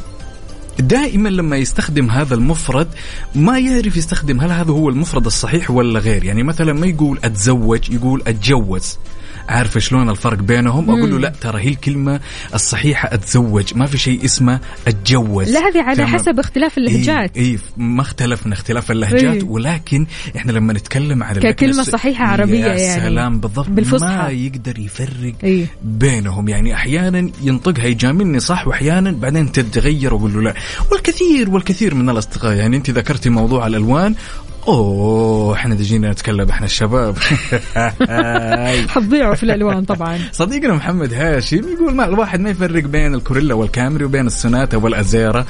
دائما 0.80 1.30
لما 1.30 1.58
يستخدم 1.58 2.10
هذا 2.10 2.36
المفرد 2.36 2.88
ما 3.36 3.60
يعرف 3.60 3.98
يستخدم 3.98 4.42
هل 4.42 4.52
هذا 4.52 4.72
هو 4.72 4.90
المفرد 4.90 5.26
الصحيح 5.26 5.72
ولا 5.72 6.00
غير. 6.00 6.24
يعني 6.24 6.44
مثلا 6.44 6.74
ما 6.74 6.88
يقول 6.88 7.20
أتزوج 7.24 7.90
يقول 7.90 8.24
أتجوز. 8.28 8.98
عارفه 9.50 9.80
شلون 9.80 10.10
الفرق 10.10 10.38
بينهم 10.38 10.90
أقول 10.90 11.12
له 11.12 11.20
لا 11.20 11.30
ترى 11.42 11.62
هي 11.62 11.70
الكلمة 11.70 12.20
الصحيحة 12.54 13.14
أتزوج 13.14 13.78
ما 13.78 13.86
في 13.86 13.98
شيء 13.98 14.26
اسمه 14.26 14.60
أتجوز 14.88 15.50
لا 15.52 15.60
هذه 15.60 15.82
على. 15.82 16.08
حسب 16.08 16.40
اختلاف 16.40 16.78
اللهجات 16.78 17.38
إيه, 17.38 17.44
إيه 17.46 17.58
ما 17.78 18.02
اختلفنا 18.02 18.54
اختلاف 18.54 18.92
اللهجات 18.92 19.24
إيه. 19.36 19.44
ولكن 19.44 20.06
إحنا 20.36 20.52
لما 20.52 20.74
نتكلم 20.74 21.24
عن 21.24 21.36
ككلمة 21.36 21.82
الس- 21.82 21.90
صحيحة 21.90 22.26
عربية 22.26 22.66
يا 22.66 22.74
يعني. 22.78 23.02
سلام 23.02 23.40
بالضبط 23.40 23.70
بالفصحى. 23.70 24.08
ما 24.18 24.30
يقدر 24.30 24.80
يفرق 24.80 25.34
إيه. 25.44 25.66
بينهم 25.84 26.48
يعني 26.50 26.74
أحيانا 26.74 27.32
ينطقها 27.42 27.86
يجاملني 27.86 28.40
صح 28.40 28.68
وأحيانا 28.68 29.12
بعدين 29.12 29.52
تتغير 29.52 30.14
وأقول 30.14 30.34
له 30.34 30.42
لا 30.42 30.54
والكثير 30.92 31.50
والكثير 31.50 31.96
من 31.96 32.10
الأصدقاء 32.10 32.54
يعني 32.54 32.78
أنت 32.78 32.90
ذكرتي 32.90 33.30
موضوع 33.30 33.68
الألوان 33.68 34.16
أوه 34.68 35.54
إحنا 35.56 35.76
جينا 35.76 36.12
نتكلم 36.12 36.50
إحنا 36.50 36.66
الشباب. 36.66 37.16
حتضيعوا 38.94 39.36
في 39.36 39.44
الألوان 39.44 39.86
طبعا. 39.86 40.20
صديقنا 40.32 40.74
محمد 40.74 41.14
هاشم 41.14 41.58
يقول 41.74 41.96
ما 41.96 42.06
الواحد 42.06 42.40
ما 42.40 42.50
يفرق 42.50 42.84
بين 42.84 43.16
الكوريلا 43.16 43.54
والكامري 43.54 44.04
وبين 44.06 44.28
السوناتا 44.28 44.78
والأزيرا. 44.78 45.46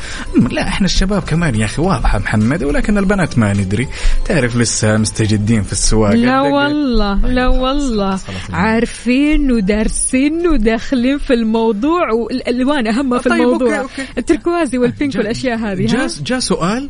لا 0.51 0.67
إحنا 0.67 0.85
الشباب 0.85 1.21
كمان 1.21 1.55
يا 1.55 1.65
أخي 1.65 1.81
واضحة 1.81 2.19
محمد 2.19 2.63
ولكن 2.63 2.97
البنات 2.97 3.37
ما 3.39 3.53
ندري. 3.53 3.87
تعرف 4.25 4.57
لسه 4.57 4.97
مستجدين 4.97 5.63
في 5.63 5.71
السواقة؟ 5.71 6.13
لا 6.15 6.41
والله 6.41 7.21
طيب 7.21 7.31
لا 7.31 7.47
والله. 7.47 8.19
عارفين 8.53 9.51
ودارسين 9.51 10.47
وداخلين 10.47 11.17
في 11.17 11.33
الموضوع 11.33 12.11
والألوان 12.11 12.87
أهم 12.87 13.19
في 13.19 13.29
طيب، 13.29 13.41
الموضوع. 13.41 13.79
okay، 13.79 14.01
okay. 14.01 14.11
التركوازي 14.17 14.77
وال 14.77 14.89
pink 14.89 15.13
جا- 15.13 15.19
والأشياء 15.19 15.57
هذه 15.57 15.83
ها؟ 15.83 15.87
جاء 15.87 16.07
جاء 16.25 16.39
سؤال 16.39 16.89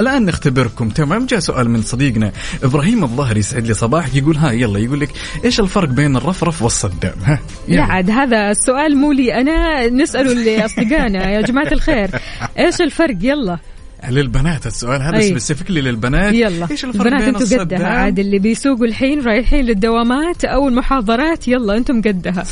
الآن 0.00 0.24
نختبركم 0.24 0.88
تمام؟ 0.88 1.25
جاء 1.26 1.38
سؤال 1.38 1.70
من 1.70 1.82
صديقنا 1.82 2.32
إبراهيم 2.62 3.04
الظهر 3.04 3.36
يسعد 3.36 3.66
لي 3.66 3.74
صباحك 3.74 4.14
يقول 4.14 4.36
ها 4.36 4.52
يلا 4.52 4.78
يقول 4.78 5.00
لك 5.00 5.10
إيش 5.44 5.60
الفرق 5.60 5.88
بين 5.88 6.16
الرفرف 6.16 6.62
والصدام 6.62 7.14
ها 7.24 7.40
لا. 7.68 7.82
عاد 7.82 8.10
هذا 8.10 8.50
السؤال 8.50 8.96
مو 8.96 9.12
لي 9.12 9.34
أنا 9.34 9.88
نسأله 9.88 10.32
لأصدقائنا 10.32 11.30
يا 11.30 11.40
جماعة 11.40 11.72
الخير. 11.72 12.10
إيش 12.58 12.80
الفرق؟ 12.80 13.16
يلا. 13.20 13.58
للبنات 14.08 14.66
السؤال 14.66 15.02
هذا. 15.02 15.20
سبيسيفيكلي 15.20 15.80
للبنات. 15.80 16.34
يلا. 16.34 16.70
إيش 16.70 16.84
الفرق 16.84 17.06
البنات 17.06 17.24
بين 17.24 17.34
أنتم 17.36 17.58
قدها. 17.58 17.86
عاد 17.86 18.18
اللي 18.18 18.38
بيسوقوا 18.38 18.86
الحين 18.86 19.22
رايحين 19.22 19.64
للدوامات 19.64 20.44
أو 20.44 20.68
المحاضرات 20.68 21.48
يلا 21.48 21.76
أنتم 21.76 22.02
قدها. 22.02 22.44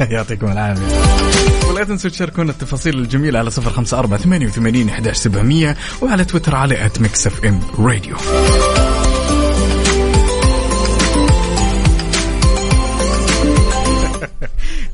يعطيكم 0.14 0.52
العافية. 0.52 0.96
ولا 1.70 1.84
تنسوا 1.84 2.10
تشاركونا 2.10 2.50
التفاصيل 2.50 2.98
الجميلة 2.98 3.38
على 3.38 3.50
صفر 3.50 3.70
خمسة 3.70 3.98
أربعة 3.98 4.18
ثمانية 4.18 4.46
وثمانين 4.46 4.88
أحداش 4.88 5.16
سبعمية 5.16 5.76
وعلى 6.02 6.24
تويتر 6.24 6.54
على 6.54 6.86
اف 6.86 7.44
ام 7.44 7.60
راديو 7.78 8.16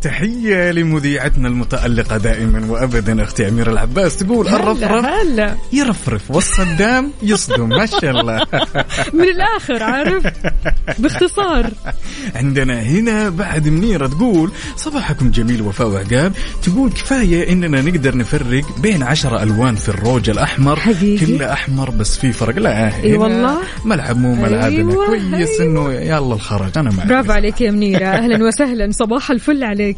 تحية 0.02 0.70
لمذيعتنا 0.70 1.48
المتألقة 1.48 2.16
دائما 2.16 2.66
وأبدا 2.70 3.22
أختي 3.22 3.48
أميرة 3.48 3.70
العباس. 3.70 4.16
تقول 4.16 4.48
الرفرف 4.48 5.04
هلا. 5.04 5.56
يرفرف 5.72 6.30
والصدام 6.30 7.10
يصدم. 7.22 7.68
ما 7.68 7.86
شاء 7.86 8.10
الله. 8.10 8.46
من 9.18 9.22
الآخر 9.22 9.82
عارف؟ 9.82 10.26
باختصار. 10.98 11.70
عندنا 12.34 12.82
هنا 12.82 13.28
بعد 13.28 13.68
منيرة 13.68 14.06
تقول 14.06 14.50
صباحكم 14.76 15.30
جميل 15.30 15.62
وفاء 15.62 15.88
وعقاب. 15.88 16.32
تقول 16.62 16.90
كفاية 16.90 17.52
إننا 17.52 17.80
نقدر 17.82 18.16
نفرق 18.16 18.78
بين 18.78 19.02
عشرة 19.02 19.42
ألوان 19.42 19.74
في 19.74 19.88
الروج 19.88 20.30
الأحمر. 20.30 20.76
حقيقي؟ 20.76 21.26
كله 21.26 21.52
أحمر 21.52 21.90
بس 21.90 22.16
في 22.16 22.32
فرق. 22.32 22.58
لا 22.58 22.88
هنا 22.88 23.18
والله. 23.18 23.58
ملعب 23.84 24.18
مو 24.18 24.34
ملعبنا 24.34 24.66
أيوة، 24.66 25.06
كويس 25.06 25.60
إنه 25.60 25.92
يلا 25.92 26.34
الخرج. 26.34 26.78
أنا 26.78 26.90
معك 26.90 27.06
برافو 27.06 27.32
عليك 27.32 27.60
يا 27.60 27.70
منيرة. 27.70 28.06
أهلا 28.06 28.44
وسهلا. 28.44 28.90
صباح 28.90 29.30
الفل 29.30 29.64
عليك. 29.64 29.91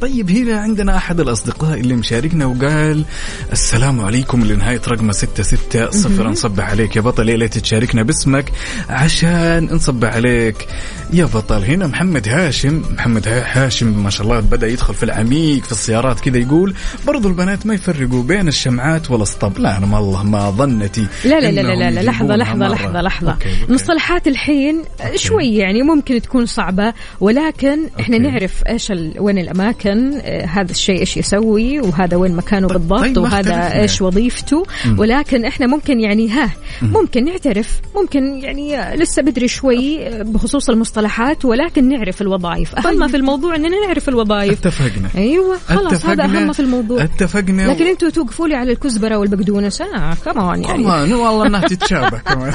طيب 0.00 0.30
هنا 0.30 0.56
عندنا 0.60 0.96
أحد 0.96 1.20
الأصدقاء 1.20 1.80
اللي 1.80 1.94
مشاركنا 1.94 2.46
وقال 2.46 3.04
السلام 3.52 4.00
عليكم 4.00 4.44
لنهاية 4.44 4.80
رقم 4.88 5.12
ستة 5.12 5.42
ستة 5.42 5.90
صفر 5.90 6.28
نصبح 6.28 6.70
عليك 6.70 6.96
يا 6.96 7.00
بطل 7.00 7.28
يا 7.28 7.36
ليت 7.36 7.58
تشاركنا 7.58 8.02
باسمك 8.02 8.44
عشان 8.88 9.68
نصبح 9.72 10.14
عليك 10.14 10.66
يا 11.12 11.24
بطل 11.24 11.64
هنا 11.64 11.86
محمد 11.86 12.28
هاشم 12.28 12.82
محمد 12.94 13.28
ها- 13.28 13.64
هاشم 13.66 14.02
ما 14.04 14.10
شاء 14.10 14.22
الله 14.26 14.40
بدأ 14.40 14.66
يدخل 14.66 14.94
في 14.94 15.02
العميق 15.02 15.64
في 15.64 15.72
السيارات 15.72 16.20
كذا 16.20 16.38
يقول 16.38 16.74
برضو 17.06 17.28
البنات 17.28 17.66
ما 17.66 17.74
يفرقوا 17.74 18.22
بين 18.22 18.48
الشمعات 18.48 19.10
والاسطب 19.10 19.58
لا 19.58 19.78
أنا 19.78 19.96
والله 19.96 20.22
ما 20.22 20.50
ظنتي 20.50 21.06
لا 21.24 21.40
لا 21.40 21.50
لا 21.50 21.60
لا, 21.60 21.74
لا, 21.74 21.90
لا 21.90 22.00
لحظة 22.02 22.34
يجيبونها 22.34 22.36
لحظة 22.36 22.58
مرة. 22.58 22.68
لحظة 22.74 23.00
لحظة 23.00 23.32
okay، 23.32 23.60
okay. 23.60 23.72
مصطلحات 23.72 24.28
الحين 24.28 24.82
شوي 25.14 25.54
يعني 25.56 25.82
ممكن 25.82 26.22
تكون 26.22 26.46
صعبة 26.46 26.92
ولكن 27.20 27.78
إحنا 28.00 28.16
okay. 28.16 28.28
نعرف 28.28 28.62
إيش 28.68 28.90
ال... 28.90 29.20
وين 29.32 29.44
الأماكن 29.44 30.20
آه، 30.22 30.46
هذا 30.46 30.70
الشيء 30.70 31.00
إيش 31.00 31.16
يسوي 31.16 31.80
وهذا 31.80 32.16
وين 32.16 32.36
مكانه 32.36 32.68
طيب، 32.68 32.78
بالضبط 32.78 33.00
طيب، 33.00 33.16
وهذا 33.18 33.38
اختلفنا. 33.38 33.80
إيش 33.82 34.02
وظيفته. 34.02 34.66
ولكن 34.98 35.44
إحنا 35.44 35.66
ممكن 35.66 36.00
يعني 36.00 36.30
ها 36.30 36.50
ممكن 36.82 37.24
نعترف 37.24 37.80
ممكن 37.96 38.38
يعني 38.38 38.78
آه، 38.78 38.94
لسه 38.94 39.22
بدري 39.22 39.48
شوي 39.48 40.08
آه، 40.08 40.22
بخصوص 40.22 40.70
المصطلحات 40.70 41.44
ولكن 41.44 41.88
نعرف 41.88 42.22
الوظائف. 42.22 42.74
أهم 42.74 42.84
طيب. 43.00 43.06
في 43.06 43.16
الموضوع 43.16 43.56
إننا 43.56 43.86
نعرف 43.86 44.08
الوظائف. 44.08 44.66
اتفقنا. 44.66 45.08
أيوه 45.16 45.58
خلاص 45.68 46.06
هذا 46.06 46.24
اتفقنا. 46.24 46.42
أهم 46.42 46.52
في 46.52 46.60
الموضوع. 46.60 47.04
اتفقنا. 47.04 47.62
لكن 47.62 47.86
أنتوا 47.86 48.10
توقفوا 48.10 48.48
لي 48.48 48.54
على 48.54 48.72
الكزبرة 48.72 49.16
والبقدونس. 49.16 49.80
آه 49.80 50.14
كمان 50.24 50.62
يعني. 50.62 50.82
كمان 50.82 51.12
والله 51.12 51.46
إنها 51.46 51.60
تتشابه 51.68 52.18
كمان. 52.28 52.52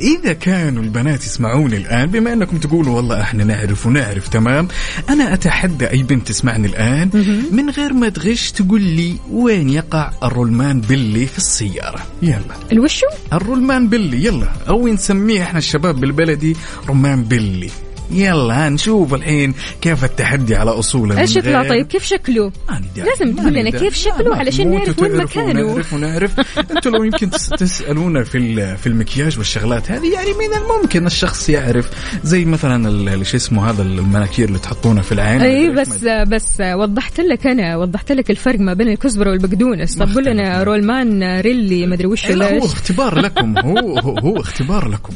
إذا 0.00 0.32
كانوا 0.32 0.82
البنات 0.82 1.24
يسمعوني 1.24 1.76
الآن 1.76 2.06
بما 2.06 2.32
أنكم 2.32 2.58
تقولوا 2.58 2.96
والله 2.96 3.20
إحنا 3.20 3.44
نعرف 3.44 3.86
ونعرف 3.86 4.28
تمام؟ 4.28 4.68
أنا 5.08 5.34
أتحدى 5.34 5.90
أي 5.90 6.02
بنت 6.02 6.28
تسمعني 6.28 6.66
الآن 6.66 7.10
من 7.52 7.70
غير 7.70 7.92
ما 7.92 8.08
تغش 8.08 8.50
تقول 8.50 8.82
لي 8.82 9.16
وين 9.30 9.68
يقع 9.68 10.10
الرولمان 10.22 10.80
بيلي 10.80 11.26
في 11.26 11.38
السيارة؟ 11.38 12.06
يلا. 12.22 12.38
الوشو؟ 12.72 13.06
الرولمان 13.32 13.88
بيلي 13.88 14.24
يلا. 14.24 14.48
أو 14.68 14.88
نسميه 14.88 15.42
إحنا 15.42 15.58
الشباب 15.58 16.00
بالبلدي 16.00 16.56
رمان 16.88 17.24
بيلي. 17.24 17.70
يلا 18.10 18.68
نشوف 18.68 19.14
الحين 19.14 19.54
كيف 19.80 20.04
التحدي 20.04 20.56
على 20.56 20.70
اصوله 20.70 21.20
إيش 21.20 21.38
غير- 21.38 21.68
طيب 21.68 21.86
كيف 21.86 22.04
شكله؟ 22.04 22.52
لازم 22.96 23.36
تقول 23.36 23.52
لنا. 23.54 23.70
كيف 23.70 23.94
شكله 23.94 24.36
علشان 24.36 24.70
نعرف 24.74 25.02
وين 25.02 25.16
مكانه. 25.16 25.62
ونعرف 25.64 25.92
ونعرف. 25.92 26.58
أنتوا 26.70 26.92
لو 26.92 27.02
يمكن 27.04 27.30
تس- 27.30 27.48
تسالونا 27.48 28.24
في 28.24 28.76
في 28.76 28.86
المكياج 28.86 29.38
والشغلات 29.38 29.90
هذه 29.90 30.12
يعني 30.12 30.30
من 30.32 30.56
الممكن 30.62 31.06
الشخص 31.06 31.48
يعرف. 31.48 31.90
زي 32.24 32.44
مثلا 32.44 33.22
شو 33.24 33.36
اسمه 33.36 33.70
هذا 33.70 33.82
المناكير 33.82 34.48
اللي 34.48 34.58
تحطونه 34.58 35.00
في 35.02 35.12
العين. 35.12 35.40
اي 35.40 35.70
بس 35.70 36.04
بس 36.04 36.60
وضحت 36.60 37.20
لك 37.20 37.46
أنا 37.46 37.76
وضحت 37.76 38.12
لك 38.12 38.30
الفرق 38.30 38.60
ما 38.60 38.74
بين 38.74 38.88
الكزبرة 38.88 39.30
والبقدونس. 39.30 39.94
طب 39.96 40.14
قول 40.14 40.24
لنا. 40.24 40.62
رولمان 40.62 41.40
ريلي 41.40 41.86
مدري 41.86 42.06
وش 42.06 42.26
لا 42.26 42.58
هو 42.58 42.64
اختبار 42.64 43.18
لكم 43.20 43.58
هو, 43.58 43.98
هو 43.98 44.40
اختبار 44.40 44.88
لكم. 44.88 45.12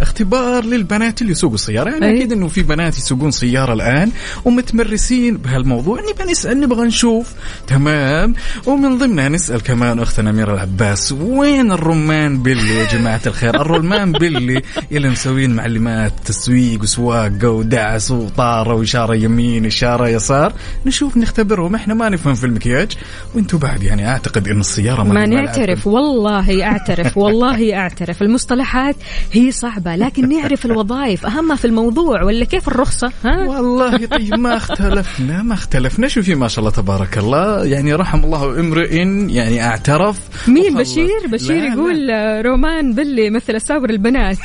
اختبار 0.00 0.64
للبنات 0.64 1.22
اللي 1.22 1.32
يسوقوا 1.32 1.54
السيارة. 1.54 1.90
يعني 1.90 2.06
أي. 2.06 2.16
أكيد 2.16 2.32
إنه 2.32 2.48
في 2.48 2.62
بنات 2.62 2.98
يسوقون 2.98 3.30
سيارة 3.30 3.72
الآن 3.72 4.10
ومتمرسين 4.44 5.36
بهالموضوع. 5.36 6.00
نبغى 6.00 6.30
نسأل 6.30 6.60
نبغى 6.60 6.86
نشوف. 6.86 7.32
تمام. 7.66 8.34
ومن 8.66 8.98
ضمنها 8.98 9.28
نسأل 9.28 9.62
كمان 9.62 10.00
أختنا 10.00 10.30
أميرة 10.30 10.54
العباس 10.54 11.12
وين 11.12 11.72
الرمان 11.72 12.42
بيلي 12.42 12.74
يا 12.74 12.92
جماعة 12.92 13.20
الخير؟ 13.26 13.60
الرمان 13.60 14.12
بيلي 14.12 14.62
اللي 14.92 15.08
مسوين 15.08 15.54
معلمات 15.54 16.12
تسويق 16.24 16.82
وسواقه 16.82 17.50
ودعس 17.50 18.10
وطاره 18.10 18.74
وإشارة 18.74 19.14
يمين 19.14 19.66
إشارة 19.66 20.08
يسار. 20.08 20.52
نشوف 20.86 21.16
نختبرهم 21.16 21.74
إحنا 21.74 21.94
ما 21.94 22.08
نفهم 22.08 22.34
في 22.34 22.46
المكياج. 22.46 22.92
وأنتم 23.34 23.58
بعد 23.58 23.82
يعني 23.82 24.08
أعتقد 24.08 24.48
إن 24.48 24.60
السيارة 24.60 25.02
ما 25.02 25.12
ملعبكم. 25.12 25.32
نعترف. 25.32 25.86
والله 25.86 26.64
أعترف. 26.64 27.16
والله 27.18 27.76
أعترف. 27.76 28.22
المصطلحات 28.22 28.96
هي 29.32 29.50
صعبة 29.86 29.96
لكن 29.96 30.28
نعرف 30.28 30.66
الوظائف. 30.66 31.26
أهم 31.26 31.56
في 31.56 31.64
الموضوع 31.64 32.22
ولا 32.22 32.44
كيف 32.44 32.68
الرخصة؟ 32.68 33.12
ها؟ 33.24 33.46
والله 33.46 34.06
طيب 34.06 34.34
ما 34.38 34.56
اختلفنا 34.56 35.42
ما 35.42 35.54
اختلفنا. 35.54 36.08
شوفي 36.08 36.34
ما 36.34 36.48
شاء 36.48 36.58
الله 36.58 36.70
تبارك 36.70 37.18
الله 37.18 37.64
يعني 37.64 37.94
رحم 37.94 38.24
الله 38.24 38.60
امرئ 38.60 38.96
يعني 39.34 39.64
اعترف. 39.64 40.48
مين؟ 40.48 40.74
وخلص. 40.74 40.90
بشير؟ 40.92 41.26
بشير 41.32 41.56
لا، 41.56 41.60
لا. 41.68 41.74
يقول 41.74 42.10
آه، 42.10 42.42
رومان 42.42 42.94
بلي 42.94 43.30
مثل 43.30 43.56
اساور 43.56 43.90
البنات. 43.90 44.38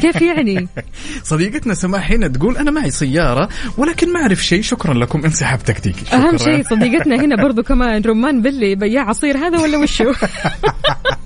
كيف 0.00 0.22
يعني؟ 0.22 0.68
صديقتنا 1.32 1.74
سماح 1.74 2.10
هنا 2.10 2.28
تقول 2.28 2.56
أنا 2.56 2.70
معي 2.70 2.90
سيارة 2.90 3.48
ولكن 3.78 4.12
ما 4.12 4.20
أعرف 4.20 4.44
شيء. 4.44 4.62
شكرا 4.62 4.94
لكم 4.94 5.24
انسحب 5.24 5.58
تكتيكي 5.58 6.04
شكراً. 6.04 6.18
أهم 6.18 6.36
شيء 6.36 6.62
صديقتنا 6.62 7.16
هنا 7.16 7.42
برضو 7.42 7.62
كمان 7.62 8.02
رمان 8.02 8.42
بلي 8.42 8.74
بياع 8.74 9.08
عصير 9.08 9.36
هذا 9.36 9.58
ولا 9.58 9.78
وشو؟ 9.78 10.12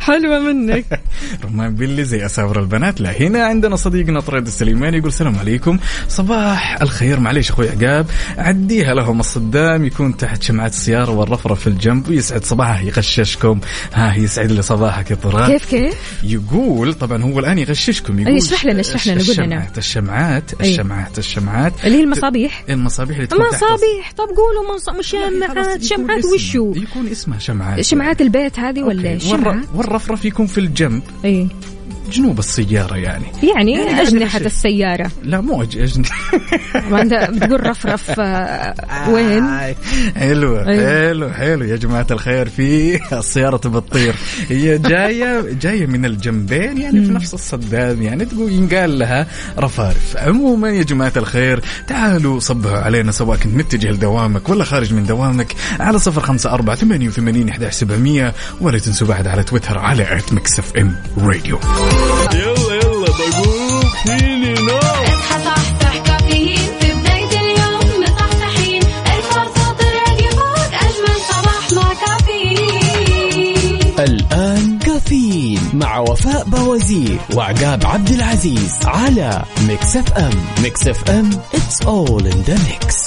حلوة 0.00 0.38
منك. 0.38 1.00
رمان 1.44 1.74
بيلي 1.74 2.04
زي 2.04 2.26
أساور 2.26 2.60
البنات. 2.60 3.00
لا 3.00 3.20
هنا 3.20 3.44
عندنا 3.44 3.76
صديقنا 3.76 4.20
طريد 4.20 4.46
السليماني 4.46 4.96
يقول 4.96 5.08
السلام 5.08 5.38
عليكم. 5.38 5.78
صباح 6.08 6.82
الخير. 6.82 7.20
معليش 7.20 7.50
أخوي 7.50 7.68
عقاب. 7.70 8.06
عديها 8.38 8.94
لهم 8.94 9.20
الصدام. 9.20 9.84
يكون 9.84 10.16
تحت 10.16 10.42
شمعة 10.42 10.66
السيارة 10.66 11.10
والرفرف 11.10 11.60
في 11.60 11.66
الجنب 11.66 12.08
ويسعد 12.08 12.44
صباحه. 12.44 12.80
يغششكم. 12.80 13.60
ها 13.94 14.14
يسعد 14.14 14.52
لي 14.52 14.62
صباحك 14.62 15.10
يا 15.10 15.16
طراد. 15.16 15.50
كيف 15.50 15.70
كيف؟ 15.70 15.94
يقول 16.22 16.94
طبعا 16.94 17.22
هو 17.22 17.38
الآن 17.38 17.58
يغششكم. 17.58 18.18
يقول 18.18 18.36
اشرح 18.36 18.64
لنا- 18.64 18.80
اشرح 18.80 19.06
لنا، 19.06 19.22
قول 19.24 19.36
لنا. 19.46 19.68
الشمعات 19.78 19.78
الشمعات 19.78 20.50
أي. 20.60 20.70
الشمعات 20.70 21.18
الشمعات. 21.18 21.72
اللي 21.84 21.98
هي 21.98 22.02
المصابيح. 22.02 22.64
المصابيح 22.70 23.16
اللي 23.16 23.26
تكون 23.26 23.46
مصابيح 23.46 24.12
طب 24.16 24.24
قولوا 24.36 24.74
مص... 24.76 24.88
يكون 24.88 25.80
شمعات 25.82 26.18
اسمها- 26.18 26.34
وشو؟ 26.34 26.72
يكون 26.76 27.06
اسمها 27.08 27.38
شمعات. 27.38 27.80
شمعات 27.80 28.20
البيت 28.20 28.58
هذه 28.58 28.82
ولا 28.82 29.15
والرفرف 29.74 30.24
يكون 30.24 30.46
في 30.46 30.58
الجنب. 30.58 31.02
إيه 31.24 31.46
جنوب 32.10 32.38
السيارة 32.38 32.96
يعني. 32.96 33.24
يعني 33.42 33.72
يعني 33.72 34.02
أجنحة. 34.02 34.38
السيارة؟ 34.38 35.10
لا 35.22 35.40
مو 35.40 35.62
أج... 35.62 35.78
أجن... 35.78 36.02
ما 36.90 37.02
أنت 37.02 37.14
بتقول 37.14 37.66
رفرف 37.66 38.20
آه، 38.20 39.10
وين؟ 39.10 39.46
حلو. 40.16 40.64
حلو 40.64 41.30
حلو 41.30 41.64
يا 41.64 41.76
جماعة 41.76 42.06
الخير. 42.10 42.48
في 42.48 43.00
السيارة 43.18 43.56
تبى 43.56 43.80
تطير 43.80 44.14
هي 44.48 44.78
جاية 44.78 45.40
جاية 45.60 45.86
من 45.86 46.04
الجنبين 46.04 46.78
يعني 46.78 47.04
في 47.06 47.12
نفس 47.12 47.34
الصدام 47.34 48.02
يعني 48.02 48.24
تقول 48.24 48.52
ينقال 48.52 48.98
لها 48.98 49.26
رفارف. 49.58 50.16
عموما 50.16 50.68
يا 50.68 50.82
جماعة 50.82 51.12
الخير 51.16 51.60
تعالوا 51.86 52.40
صبحوا 52.40 52.78
علينا 52.78 53.12
سواء 53.12 53.38
كنت 53.38 53.54
متجه 53.54 53.90
لدوامك 53.90 54.48
ولا 54.48 54.64
خارج 54.64 54.94
من 54.94 55.06
دوامك 55.06 55.54
على 55.80 55.98
صفر 55.98 56.20
خمسة 56.20 56.50
أربعة 56.52 56.76
ثمانية 56.76 57.08
وثمانين 57.08 57.50
ولا 58.60 58.78
تنسوا 58.78 59.06
بعد 59.06 59.26
على 59.26 59.42
تويتر 59.42 59.78
على 59.78 60.16
at 60.18 60.32
Mix 60.32 60.58
FM 60.58 60.96
Radio 61.18 61.58
يلا 62.34 62.74
يلا 62.74 63.12
فيني 64.04 64.52
نو 64.54 64.76
اصحى 64.78 65.44
صحصح 65.44 65.96
كافيين. 66.06 66.58
في 66.80 66.92
بداية 66.92 67.40
اليوم 67.40 68.02
مصحصحين 68.02 68.82
الفرصة 68.82 69.74
فوق 70.36 70.72
أجمل 70.74 71.16
صباح 71.28 71.72
مع 71.72 71.94
كافيين. 72.06 73.94
الآن 73.98 74.78
كافيين 74.78 75.60
مع 75.72 75.98
وفاء 75.98 76.44
بوازير 76.44 77.18
وعقاب 77.34 77.86
عبد 77.86 78.08
العزيز 78.10 78.74
على 78.84 79.42
Mix 79.68 79.96
FM. 79.96 80.30
Mix 80.62 80.86
FM 80.88 81.30
it's 81.54 81.86
all 81.86 82.20
in 82.32 82.44
the 82.48 82.58
mix. 82.68 83.06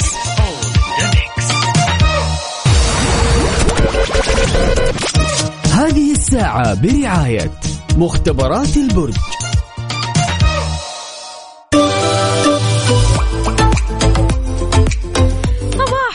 هذه 5.73 6.11
الساعة 6.11 6.73
برعاية 6.73 7.51
مختبرات 7.99 8.77
البرج. 8.77 9.15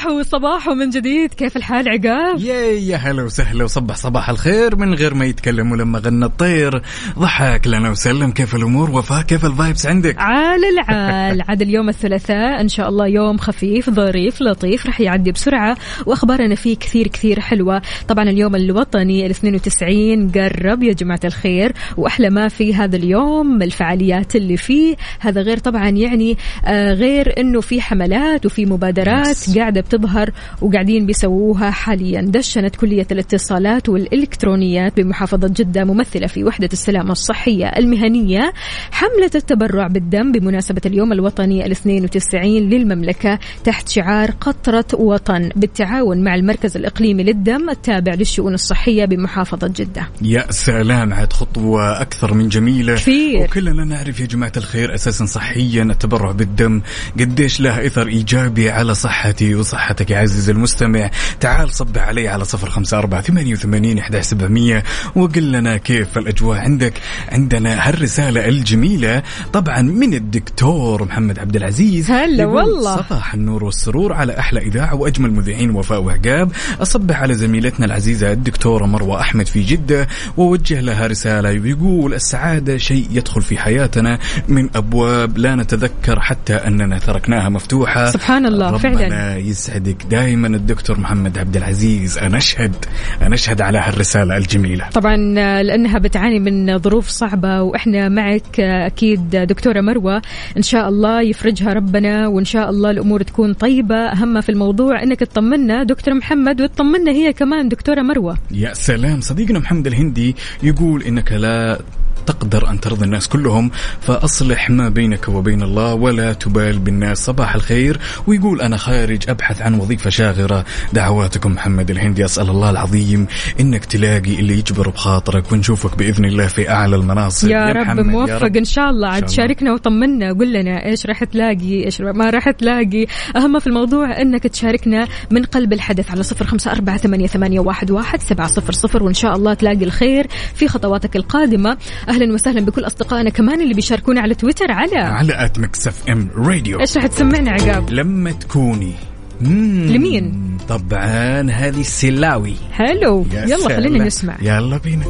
صباحو 0.04 0.22
صباحو 0.22 0.74
من 0.74 0.90
جديد. 0.90 1.34
كيف 1.34 1.56
الحال 1.56 1.88
عقاب؟ 1.88 2.40
يا 2.40 2.54
يا 2.62 2.96
هلا 2.96 3.22
وسهلا 3.22 3.64
وصبح 3.64 3.96
صباح 3.96 4.30
الخير 4.30 4.76
من 4.76 4.94
غير 4.94 5.14
ما 5.14 5.24
يتكلم 5.24 5.72
ولما 5.72 5.98
غنى 5.98 6.24
الطير. 6.24 6.82
ضحك 7.18 7.66
لنا 7.66 7.90
وسلم. 7.90 8.30
كيف 8.30 8.54
الأمور؟ 8.54 8.90
وفاء 8.90 9.22
كيف 9.22 9.44
الفايبس 9.44 9.86
عندك؟ 9.86 10.14
عال 10.18 10.60
العال. 10.64 11.42
عاد 11.48 11.62
اليوم 11.62 11.88
الثلاثاء. 11.88 12.60
إن 12.60 12.68
شاء 12.68 12.88
الله 12.88 13.06
يوم 13.06 13.38
خفيف 13.38 13.90
ظريف 13.90 14.42
لطيف 14.42 14.86
رح 14.86 15.00
يعدي 15.00 15.32
بسرعة. 15.32 15.76
وأخبارنا 16.06 16.54
فيه 16.54 16.76
كثير 16.76 17.08
كثير 17.08 17.40
حلوة. 17.40 17.82
طبعا 18.08 18.24
اليوم 18.24 18.56
الوطني 18.56 19.26
ال 19.26 19.30
92 19.30 20.30
قرب 20.30 20.82
يا 20.82 20.92
جماعة 20.92 21.20
الخير. 21.24 21.72
وأحلى 21.96 22.30
ما 22.30 22.48
في 22.48 22.74
هذا 22.74 22.96
اليوم 22.96 23.62
الفعاليات 23.62 24.36
اللي 24.36 24.56
فيه. 24.56 24.96
هذا 25.20 25.40
غير 25.40 25.58
طبعا 25.58 25.88
يعني 25.88 26.38
آه 26.64 26.92
غير 26.92 27.40
إنه 27.40 27.60
في 27.60 27.80
حملات 27.80 28.46
وفي 28.46 28.66
مبادرات. 28.66 29.58
قاعدة 29.58 29.80
بتظهر 29.94 30.30
وقاعدين 30.60 31.06
بيسووها 31.06 31.70
حاليا. 31.70 32.20
دشنت 32.20 32.76
كلية 32.76 33.06
الاتصالات 33.10 33.88
والإلكترونيات 33.88 35.00
بمحافظة 35.00 35.48
جدة 35.56 35.84
ممثلة 35.84 36.26
في 36.26 36.44
وحدة 36.44 36.68
السلامة 36.72 37.12
الصحية 37.12 37.66
المهنية 37.66 38.52
حملة 38.90 39.30
التبرع 39.34 39.86
بالدم 39.86 40.32
بمناسبة 40.32 40.80
اليوم 40.86 41.12
الوطني 41.12 41.66
ال 41.66 41.70
92 41.70 42.44
للمملكة 42.44 43.38
تحت 43.64 43.88
شعار 43.88 44.30
قطرة 44.30 44.84
وطن 44.94 45.50
بالتعاون 45.56 46.24
مع 46.24 46.34
المركز 46.34 46.76
الإقليمي 46.76 47.22
للدم 47.22 47.70
التابع 47.70 48.14
للشؤون 48.14 48.54
الصحية 48.54 49.04
بمحافظة 49.04 49.72
جدة. 49.76 50.08
يا 50.22 50.46
سلام 50.50 51.12
عاد 51.12 51.32
خطوة 51.32 52.00
أكثر 52.00 52.34
من 52.34 52.48
جميلة. 52.48 52.94
كثير. 52.94 53.42
وكلنا 53.44 53.84
نعرف 53.84 54.20
يا 54.20 54.26
جماعة 54.26 54.52
الخير 54.56 54.94
أساسا 54.94 55.24
صحيا 55.24 55.82
التبرع 55.82 56.32
بالدم 56.32 56.80
قديش 57.20 57.60
له 57.60 57.86
إثر 57.86 58.06
إيجابي 58.06 58.70
على 58.70 58.94
صحتي 58.94 59.54
وصحتك 59.84 60.10
يا 60.10 60.18
عزيزي 60.18 60.52
المستمع. 60.52 61.10
تعال 61.40 61.70
صب 61.70 61.98
علي 61.98 62.28
على 62.28 62.44
صفر 62.44 62.70
خمسة 62.70 62.98
أربعة 62.98 63.20
ثمانية 63.20 63.52
وثمانين 63.52 63.98
إحدى 63.98 64.22
سبعمية 64.22 64.84
وقل 65.16 65.52
لنا 65.52 65.76
كيف 65.76 66.18
الأجواء 66.18 66.58
عندك. 66.58 66.94
عندنا 67.32 67.88
هالرسالة 67.88 68.48
الجميلة 68.48 69.22
طبعا 69.52 69.82
من 69.82 70.14
الدكتور 70.14 71.04
محمد 71.04 71.38
عبد 71.38 71.56
العزيز. 71.56 72.10
هلا 72.10 72.42
يقول 72.42 72.54
والله. 72.54 72.96
صباح 72.96 73.34
النور 73.34 73.64
والسرور 73.64 74.12
على 74.12 74.38
أحلى 74.38 74.60
إذاعة 74.60 74.94
وأجمل 74.94 75.30
مذيعين 75.32 75.70
وفاء 75.70 76.02
وعقاب. 76.02 76.52
اصبح 76.82 77.20
على 77.20 77.34
زميلتنا 77.34 77.86
العزيزة 77.86 78.32
الدكتورة 78.32 78.86
مروة 78.86 79.20
أحمد 79.20 79.46
في 79.46 79.62
جدة 79.62 80.08
ووجه 80.36 80.80
لها 80.80 81.06
رسالة. 81.06 81.50
ويقول 81.50 82.14
السعادة 82.14 82.76
شيء 82.76 83.08
يدخل 83.10 83.42
في 83.42 83.58
حياتنا 83.58 84.18
من 84.48 84.68
أبواب 84.76 85.38
لا 85.38 85.54
نتذكر 85.54 86.20
حتى 86.20 86.54
أننا 86.54 86.98
تركناها 86.98 87.48
مفتوحة. 87.48 88.10
سبحان 88.10 88.46
الله، 88.46 88.70
ربنا 88.70 88.98
فعلاً. 88.98 89.36
يسعدك. 89.74 90.06
دائما 90.10 90.48
الدكتور 90.48 91.00
محمد 91.00 91.38
عبد 91.38 91.56
العزيز 91.56 92.18
أنا 92.18 92.36
أشهد 92.36 92.74
أنا 93.22 93.34
أشهد 93.34 93.60
على 93.60 93.78
هالرسالة 93.78 94.36
الجميلة. 94.36 94.88
طبعا 94.88 95.16
لأنها 95.62 95.98
بتعاني 95.98 96.40
من 96.40 96.78
ظروف 96.78 97.08
صعبة 97.08 97.62
وإحنا 97.62 98.08
معك 98.08 98.60
أكيد 98.60 99.30
دكتورة 99.30 99.80
مروة. 99.80 100.22
إن 100.56 100.62
شاء 100.62 100.88
الله 100.88 101.22
يفرجها 101.22 101.72
ربنا 101.72 102.28
وإن 102.28 102.44
شاء 102.44 102.70
الله 102.70 102.90
الأمور 102.90 103.22
تكون 103.22 103.52
طيبة. 103.52 103.94
أهم 103.96 104.40
في 104.40 104.48
الموضوع 104.48 105.02
إنك 105.02 105.20
تطمنا 105.20 105.82
دكتور 105.82 106.14
محمد 106.14 106.60
وتطمنا 106.62 107.12
هي 107.12 107.32
كمان 107.32 107.68
دكتورة 107.68 108.02
مروة. 108.02 108.38
يا 108.50 108.74
سلام. 108.74 109.20
صديقنا 109.20 109.58
محمد 109.58 109.86
الهندي 109.86 110.36
يقول 110.62 111.02
إنك 111.02 111.32
لا 111.32 111.78
تقدر 112.26 112.70
أن 112.70 112.80
ترضي 112.80 113.04
الناس 113.04 113.28
كلهم 113.28 113.70
فأصلح 114.00 114.70
ما 114.70 114.88
بينك 114.88 115.28
وبين 115.28 115.62
الله 115.62 115.94
ولا 115.94 116.32
تبال 116.32 116.78
بالناس. 116.78 117.24
صباح 117.24 117.54
الخير. 117.54 118.00
ويقول 118.26 118.60
أنا 118.60 118.76
خارج 118.76 119.30
أبحث 119.30 119.62
عن 119.62 119.74
وظيفة 119.74 120.10
شاغرة. 120.10 120.64
دعواتكم 120.92 121.52
محمد 121.52 121.90
الهندي. 121.90 122.24
أسأل 122.24 122.50
الله 122.50 122.70
العظيم 122.70 123.26
إنك 123.60 123.84
تلاقي 123.84 124.34
اللي 124.40 124.58
يجبر 124.58 124.88
بخاطرك 124.88 125.52
ونشوفك 125.52 125.98
بإذن 125.98 126.24
الله 126.24 126.46
في 126.46 126.70
أعلى 126.70 126.96
المناصب. 126.96 127.48
يا, 127.48 127.72
رب 127.72 127.76
محمد، 127.76 128.06
يا 128.06 128.10
موفق 128.10 128.44
رب. 128.44 128.56
إن 128.56 128.64
شاء 128.64 128.90
الله. 128.90 129.08
عاد 129.08 129.22
إن. 129.22 129.28
شاركنا 129.28 129.72
وطمنا. 129.72 130.32
قول 130.32 130.52
لنا 130.52 130.86
إيش 130.86 131.06
راح 131.06 131.24
تلاقي 131.24 131.84
إيش 131.84 132.00
ما 132.00 132.30
راح 132.30 132.50
تلاقي. 132.50 133.06
أهم 133.36 133.58
في 133.58 133.66
الموضوع 133.66 134.20
إنك 134.20 134.42
تشاركنا 134.42 135.08
من 135.30 135.42
قلب 135.42 135.72
الحدث 135.72 136.10
على 136.10 136.22
صفر 136.22 136.56
أربعة 136.66 136.96
ثمانية, 136.96 137.26
ثمانية 137.26 137.60
واحد, 137.60 137.90
واحد 137.90 138.22
سبعة 138.22 138.46
صفر 138.46 138.72
صفر. 138.72 139.02
وإن 139.02 139.14
شاء 139.14 139.36
الله 139.36 139.54
تلاقي 139.54 139.84
الخير 139.84 140.26
في 140.54 140.68
خطواتك 140.68 141.16
القادمة. 141.16 141.76
أهلا 142.14 142.34
وسهلا 142.34 142.60
بكل 142.60 142.86
أصدقائنا 142.86 143.30
كمان 143.30 143.60
اللي 143.60 143.74
بيشاركونا 143.74 144.20
على 144.20 144.34
تويتر 144.34 144.72
على 144.72 144.96
على 144.96 145.44
at 145.44 145.58
Mix 145.58 145.86
FM 145.86 146.28
Radio. 146.36 146.80
إيش 146.80 146.96
راح 146.96 147.06
تسمعنا 147.06 147.50
عقاب؟ 147.50 147.90
لما 147.90 148.32
تكوني. 148.32 148.92
مم. 149.40 149.86
لمين؟ 149.88 150.56
طبعا 150.68 151.50
هذه 151.50 151.80
السلاوي 151.80 152.54
حلو. 152.72 153.26
يلا 153.32 153.56
سلام. 153.56 153.68
خلينا 153.68 154.04
نسمع. 154.04 154.36
يلا 154.42 154.76
بينا. 154.76 155.04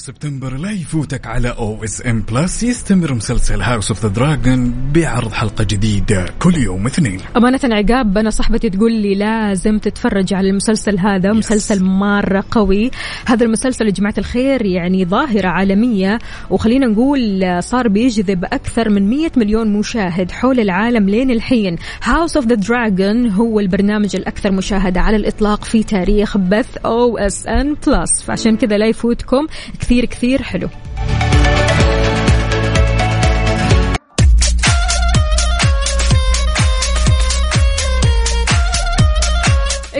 سبتمبر 0.00 0.56
لا 0.56 0.70
يفوتك 0.70 1.26
على 1.26 1.48
OSN 1.48 2.22
Plus 2.32 2.62
يستمر 2.62 3.14
مسلسل 3.14 3.62
House 3.62 3.90
of 3.90 4.02
the 4.02 4.08
Dragon 4.08 4.74
بعرض 4.94 5.32
حلقة 5.32 5.64
جديدة 5.64 6.26
كل 6.38 6.56
يوم 6.56 6.86
اثنين. 6.86 7.20
أمانة 7.36 7.60
عقاب 7.64 8.18
أنا 8.18 8.30
صاحبتي 8.30 8.70
تقول 8.70 8.92
لي 8.92 9.14
لازم 9.14 9.78
تتفرج 9.78 10.34
على 10.34 10.50
المسلسل 10.50 10.98
هذا 10.98 11.32
مسلسل 11.32 11.84
مرة 11.84 12.44
قوي. 12.50 12.90
هذا 13.26 13.44
المسلسل 13.44 13.86
يا 13.86 13.90
جماعة 13.90 14.14
الخير 14.18 14.66
يعني 14.66 15.04
ظاهرة 15.04 15.48
عالمية 15.48 16.18
وخلينا 16.50 16.86
نقول 16.86 17.44
صار 17.62 17.88
بيجذب 17.88 18.44
أكثر 18.44 18.88
من 18.88 19.10
100 19.10 19.30
مليون 19.36 19.72
مشاهد 19.72 20.30
حول 20.30 20.60
العالم 20.60 21.08
لين 21.08 21.30
الحين. 21.30 21.76
House 22.02 22.36
of 22.36 22.46
the 22.46 22.54
Dragon 22.54 23.30
هو 23.30 23.60
البرنامج 23.60 24.16
الأكثر 24.16 24.52
مشاهدة 24.52 25.00
على 25.00 25.16
الإطلاق 25.16 25.64
في 25.64 25.82
تاريخ 25.82 26.38
بث 26.38 26.76
OSN 26.76 27.76
Plus 27.86 28.22
فعشان 28.22 28.56
كذا 28.56 28.78
لا 28.78 28.86
يفوتكم 28.86 29.46
كثير 29.80 29.89
كثير 29.90 30.42
حلو. 30.42 30.68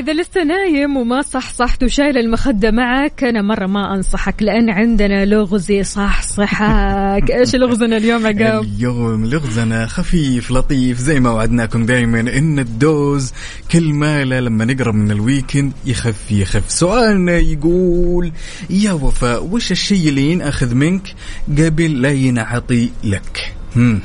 إذا 0.01 0.13
لسه 0.13 0.45
نايم 0.45 0.97
وما 0.97 1.23
صحصحت 1.23 1.83
وشايل 1.83 2.19
المخدة 2.19 2.71
معك 2.71 3.25
أنا 3.25 3.43
مرة 3.43 3.67
ما 3.67 3.95
أنصحك 3.95 4.43
لأن 4.43 4.71
عندنا 4.71 5.25
لغز 5.25 5.71
يصحصحك. 5.71 7.31
إيش 7.41 7.55
لغزنا 7.55 7.97
اليوم 7.97 8.27
عقاب؟ 8.27 8.63
اليوم 8.63 9.27
لغزنا 9.27 9.87
خفيف 9.87 10.51
لطيف 10.51 10.99
زي 10.99 11.21
ما 11.21 11.31
وعدناكم 11.31 11.87
دائما 11.87 12.21
إن 12.21 12.59
ال 12.59 12.73
dose 12.73 13.33
كل 13.71 13.93
ما 13.93 14.25
له 14.25 14.41
لما 14.41 14.65
نقرب 14.65 14.95
من 14.95 15.11
ال 15.11 15.18
weekend 15.18 15.73
يخف 15.87 16.31
يخف. 16.33 16.71
سؤالنا 16.71 17.37
يقول 17.39 18.33
يا 18.71 18.93
وفاء 18.93 19.45
وش 19.45 19.73
الشيء 19.73 20.09
اللي 20.09 20.31
ينأخذ 20.31 20.75
منك 20.75 21.15
قبل 21.59 22.03
لا 22.03 22.11
ينعطي 22.11 22.91
لك؟ 23.05 23.55
هم. 23.77 24.01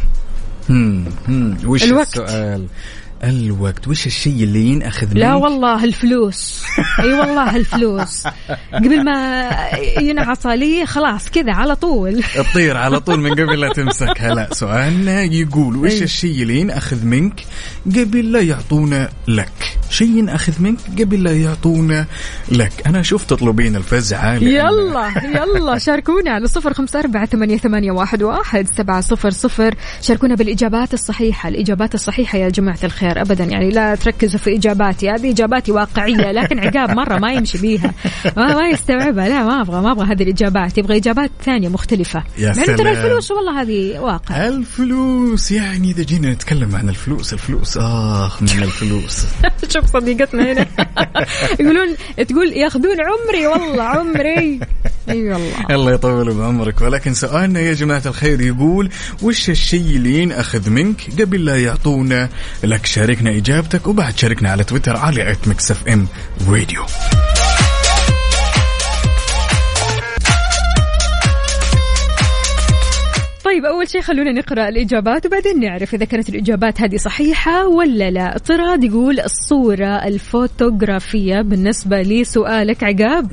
هم. 0.70 1.06
هم. 1.28 1.58
وش 1.66 1.84
الوقت. 1.84 2.08
السؤال؟ 2.08 2.68
الوقت. 3.24 3.88
وش 3.88 4.06
الشيء 4.08 4.44
اللي 4.44 4.66
ينأخذ 4.66 5.08
منك؟ 5.08 5.18
لا 5.18 5.34
والله 5.34 5.84
الفلوس. 5.84 6.64
أي 7.00 7.14
والله 7.14 7.56
الفلوس. 7.56 8.24
قبل 8.74 9.04
ما 9.06 9.50
ينعصى 10.02 10.56
لي 10.56 10.86
خلاص 10.86 11.30
كذا 11.30 11.54
على 11.54 11.76
طول. 11.76 12.24
تطير 12.24 12.78
على 12.78 13.00
طول 13.00 13.20
من 13.20 13.32
قبل 13.32 13.60
لا 13.60 13.70
تمسكها 13.74 14.34
لا 14.36 14.50
سؤالنا 14.62 15.24
يقول 15.24 15.78
وش. 15.78 16.02
الشيء 16.02 16.42
اللي 16.42 16.60
ينأخذ 16.60 17.06
منك 17.06 17.42
قبل 17.86 18.32
لا 18.32 18.42
يعطونا 18.42 19.10
لك؟ 19.28 19.78
شيء 19.90 20.08
ينأخذ 20.18 20.54
منك 20.60 20.80
قبل 21.00 21.24
لا 21.24 21.32
يعطونا 21.34 22.06
لك. 22.52 22.72
أنا 22.88 23.00
أشوف 23.00 23.26
تطلبين 23.26 23.76
الفزعة 23.76 24.34
يلا 24.34 25.12
يلا 25.26 25.78
شاركونا 25.86 26.32
على 26.32 26.48
صفر 26.48 26.74
خمسة 26.74 27.00
أربعة 27.00 27.26
ثمانية, 27.26 27.58
ثمانية 27.58 27.92
واحد, 27.92 28.24
واحد 28.24 28.68
سبعة 28.78 29.02
صفر 29.02 29.30
صفر. 29.30 29.76
شاركونا 30.02 30.36
بالإجابات 30.36 30.94
الصحيحة. 30.94 31.50
الإجابات 31.50 31.96
الصحيحة 31.96 32.38
يا 32.38 32.50
جماعة 32.50 32.80
الخير. 32.84 33.05
أبدا. 33.12 33.44
يعني 33.44 33.70
لا 33.70 33.96
تركزوا 33.96 34.40
في 34.40 34.56
إجاباتي. 34.56 35.10
هذه 35.10 35.32
إجاباتي 35.32 35.72
واقعية 35.72 36.32
لكن 36.32 36.60
عقاب 36.60 36.92
مرة 36.92 37.18
ما 37.18 37.34
يمشي 37.34 37.58
بيها. 37.58 37.94
ما, 38.38 38.56
ما 38.56 38.68
يستوعبها. 38.68 39.30
لا 39.30 39.44
ما 39.44 39.62
أبغى 39.62 39.82
ما 39.82 39.92
أبغى 39.92 40.06
هذه 40.06 40.24
الإجابات. 40.24 40.78
يبغى 40.78 40.98
إجابات 40.98 41.32
ثانية 41.46 41.70
مختلفة. 41.70 42.24
يا 42.38 42.54
إنه 42.54 42.66
ترى. 42.66 42.92
الفلوس؟ 42.92 43.32
والله 43.32 43.62
هذه 43.62 44.00
واقع. 44.00 44.48
الفلوس 44.48 45.52
يعني 45.52 45.92
إذا 45.92 46.04
جينا 46.04 46.34
نتكلم 46.34 46.76
عن 46.76 46.90
الفلوس 46.90 47.34
الفلوس 47.34 47.78
آخ 47.78 48.42
من 48.42 48.64
الفلوس. 48.64 49.26
شوف 49.74 49.86
صديقتنا 49.94 50.52
هنا. 50.52 50.68
يقولون 51.60 51.96
تقول 52.28 52.54
ياخذون 52.54 52.98
عمري. 53.02 53.48
والله 53.48 53.84
عمري. 53.84 54.60
إي 55.10 55.32
والله. 55.32 55.66
الله 55.70 55.92
يطول 55.92 56.34
بعمرك. 56.34 56.82
ولكن 56.82 57.14
سؤالنا 57.14 57.60
يا 57.60 57.74
جماعة 57.74 58.02
الخير 58.06 58.42
يقول 58.42 58.90
وش 59.22 59.50
الشيء 59.50 59.96
اللي 59.96 60.20
ينأخذ 60.20 60.70
منك 60.70 61.22
قبل 61.22 61.46
لا 61.46 61.64
يعطونا 61.64 62.30
لك 62.64 62.86
شاركنا 62.96 63.30
إجابتك 63.30 63.88
وبعد 63.88 64.18
شاركنا 64.18 64.50
على 64.52 64.64
تويتر 64.64 64.98
على 64.98 65.32
at 65.32 65.48
Mix 65.48 65.72
FM 65.72 66.08
Radio 66.48 66.86
طيب 73.46 73.64
طيب 73.64 73.66
أول 73.66 73.90
شيء 73.90 74.02
خلونا 74.02 74.32
نقرأ 74.32 74.70
الإجابات 74.70 75.26
وبعدين 75.26 75.60
نعرف 75.60 75.94
إذا 75.94 76.06
كانت 76.06 76.30
الإجابات 76.30 76.82
هذه 76.82 76.98
صحيحة 76.98 77.68
ولا 77.68 78.12
لا. 78.12 78.38
طراد 78.38 78.84
يقول 78.84 79.20
الصورة 79.20 80.08
الفوتوغرافية 80.08 81.42
بالنسبة 81.42 82.02
لسؤالك 82.02 82.84
عقاب. 82.84 83.32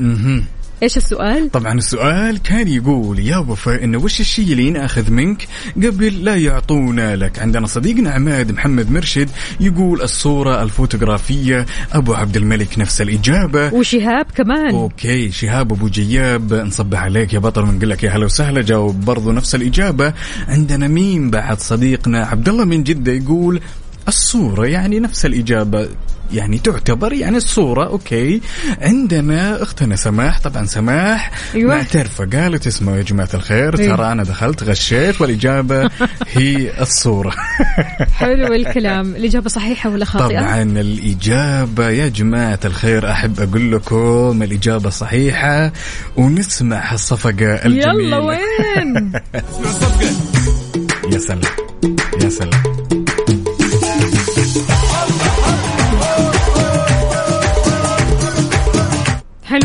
إيش 0.83 0.97
السؤال؟ 0.97 1.51
طبعا 1.51 1.73
السؤال 1.73 2.43
كان 2.43 2.69
يقول 2.69 3.19
يا 3.19 3.37
وفاء 3.37 3.85
انه 3.85 3.99
وش 3.99 4.21
الشيء 4.21 4.53
اللي 4.53 4.71
يناخذ 4.71 5.11
منك 5.11 5.49
قبل 5.77 6.25
لا 6.25 6.37
يعطونا 6.37 7.17
لك؟ 7.17 7.39
عندنا 7.39 7.67
صديقنا 7.67 8.11
عماد 8.11 8.53
محمد 8.53 8.91
مرشد 8.91 9.29
يقول 9.61 10.03
الصورة 10.03 10.63
الفوتوغرافية 10.63 11.67
أبو 11.93 12.15
عبد 12.15 12.37
الملك 12.37 12.79
نفس 12.79 13.01
الإجابة. 13.01 13.75
وشهاب 13.75 14.27
كمان. 14.35 14.75
أوكي 14.75 15.31
شهاب 15.31 15.73
أبو 15.73 15.89
جياب 15.89 16.55
نصبح 16.55 17.03
عليك 17.03 17.33
يا 17.35 17.39
بطل 17.39 17.63
ونقول 17.63 17.91
لك 17.91 18.03
يا 18.03 18.11
هلا 18.11 18.25
وسهلا 18.25 18.63
جاوب 18.63 19.05
برضو 19.05 19.33
نفس 19.33 19.55
الإجابة. 19.55 20.13
عندنا 20.49 20.89
مين 20.89 21.31
بعد 21.31 21.61
صديقنا 21.61 22.25
عبد 22.25 22.49
الله 22.49 22.65
من 22.65 22.83
جدة 22.83 23.13
يقول 23.13 23.61
الصورة 24.09 24.67
يعني 24.67 25.01
نفس 25.01 25.27
الإجابة 25.27 25.89
يعني 26.33 26.59
تعتبر 26.59 27.13
يعني 27.13 27.37
الصورة 27.37 27.87
أوكي 27.87 28.41
عندنا 28.81 29.63
أختنا 29.63 29.97
سماح 29.97 30.41
طبعا 30.41 30.67
سماح 30.67 31.31
أيوة. 31.55 31.75
معترفة 31.75 32.25
قالت 32.25 32.67
اسمه 32.67 32.97
يا 32.97 33.03
جماعة 33.03 33.29
الخير 33.35 33.79
أيوة. 33.79 33.97
ترى 33.97 34.13
أنا 34.13 34.23
دخلت 34.23 34.63
غشيت 34.63 35.21
والإجابة 35.21 35.91
هي 36.35 36.81
الصورة 36.81 37.35
حلو 38.13 38.55
الكلام 38.55 39.17
الإجابة 39.17 39.49
صحيحة 39.49 39.91
ولا 39.91 40.05
خاطئة؟ 40.05 40.41
طبعا 40.41 40.63
الإجابة 40.63 41.91
يا 41.91 42.09
جماعة 42.09 42.61
الخير 42.65 43.11
أحب 43.11 43.41
أقول 43.41 43.73
لكم 43.73 44.43
الإجابة 44.43 44.91
صحيحة 44.91 45.73
ونسمع 46.17 46.93
الصفقة 46.93 47.55
الجميلة 47.55 47.93
يلا 47.93 48.19
وين؟ 48.19 49.13
يا 51.13 51.19
سلام 51.19 51.41
يا 52.23 52.29
سلام 52.29 53.02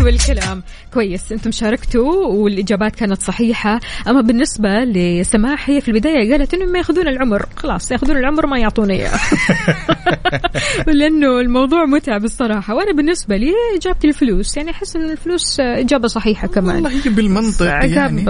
حلو 0.07 0.15
الكلام 0.15 0.63
كويس. 0.93 1.31
أنتم 1.31 1.51
شاركتوا 1.51 2.25
والإجابات 2.25 2.95
كانت 2.95 3.21
صحيحة. 3.21 3.79
أما 4.07 4.21
بالنسبة 4.21 4.69
لسماح 4.69 5.69
هي 5.69 5.81
في 5.81 5.87
البداية 5.87 6.31
قالت 6.31 6.53
إنهم 6.53 6.71
ما 6.71 6.77
ياخذون 6.77 7.07
العمر. 7.07 7.45
خلاص 7.55 7.91
ياخذون 7.91 8.17
العمر 8.17 8.47
ما 8.47 8.59
يعطونا 8.59 8.93
إياه. 8.93 9.19
لأنه 10.97 11.39
الموضوع 11.39 11.85
متعب 11.85 12.23
الصراحة. 12.23 12.75
وأنا 12.75 12.93
بالنسبة 12.93 13.37
لي 13.37 13.53
إجابتي 13.77 14.07
الفلوس. 14.07 14.57
يعني 14.57 14.71
أحس 14.71 14.95
إن 14.95 15.11
الفلوس 15.11 15.59
إجابة 15.59 16.07
صحيحة 16.07 16.47
كمان. 16.47 16.75
والله 16.75 16.89
هي 16.89 17.09
بالمنطق 17.09 17.65
يعني. 17.65 18.25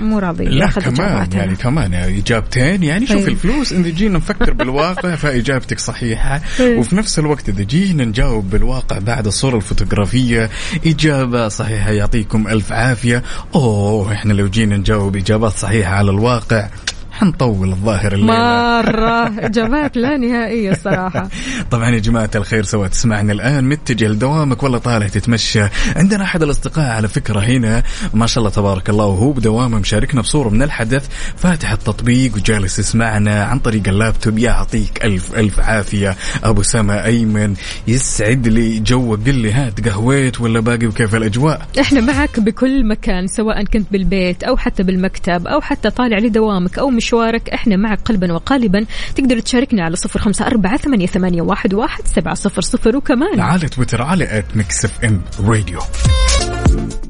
مو 0.00 0.18
راضي 0.18 0.44
لا 0.44 0.66
كمان. 0.66 1.28
يعني 1.32 1.56
كمان 1.56 1.92
يعني 1.92 2.18
إجابتين. 2.18 2.82
يعني 2.82 3.06
شوف 3.06 3.16
طيب. 3.16 3.28
الفلوس 3.28 3.72
إذا 3.72 3.88
جينا 3.88 4.18
نفكر 4.18 4.52
بالواقع 4.58 5.14
فإجابتك 5.14 5.78
صحيحة. 5.78 6.40
طيب. 6.58 6.78
وفي 6.78 6.96
نفس 6.96 7.18
الوقت 7.18 7.48
إذا 7.48 7.62
جينا 7.62 8.04
نجاوب 8.04 8.50
بالواقع 8.50 8.98
بعد 8.98 9.26
الصورة 9.26 9.56
الفوتوغرافية 9.56 10.50
إجابة 10.86 11.15
صحيحة 11.48 11.90
يعطيكم 11.90 12.48
ألف 12.48 12.72
عافية. 12.72 13.22
أوه 13.54 14.12
إحنا 14.12 14.32
لو 14.32 14.46
جينا 14.48 14.76
نجاوب 14.76 15.16
إجابات 15.16 15.52
صحيحة 15.52 15.94
على 15.94 16.10
الواقع. 16.10 16.68
حنطول 17.16 17.68
الظاهر 17.72 18.12
الليلة. 18.12 18.32
مرة. 18.32 19.26
إجابات 19.46 19.96
لا 19.96 20.16
نهائية 20.16 20.70
الصراحة. 20.70 21.28
طبعا 21.70 21.90
يا 21.90 21.98
جماعة 21.98 22.30
الخير 22.34 22.64
سواء 22.64 22.88
تسمعنا 22.88 23.32
الآن 23.32 23.64
متجه 23.64 24.08
لدوامك 24.08 24.62
ولا 24.62 24.78
طالع 24.78 25.08
تتمشى. 25.08 25.62
عندنا 25.96 26.24
أحد 26.24 26.42
الأصدقاء 26.42 26.90
على 26.90 27.08
فكرة 27.08 27.40
هنا. 27.40 27.82
ما 28.14 28.26
شاء 28.26 28.38
الله 28.38 28.50
تبارك 28.50 28.90
الله 28.90 29.06
وهو 29.06 29.32
بدوامه 29.32 29.78
مشاركنا 29.78 30.20
بصورة 30.20 30.48
من 30.48 30.62
الحدث. 30.62 31.08
فاتح 31.36 31.72
التطبيق 31.72 32.34
وجالس 32.34 32.78
يسمعنا 32.78 33.44
عن 33.44 33.58
طريق 33.58 33.88
اللابتوب. 33.88 34.38
يعطيك 34.38 35.04
ألف 35.04 35.34
ألف 35.36 35.60
عافية. 35.60 36.16
أبو 36.44 36.62
سما 36.62 37.04
أيمن 37.04 37.54
يسعد 37.88 38.48
لي 38.48 38.78
جوك 38.78 39.20
قل 39.26 39.34
لي 39.34 39.52
هات 39.52 39.88
قهويت 39.88 40.40
ولا 40.40 40.60
باقي 40.60 40.86
وكيف 40.86 41.14
الأجواء؟ 41.14 41.66
إحنا 41.80 42.00
معك 42.00 42.40
بكل 42.40 42.88
مكان 42.88 43.26
سواء 43.26 43.64
كنت 43.64 43.92
بالبيت 43.92 44.42
أو 44.44 44.56
حتى 44.56 44.82
بالمكتب 44.82 45.46
أو 45.46 45.60
حتى 45.60 45.90
طالع 45.90 46.18
لدوامك 46.18 46.78
أو 46.78 46.90
مشوارك 47.06 47.48
إحنا 47.50 47.76
معك 47.76 48.00
قلبا 48.00 48.32
وقالبا. 48.32 48.86
تقدر 49.14 49.38
تشاركنا 49.38 49.84
على 49.84 49.96
صفر 49.96 50.18
خمسة 50.18 50.46
أربعة 50.46 50.76
ثمانية, 50.76 51.06
ثمانية 51.06 51.42
واحد, 51.42 51.74
واحد 51.74 52.06
سبعة 52.06 52.34
صفر 52.34 52.62
صفر. 52.62 52.96
وكمان 52.96 53.40
على 53.40 53.68
تويتر 53.68 54.02
على 54.02 54.38
at 54.38 54.56
Mix 54.56 54.84
FM 54.84 55.22
Radio 55.40 55.78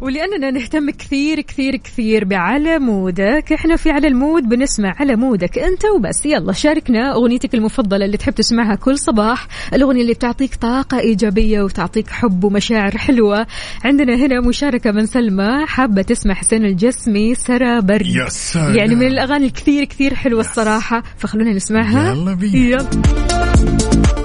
ولأننا 0.06 0.50
نهتم 0.50 0.90
كثير 0.90 1.40
كثير 1.40 1.76
كثير 1.76 2.24
بعلى 2.24 2.78
مودك. 2.78 3.52
إحنا 3.52 3.76
في 3.76 3.90
على 3.90 4.08
المود 4.08 4.42
بنسمع 4.42 4.94
على 5.00 5.16
مودك. 5.16 5.58
أنت 5.58 5.84
وبس. 5.84 6.26
يلا 6.26 6.52
شاركنا 6.52 7.14
أغنيتك 7.14 7.54
المفضلة 7.54 8.04
اللي 8.04 8.16
تحب 8.16 8.34
تسمعها 8.34 8.74
كل 8.74 8.98
صباح. 8.98 9.48
الأغنية 9.74 10.02
اللي 10.02 10.14
بتعطيك 10.14 10.54
طاقة 10.54 10.98
إيجابية 10.98 11.62
وتعطيك 11.62 12.10
حب 12.10 12.44
ومشاعر 12.44 12.98
حلوة. 12.98 13.46
عندنا 13.84 14.14
هنا 14.14 14.40
مشاركة 14.40 14.90
من 14.90 15.06
سلمى. 15.06 15.66
حابة 15.66 16.02
تسمع 16.02 16.34
حسين 16.34 16.64
الجسمي 16.64 17.34
سرى 17.34 17.80
برد. 17.80 18.06
يعني 18.54 18.94
من 18.94 19.06
الأغاني 19.06 19.46
الكثير 19.46 19.84
كثير 19.84 20.14
حلوة 20.14 20.40
الصراحة. 20.40 21.02
فخلونا 21.18 21.52
نسمعها. 21.52 22.12
يلا 22.12 22.34
بينا. 22.34 22.56
يلا. 22.56 24.15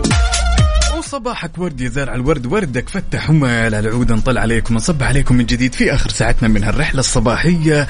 وصباحك 1.11 1.57
ورد 1.57 1.81
يا 1.81 1.89
زارع 1.89 2.15
الورد 2.15 2.45
وردك 2.45 2.89
فتح 2.89 3.29
ومال 3.29 3.75
على 3.75 3.79
العود 3.79 4.11
نطل 4.11 4.37
عليكم. 4.37 4.75
نصب 4.75 5.03
عليكم 5.03 5.35
من 5.35 5.45
جديد 5.45 5.75
في 5.75 5.93
آخر 5.93 6.09
ساعتنا 6.09 6.47
من 6.47 6.63
هالرحلة 6.63 6.99
الصباحية 6.99 7.87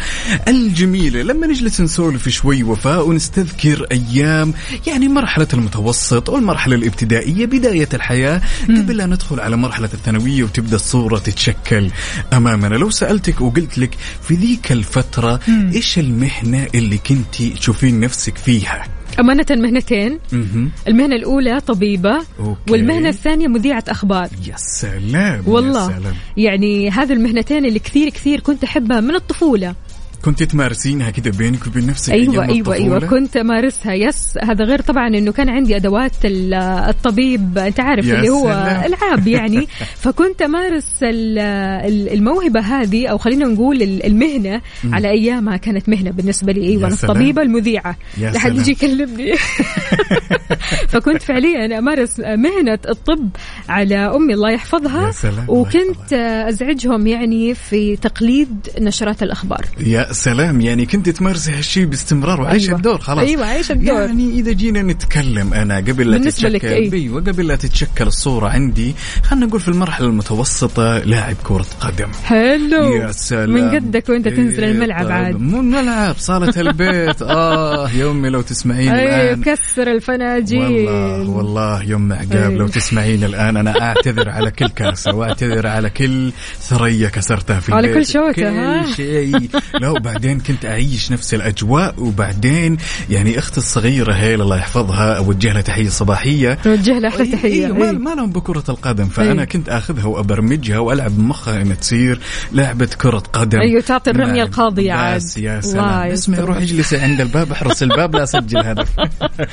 الجميلة. 0.47 1.22
لما 1.22 1.47
نجلس 1.47 1.82
نسولف 1.82 2.30
شوي 2.30 2.63
وفاء 2.63 3.07
ونستذكر 3.07 3.88
أيام 3.91 4.53
يعني 4.88 5.07
مرحلة 5.07 5.47
المتوسط 5.53 6.30
والمرحله 6.30 6.76
الابتدائية 6.76 7.45
بداية 7.45 7.89
الحياة 7.93 8.41
قبل 8.69 8.97
لا 8.97 9.05
ندخل 9.05 9.39
على 9.39 9.57
مرحلة 9.57 9.89
الثانوية 9.93 10.43
وتبدأ 10.43 10.76
الصورة 10.76 11.17
تتشكل 11.17 11.91
أمامنا. 12.34 12.76
لو 12.76 12.89
سألتك 12.89 13.41
وقلت 13.41 13.78
لك 13.78 13.97
في 14.28 14.34
ذيك 14.34 14.72
الفترة 14.72 15.39
إيش 15.74 15.99
المهنة 15.99 16.67
اللي 16.76 16.97
كنتي 16.97 17.49
تشوفين 17.49 17.99
نفسك 17.99 18.38
فيها؟ 18.38 19.01
أمانة 19.20 19.45
مهنتين 19.51 20.20
مهم. 20.32 20.72
المهنة 20.88 21.16
الأولى 21.16 21.59
طبيبة 21.59 22.16
أوكي. 22.39 22.72
والمهنة 22.72 23.09
الثانية 23.09 23.47
مذيعة 23.47 23.84
أخبار 23.88 24.30
يا 24.47 24.53
سلام 24.57 25.43
والله 25.47 25.91
يا 25.91 25.99
سلام. 25.99 26.14
يعني 26.38 26.89
هذه 26.89 27.14
المهنتين 27.14 27.66
اللي 27.66 27.80
كثير 27.80 28.09
كثير 28.09 28.39
كنت 28.39 28.64
أحبها 28.64 28.99
من 28.99 29.16
الطفولة 29.16 29.76
كنت 30.22 30.43
تمارسينها 30.43 31.09
كده 31.09 31.32
بينك 31.38 31.67
وبين 31.67 31.88
نفسك 31.88 32.13
أيوة 32.13 32.45
أيوة 32.45 32.76
الطفولة؟ 32.76 33.07
كنت 33.07 33.38
أمارسها. 33.38 33.93
yes 33.93 34.38
هذا 34.43 34.65
غير 34.65 34.82
طبعا 34.82 35.07
أنه 35.07 35.32
كان 35.32 35.49
عندي 35.49 35.76
أدوات 35.76 36.11
ال- 36.26 36.53
الطبيب 36.89 37.57
أنت 37.57 37.80
عارف 37.80 38.05
اللي 38.05 38.30
هو 38.30 38.43
سلام. 38.43 38.84
ألعاب 38.93 39.28
يعني. 39.28 39.67
فكنت 40.03 40.41
أمارس 40.41 40.86
ال- 41.03 41.39
ال- 41.39 42.13
الموهبة 42.13 42.59
هذه 42.59 43.07
أو 43.07 43.17
خلينا 43.17 43.45
نقول 43.45 43.82
ال- 43.82 44.05
المهنة 44.05 44.61
على 44.91 45.09
أيامها 45.09 45.57
كانت 45.57 45.89
مهنة 45.89 46.11
بالنسبة 46.11 46.51
لي. 46.53 46.61
أيوة 46.67 46.82
يا 46.82 46.88
أنا 46.88 46.95
سلام. 46.95 47.11
الطبيبة 47.11 47.41
المذيعة. 47.41 47.95
يا 48.17 48.32
لحد. 48.32 48.55
يجي 48.55 48.72
يكلمني. 48.72 49.34
فكنت 50.91 51.22
فعليا 51.22 51.80
أمارس 51.80 52.19
مهنة 52.19 52.80
الطب 52.89 53.30
على 53.69 53.95
أمي 53.95 54.34
الله 54.34 54.51
يحفظها. 54.51 55.07
يا 55.07 55.11
سلام، 55.11 55.34
الله 55.34 55.49
وكنت 55.49 56.13
أزعجهم 56.47 57.07
يعني 57.07 57.53
في 57.53 57.95
تقليد 57.95 58.67
نشرات 58.80 59.24
الأخبار. 59.24 59.65
يا 59.80 60.11
سلام 60.12 60.62
يعني 60.62 60.86
كنت 60.86 61.09
تمارسي 61.09 61.51
هالشيء 61.51 61.86
باستمرار 61.86 62.41
وعايشة 62.41 62.68
أيوة. 62.68 62.78
الدور 62.78 62.97
خلاص 62.97 63.28
أيوة، 63.28 63.45
عايشة 63.45 63.74
الدور. 63.74 64.01
يعني 64.01 64.30
إذا 64.39 64.51
جينا 64.51 64.82
نتكلم 64.82 65.53
أنا 65.53 65.78
قبل 65.78 66.12
لا 66.12 66.18
تتشكل؟ 66.18 66.68
أيوه 66.68 67.22
قبل 67.22 67.47
لا 67.47 67.55
تتشكل 67.55 68.07
الصورة 68.07 68.49
عندي 68.49 68.95
خلينا 69.24 69.45
نقول 69.45 69.59
في 69.59 69.68
المرحلة 69.68 70.07
المتوسطة 70.07 70.97
لاعب 70.97 71.36
كرة 71.43 71.66
قدم 71.80 72.12
حلو 72.24 72.93
يا 72.95 73.12
سلام 73.12 73.49
من 73.49 73.70
قدك 73.76 74.09
وأنت 74.09 74.28
تنزل 74.28 74.64
إيه 74.64 74.72
الملعب 74.72 75.03
طيب. 75.03 75.12
عاد 75.12 75.36
مو 75.36 75.59
الملعب 75.59 76.16
صالة 76.18 76.62
البيت 76.62 77.22
آه 77.32 77.89
يا 77.89 78.12
امي 78.12 78.30
لو 78.30 78.41
تسمعين 78.41 78.91
أيوه 78.91 79.24
الآن 79.24 79.43
كسر 79.43 79.91
الفناجين 79.91 80.62
والله 80.62 81.30
والله 81.30 81.84
يوم 81.84 82.14
عقاب 82.14 82.51
أي. 82.51 82.57
لو 82.57 82.68
تسمعين 82.68 83.24
الآن 83.24 83.57
أنا 83.57 83.82
أعتذر 83.82 84.30
على 84.30 84.51
كل 84.51 84.70
كاسه 84.82 85.16
وأعتذر 85.16 85.68
على 85.68 85.89
كل 85.89 86.32
ثريا 86.59 87.09
كسرتها 87.09 87.59
في 87.59 87.74
على 87.74 87.88
البيت 87.88 88.07
كل 88.07 88.14
شوكة، 88.14 88.32
كل 88.34 88.43
ها؟ 88.43 88.91
شيء 88.95 89.49
لا 89.82 89.89
وبعدين 90.02 90.39
كنت 90.39 90.66
أعيش 90.66 91.12
نفس 91.12 91.34
الأجواء 91.34 91.95
وبعدين 91.97 92.78
يعني 93.10 93.39
أختي 93.39 93.58
الصغيرة 93.58 94.14
هيل 94.14 94.41
الله 94.41 94.58
يحفظها 94.58 95.18
أوجه 95.18 95.54
لها 95.54 95.62
تحية 95.62 95.89
صباحية 95.89 96.58
نوجه 96.66 96.99
له 96.99 97.08
أحلى 97.08 97.26
تحية 97.26 97.66
أيوه 97.66 97.78
ما. 97.78 97.91
ما 97.91 98.10
لهم 98.10 98.32
بكرة 98.32 98.64
القدم 98.70 99.06
فأنا 99.06 99.41
إيه. 99.41 99.47
كنت 99.47 99.70
أخذها 99.70 100.06
وأبرمجها 100.06 100.80
وألعب 100.80 101.18
بمخها 101.18 101.62
إنها 101.62 101.76
تصير 101.76 102.20
لعبة 102.52 102.86
كرة 102.86 103.24
قدم 103.34 103.60
أيوة، 103.60 103.82
تعطي 103.82 104.12
الرمية 104.12 104.34
نعم. 104.34 104.47
القاضية 104.47 104.93
عاد. 104.93 105.22
يا 105.38 105.62
سلام 105.62 106.12
اسمع. 106.12 106.39
روح 106.39 106.58
اجلس 106.58 106.93
عند 106.93 107.22
الباب 107.22 107.52
أحرس 107.52 107.84
الباب 107.84 108.16
لا 108.16 108.24
أسجل 108.24 108.58
هدف 108.58 108.89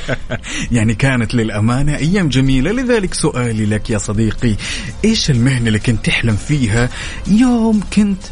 يعني 0.77 0.95
كانت 0.95 1.35
للأمانة 1.35 1.97
أيام 1.97 2.29
جميلة 2.29 2.73
لذلك 2.73 3.15
سؤالي 3.15 3.67
لك 3.67 3.91
يا 3.91 3.99
صديقي 3.99 4.55
إيش 5.05 5.31
المهنة 5.31 5.67
اللي 5.67 5.79
كنت 5.79 6.07
تحلم 6.07 6.37
فيها 6.37 6.89
يوم 7.27 7.81
كنت 7.97 8.23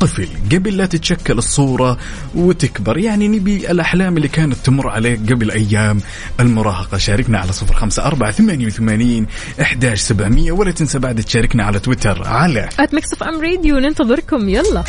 طفل 0.00 0.28
قبل 0.52 0.76
لا 0.76 0.86
تتشكل 0.86 1.38
الصورة 1.38 1.98
وتكبر. 2.34 2.98
يعني 2.98 3.28
نبي 3.28 3.70
الأحلام 3.70 4.16
اللي 4.16 4.28
كانت 4.28 4.56
تمر 4.64 4.88
عليك 4.88 5.32
قبل 5.32 5.50
أيام. 5.50 6.00
المراهقة 6.40 6.98
شاركنا 6.98 7.38
على 7.38 7.52
صفر 7.52 7.74
خمسة 7.74 8.06
أربعة 8.06 8.30
ثمانية 8.30 8.66
وثمانين 8.66 9.26
إحداش 9.60 10.00
سبعمية. 10.00 10.52
ولا 10.52 10.70
تنسى 10.70 10.98
بعد 10.98 11.22
تشاركنا 11.22 11.64
على 11.64 11.78
تويتر 11.78 12.28
على 12.28 12.68
at 12.80 12.94
Mix 12.94 13.12
FM 13.12 13.40
Radio 13.40 13.78
ننتظركم. 13.78 14.48
يلا. 14.48 14.84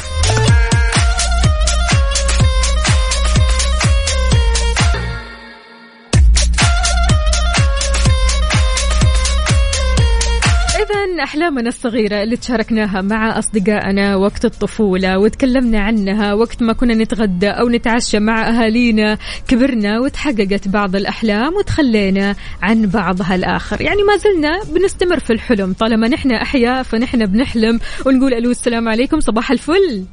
إذا 11.15 11.23
أحلامنا 11.23 11.69
الصغيرة 11.69 12.23
اللي 12.23 12.37
تشاركناها 12.37 13.01
مع 13.01 13.39
أصدقائنا 13.39 14.15
وقت 14.15 14.45
الطفولة 14.45 15.17
وتكلمنا 15.19 15.79
عنها 15.79 16.33
وقت 16.33 16.63
ما 16.63 16.73
كنا 16.73 16.93
نتغدى 16.93 17.49
أو 17.49 17.69
نتعشى 17.69 18.19
مع 18.19 18.49
أهالينا 18.49 19.17
كبرنا 19.47 19.99
وتحققت 19.99 20.67
بعض 20.67 20.95
الأحلام 20.95 21.53
وتخلينا 21.53 22.35
عن 22.61 22.85
بعضها 22.85 23.35
الآخر. 23.35 23.81
يعني 23.81 24.03
ما 24.03 24.17
زلنا 24.17 24.63
بنستمر 24.63 25.19
في 25.19 25.33
الحلم. 25.33 25.73
طالما 25.73 26.07
نحن 26.07 26.31
أحياء 26.31 26.83
فنحن 26.83 27.25
بنحلم 27.25 27.79
ونقول 28.05 28.33
ألو 28.33 28.51
السلام 28.51 28.89
عليكم 28.89 29.19
صباح 29.19 29.51
الفل. 29.51 30.05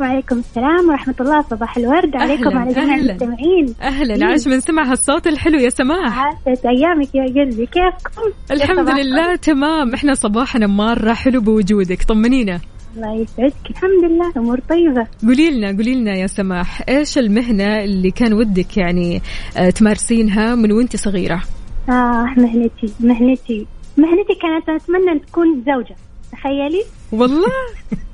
وعليكم 0.00 0.38
السلام 0.38 0.88
ورحمة 0.88 1.14
الله. 1.20 1.42
صباح 1.42 1.76
الورد. 1.76 2.16
عليكم 2.16 2.56
وعلى 2.56 2.72
جميع. 2.74 2.94
المستمعين. 2.94 3.74
أهلا. 3.82 4.26
عاش 4.26 4.46
من 4.48 4.60
سمع 4.60 4.90
هالصوت 4.90 5.26
الحلو 5.26 5.58
يا 5.58 5.68
سماح. 5.68 6.18
عاشت 6.18 6.66
أيامك 6.66 7.14
يا 7.14 7.24
قلبي. 7.24 7.66
كيفكم؟ 7.66 8.32
الحمد. 8.50 8.90
لله 8.90 9.36
تمام. 9.36 9.94
إحنا 9.94 10.14
صباحنا 10.14 10.66
مرة 10.66 11.12
حلو 11.12 11.40
بوجودك. 11.40 12.02
طمنينا. 12.02 12.60
الله 12.96 13.14
يسعدك. 13.14 13.70
الحمد 13.70 14.04
لله. 14.10 14.32
أمور 14.36 14.60
طيبة. 14.60 15.06
قولي 15.26 15.50
لنا 15.50 15.66
قولي 15.66 15.94
لنا 15.94 16.14
يا 16.14 16.26
سماح 16.26 16.82
إيش 16.88 17.18
المهنة 17.18 17.84
اللي 17.84 18.10
كان 18.10 18.32
ودك 18.32 18.76
يعني 18.76 19.22
آه، 19.56 19.70
تمارسينها 19.70 20.54
من 20.54 20.72
وأنت 20.72 20.96
صغيرة؟ 20.96 21.42
آه 21.88 22.26
مهنتي. 22.36 22.94
مهنتي. 23.00 23.66
مهنتي 23.96 24.34
كانت 24.42 24.82
أتمنى 24.82 25.12
أن 25.12 25.20
تكون 25.26 25.64
زوجة. 25.66 25.96
تخيلي؟ 26.32 26.84
والله؟ 27.12 27.46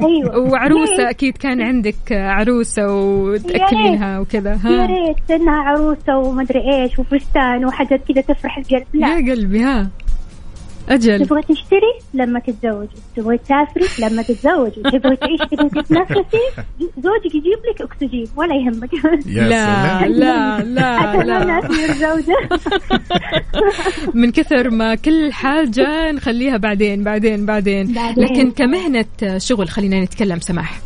أيوة. 0.01 0.39
وعروسة 0.53 0.97
ليه؟ 0.97 1.11
أكيد 1.11 1.37
كان 1.37 1.63
عندك 1.63 2.13
عروسة 2.13 2.95
وتأكلينها 2.95 4.19
وكذا 4.21 4.51
يا 4.51 4.57
ها 4.65 4.87
ريت 4.87 5.31
انها 5.31 5.55
عروسة 5.63 6.19
ومدري 6.19 6.61
إيش 6.83 6.99
وفستان 6.99 7.65
وحاجات 7.65 8.01
كذا 8.13 8.21
تفرح 8.21 8.59
القلب. 8.59 8.87
لا. 8.95 9.19
يا 9.19 9.33
قلبي 9.35 9.61
ها. 9.63 9.91
أجل. 10.89 11.27
تبغى 11.27 11.43
تشتري؟ 11.43 11.93
لما 12.15 12.41
تتزوجي 12.41 12.89
تبغى 13.17 13.39
تسافري؟ 13.39 14.07
لما 14.07 14.23
تتزوجي 14.23 14.83
تبغى 14.83 15.17
تعيش 15.17 15.41
تبغى 15.51 15.69
تتنفسي 15.69 16.41
زوجك 16.81 17.35
يجيب 17.35 17.59
لك 17.71 17.83
اكسجين 17.83 18.27
ولا 18.37 18.55
يهمك. 18.55 18.95
يا 19.27 19.49
لا 19.49 20.09
لا 20.09 20.61
لا 20.65 21.25
لا. 21.25 21.69
من 24.21 24.31
كثر 24.31 24.71
ما 24.71 24.95
كل 24.95 25.33
حاجة 25.33 26.13
نخليها 26.13 26.57
بعدين 26.57 27.05
بعدين 27.05 27.47
بعدين. 27.47 27.93
بعدين. 27.93 28.25
لكن 28.25 28.51
كمهنة 28.51 29.39
شغل 29.39 29.69
خلينا 29.69 30.05
نتكلم 30.05 30.41
سماح. 30.41 30.81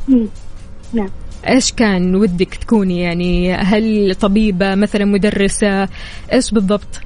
نعم. 0.92 1.08
إيش 1.48 1.72
كان 1.72 2.14
ودك 2.14 2.54
تكوني؟ 2.54 3.00
يعني 3.00 3.54
هل 3.54 4.14
طبيبة 4.14 4.74
مثلا 4.74 5.04
مدرسة؟ 5.04 5.88
إيش 6.32 6.50
بالضبط؟ 6.50 7.00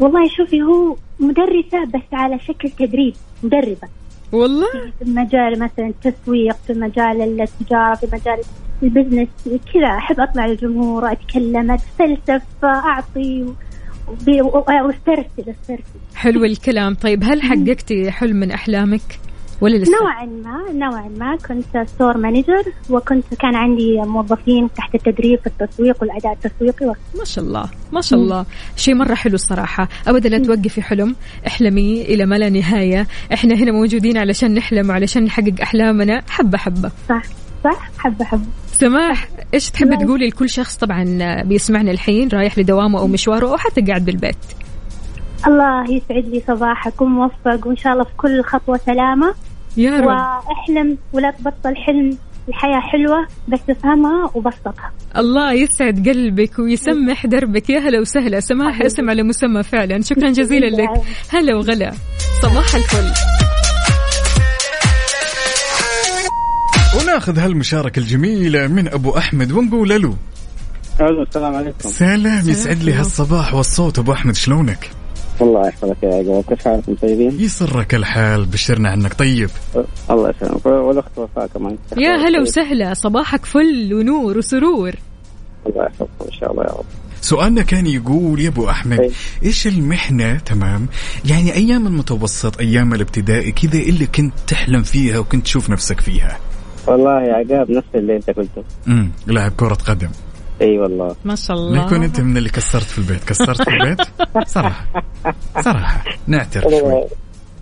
والله 0.00 0.28
شوفي 0.36 0.62
هو 0.62 0.96
مدرسة 1.24 1.84
بس 1.94 2.06
على 2.12 2.38
شكل 2.38 2.70
تدريب 2.70 3.14
مدربة. 3.42 3.88
والله؟ 4.32 4.66
في 4.98 5.04
مجال 5.04 5.58
مثلا 5.58 5.86
التسويق 5.86 6.56
في 6.66 6.72
مجال 6.72 7.40
التجارة 7.40 7.94
في 7.94 8.06
مجال 8.12 8.40
ال 8.82 8.87
business 8.87 9.28
كذا. 9.74 9.86
أحب 9.98 10.20
أطلع 10.20 10.46
للجمهور 10.46 11.12
أتكلم 11.12 11.70
أتفلسف 11.70 12.42
أعطي 12.64 13.46
واسترسل 14.86 15.50
أسترسل 15.50 15.82
حلو 16.14 16.44
الكلام. 16.44 16.94
طيب 16.94 17.24
هل 17.24 17.42
حققتي 17.42 18.10
حلم 18.10 18.36
من 18.36 18.50
أحلامك؟ 18.50 19.18
ولا 19.62 19.76
لسه؟ 19.76 19.92
نوعا 20.00 20.24
ما 20.24 20.72
نوعا 20.72 21.08
ما. 21.18 21.36
كنت 21.36 21.88
store 21.88 22.16
manager 22.16 22.62
وكنت 22.90 23.34
كان 23.34 23.54
عندي 23.56 24.00
موظفين 24.00 24.68
تحت 24.76 24.94
التدريب 24.94 25.38
في 25.40 25.46
التسويق 25.46 25.96
والأداء 26.00 26.32
التسويقي 26.32 26.86
ما 27.18 27.24
شاء 27.24 27.44
الله 27.44 27.64
ما 27.92 28.00
شاء 28.00 28.18
الله. 28.18 28.46
شيء 28.76 28.94
مرة 28.94 29.14
حلو 29.14 29.34
الصراحة. 29.34 29.88
أبدا 30.06 30.28
لا 30.28 30.38
توقفي 30.38 30.82
حلم. 30.82 31.16
احلمي 31.46 32.02
إلى 32.02 32.26
ما 32.26 32.34
لا 32.34 32.50
نهاية. 32.50 33.06
إحنا 33.32 33.54
هنا 33.54 33.72
موجودين 33.72 34.18
علشان 34.18 34.54
نحلم 34.54 34.90
وعلشان 34.90 35.24
نحقق 35.24 35.60
أحلامنا. 35.62 36.22
حبة 36.28 36.58
حبة. 36.58 36.90
صح 37.08 37.22
صح. 37.64 37.90
حبة 37.98 38.24
حبة. 38.24 38.46
سماح 38.66 39.28
إيش 39.54 39.70
تحبي. 39.70 39.96
تقولي 39.96 40.28
لكل 40.28 40.50
شخص 40.50 40.76
طبعا 40.76 41.04
بيسمعنا 41.42 41.90
الحين 41.90 42.28
رايح 42.28 42.58
لدوامه 42.58 42.98
أو 42.98 43.06
مشواره 43.06 43.46
أو 43.46 43.56
حتى 43.56 43.80
قاعد 43.80 44.04
بالبيت؟ 44.04 44.36
الله 45.46 45.90
يسعد 45.90 46.24
لي 46.28 46.42
صباحك 46.46 47.00
وموفق 47.00 47.66
وان 47.66 47.76
شاء 47.76 47.92
الله 47.92 48.04
في 48.04 48.16
كل 48.16 48.42
خطوة 48.42 48.80
سلامة. 48.86 49.34
يا 49.76 50.00
رب. 50.00 50.06
واحلم 50.06 50.98
ولا 51.12 51.30
تبطل 51.30 51.76
حلم. 51.76 52.18
الحياة 52.48 52.80
حلوة 52.80 53.26
بس 53.48 53.60
افهمها 53.70 54.30
وبسطها. 54.34 54.92
الله 55.16 55.52
يسعد 55.52 56.08
قلبك 56.08 56.58
ويسمح 56.58 57.26
دربك. 57.26 57.70
يا 57.70 57.78
هلا 57.78 58.00
وسهلا. 58.00 58.40
سماح 58.40 58.82
اسم 58.82 59.10
على 59.10 59.22
مسمى 59.22 59.62
فعلا. 59.62 60.00
شكرا 60.02 60.30
جزيلا 60.30 60.66
لك. 60.66 61.02
هلا 61.30 61.56
وغلا. 61.56 61.92
صباح 62.42 62.74
الفل. 62.74 63.12
وناخذ 67.00 67.38
هالمشاركة 67.38 68.00
الجميلة 68.00 68.66
من 68.66 68.88
أبو 68.88 69.18
أحمد 69.18 69.52
ونقول 69.52 69.88
له 70.02 70.16
السلام 71.00 71.54
عليكم. 71.54 71.88
سلام 71.88 72.48
يسعد 72.48 72.82
لي 72.82 72.92
هالصباح 72.92 73.54
والصوت. 73.54 73.98
أبو 73.98 74.12
أحمد 74.12 74.34
شلونك؟ 74.34 74.90
الله 75.40 75.68
يحفظك 75.68 75.96
يا 76.02 76.14
عقاب. 76.14 76.44
كيف 76.48 76.64
حالكم 76.64 76.94
طيبين؟ 76.94 77.40
يسرك 77.40 77.94
الحال 77.94 78.44
بشرنا 78.44 78.88
عنك. 78.88 79.14
طيب. 79.14 79.50
الله 80.10 80.30
يسلمك. 80.30 80.66
والأخت 80.66 81.18
وفاء 81.18 81.46
كمان. 81.46 81.78
يا 81.96 82.16
هلا 82.16 82.40
وسهلا. 82.40 82.94
صباحك 82.94 83.44
فل 83.44 83.94
ونور 83.94 84.38
وسرور. 84.38 84.92
الله 85.66 85.84
يحفظكم 85.84 86.24
إن 86.26 86.32
شاء 86.32 86.52
الله 86.52 86.62
يا 86.64 86.70
رب. 86.70 86.84
سؤالنا 87.20 87.62
كان 87.62 87.86
يقول 87.86 88.40
يا 88.40 88.48
أبو 88.48 88.70
أحمد 88.70 89.00
أي. 89.00 89.10
إيش 89.44 89.66
المحنة؟ 89.66 90.38
تمام. 90.38 90.88
يعني 91.24 91.54
أيام 91.54 91.86
المتوسط 91.86 92.60
أيام 92.60 92.94
الابتدائي 92.94 93.52
كذا 93.52 93.78
اللي 93.78 94.06
كنت 94.06 94.32
تحلم 94.46 94.82
فيها 94.82 95.18
وكنت 95.18 95.44
تشوف 95.44 95.70
نفسك 95.70 96.00
فيها؟ 96.00 96.38
والله 96.86 97.22
يا 97.22 97.32
عقاب 97.32 97.70
نفس 97.70 97.86
اللي 97.94 98.16
أنت 98.16 98.30
قلته. 98.30 98.64
امم 98.88 99.10
لاعب 99.26 99.52
كرة 99.56 99.74
قدم. 99.74 100.08
اي 100.62 100.78
والله. 100.78 101.16
ما 101.24 101.34
شاء 101.34 101.56
الله 101.56 101.86
يكون 101.86 102.02
انت 102.02 102.20
من 102.20 102.36
اللي 102.36 102.48
كسرت 102.48 102.82
في 102.84 102.98
البيت. 102.98 103.24
كسرت 103.24 103.62
في 103.62 103.70
البيت؟ 103.70 104.00
صراحة. 104.46 104.86
صراحة. 105.60 106.04
نعترف 106.26 106.62
شوي. 106.64 106.72
والله 106.82 107.08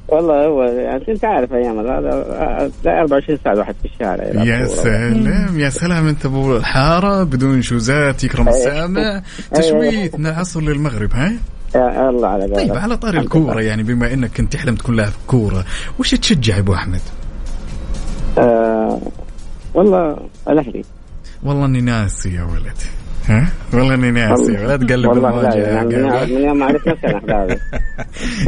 والله 0.09 0.47
هو 0.47 0.63
يعني 0.63 1.05
انت 1.09 1.25
عارف 1.25 1.53
أيام 1.53 1.79
هذا 1.79 2.71
24 2.87 3.39
ساعة 3.45 3.53
الواحد 3.53 3.75
في 3.83 3.89
الشارع 3.89 4.45
يا. 4.45 4.67
سلام 4.67 5.59
يا 5.59 5.71
سلام 5.71 6.07
أنت 6.07 6.27
أبو 6.27 6.57
الحارة 6.57 7.23
بدون 7.23 7.63
شوزات 7.63 8.25
يكرم 8.25 8.49
السامع 8.49 9.23
تشويت 9.55 10.19
من 10.19 10.27
العصر 10.27 10.61
للمغرب 10.61 11.13
ها؟ 11.13 11.33
يا 11.75 12.09
الله 12.11 12.29
على 12.29 12.45
قولك. 12.45 12.57
طيب 12.57 12.73
على 12.73 12.97
طاري 12.97 13.19
الكورة 13.19 13.61
يعني 13.61 13.83
بما 13.83 14.13
إنك 14.13 14.31
كنت 14.37 14.53
تحلم 14.53 14.75
تكون 14.75 14.97
لاعب 14.97 15.13
كورة 15.27 15.65
وش 15.99 16.11
تشجع 16.15 16.55
يا 16.55 16.61
أبو 16.61 16.75
أحمد؟ 16.75 17.01
آه 18.39 19.01
والله 19.75 20.17
الأهلي. 20.49 20.85
والله 21.43 21.65
إني 21.65 21.81
ناسي 21.81 22.35
يا 22.35 22.43
ولد. 22.43 23.00
ها؟ 23.31 23.47
والله 23.75 23.95
إني 23.95 24.11
ناسي. 24.11 24.53
ولا 24.53 24.77
تقلب 24.77 25.13
المواجهه 25.13 25.55
يعني 25.55 25.97
من 26.35 26.41
يوم 26.41 26.59
ما 26.59 26.67
عرفت 26.67 26.89
نفسي 26.89 27.57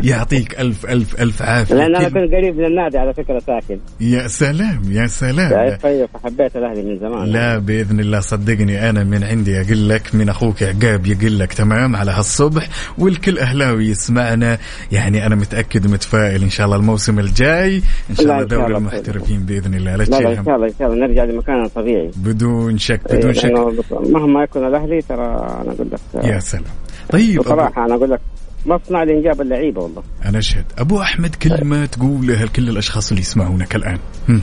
يعطيك 0.11 0.61
ألف 0.61 0.87
ألف 0.87 1.21
ألف 1.21 1.43
عافية. 1.43 1.75
لأن 1.75 1.97
أنا 1.97 2.09
كنت 2.09 2.35
قريب 2.35 2.57
من 2.57 2.65
النادي 2.65 2.99
على 2.99 3.15
فكرة 3.15 3.39
ساكن. 3.39 3.79
يا 4.01 4.27
سلام 4.27 4.81
يا 4.91 5.07
سلام. 5.07 5.51
شايف 5.51 5.83
طيب 5.83 6.09
فحبيت 6.15 6.57
الأهلي 6.57 6.83
من 6.83 6.99
زمان. 6.99 7.29
لا 7.29 7.59
بإذن 7.59 8.01
الله 8.01 8.21
صدقني 8.21 8.91
أنا 8.91 9.05
من 9.05 9.25
عندي 9.25 9.61
أقول 9.61 9.89
لك 9.89 10.15
من 10.15 10.29
أخوك 10.29 10.63
عقاب 10.63 11.07
يقول 11.07 11.39
لك 11.39 11.53
تمام 11.53 11.97
على 11.97 12.11
هالصبح 12.11 12.69
والكل 12.99 13.39
أهلاوي 13.39 13.87
يسمعنا. 13.87 14.59
يعني 14.93 15.27
أنا 15.27 15.35
متأكد 15.35 15.87
ومتفائل 15.87 16.43
إن 16.43 16.51
شاء 16.51 16.67
الله 16.67 16.77
الموسم 16.77 17.19
الجاي. 17.19 17.83
إن 18.11 18.15
شاء 18.15 18.25
الله 18.25 18.43
دوري 18.43 18.67
الله 18.67 18.79
المحترفين 18.79 19.41
بإذن 19.41 19.75
الله. 19.75 19.97
لا 19.97 20.05
لا 20.05 20.17
لا 20.19 20.39
إن 20.39 20.45
شاء 20.45 20.57
الله 20.57 20.67
إن 20.67 20.75
شاء 20.79 20.93
الله 20.93 21.07
نرجع 21.07 21.25
لمكاننا 21.25 21.65
الطبيعي. 21.65 22.11
بدون 22.17 22.79
شك 22.79 23.01
إيه، 23.11 23.19
بدون 23.19 23.35
شك. 23.35 23.45
لأنه 23.45 23.73
مهما 23.91 24.43
يكون 24.43 24.72
الأهلي 24.77 25.03
ترى 25.03 25.27
أنا 25.27 25.73
أقول 25.73 25.87
لك 25.91 26.25
يا 26.25 26.39
سلام. 26.39 26.65
طيب 27.11 27.41
بصراحة 27.41 27.85
أنا 27.85 27.95
أقول 27.95 28.11
لك 28.11 28.21
مصنع 28.67 29.03
لانجاب 29.03 29.41
اللعيبة 29.41 29.83
والله. 29.83 30.03
أنا 30.25 30.39
أشهد. 30.39 30.65
أبو 30.79 31.01
أحمد 31.01 31.35
كلمه 31.35 31.87
تقولها 31.87 32.45
لكل 32.45 32.69
الأشخاص 32.69 33.09
اللي 33.09 33.21
يسمعونك 33.21 33.77
الآن. 33.77 33.99
هم. 34.29 34.43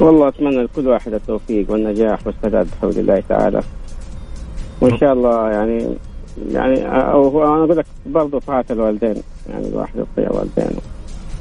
والله 0.00 0.28
أتمنى 0.28 0.62
لكل 0.62 0.88
واحد 0.88 1.14
التوفيق 1.14 1.70
والنجاح 1.70 2.26
والسداد 2.26 2.66
بحول 2.72 2.98
الله 2.98 3.22
تعالى. 3.28 3.62
وإن 4.80 4.98
شاء 4.98 5.12
الله 5.12 5.50
يعني 5.50 5.96
يعني 6.52 6.86
أو 6.86 7.44
أنا 7.44 7.64
أقول 7.64 7.76
لك 7.76 7.86
برضه 8.06 8.40
طاعه 8.46 8.64
الوالدين 8.70 9.22
يعني 9.50 9.68
الواحد 9.68 9.94
يطيع 9.96 10.30
والدينه. 10.30 10.80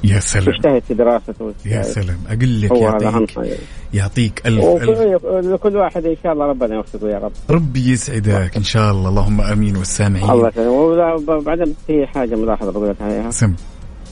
يا 0.04 0.20
سلام. 0.20 0.56
يجتهد 0.56 0.82
في 0.88 0.94
دراسته 0.94 1.54
يا 1.66 1.82
سلام. 1.82 2.18
أقول 2.28 2.62
لك 2.62 2.72
يعطيك 2.72 3.32
حاجة 3.32 3.58
يعطيك 3.94 4.42
الف 4.46 4.64
ألف. 4.66 5.26
لكل 5.26 5.78
واحد 5.78 6.06
إن 6.06 6.16
شاء 6.24 6.34
الله 6.34 6.46
ربنا 6.46 6.76
يوفقه 6.76 7.10
يا 7.10 7.18
رب. 7.18 7.32
ربي 7.50 7.92
يسعدك 7.92 8.58
إن 8.58 8.64
شاء 8.64 8.92
الله. 8.92 9.10
اللهم 9.10 9.42
آمين 9.42 9.78
والسامعين. 9.78 10.30
الله 10.30 10.48
يسلمك. 10.48 11.30
وبعدين 11.30 11.76
في 11.88 12.08
حاجة 12.08 12.36
ملاحظة 12.36 12.72
بقول 12.72 12.90
لك 12.90 13.02
عليها 13.02 13.32
سم. 13.32 13.54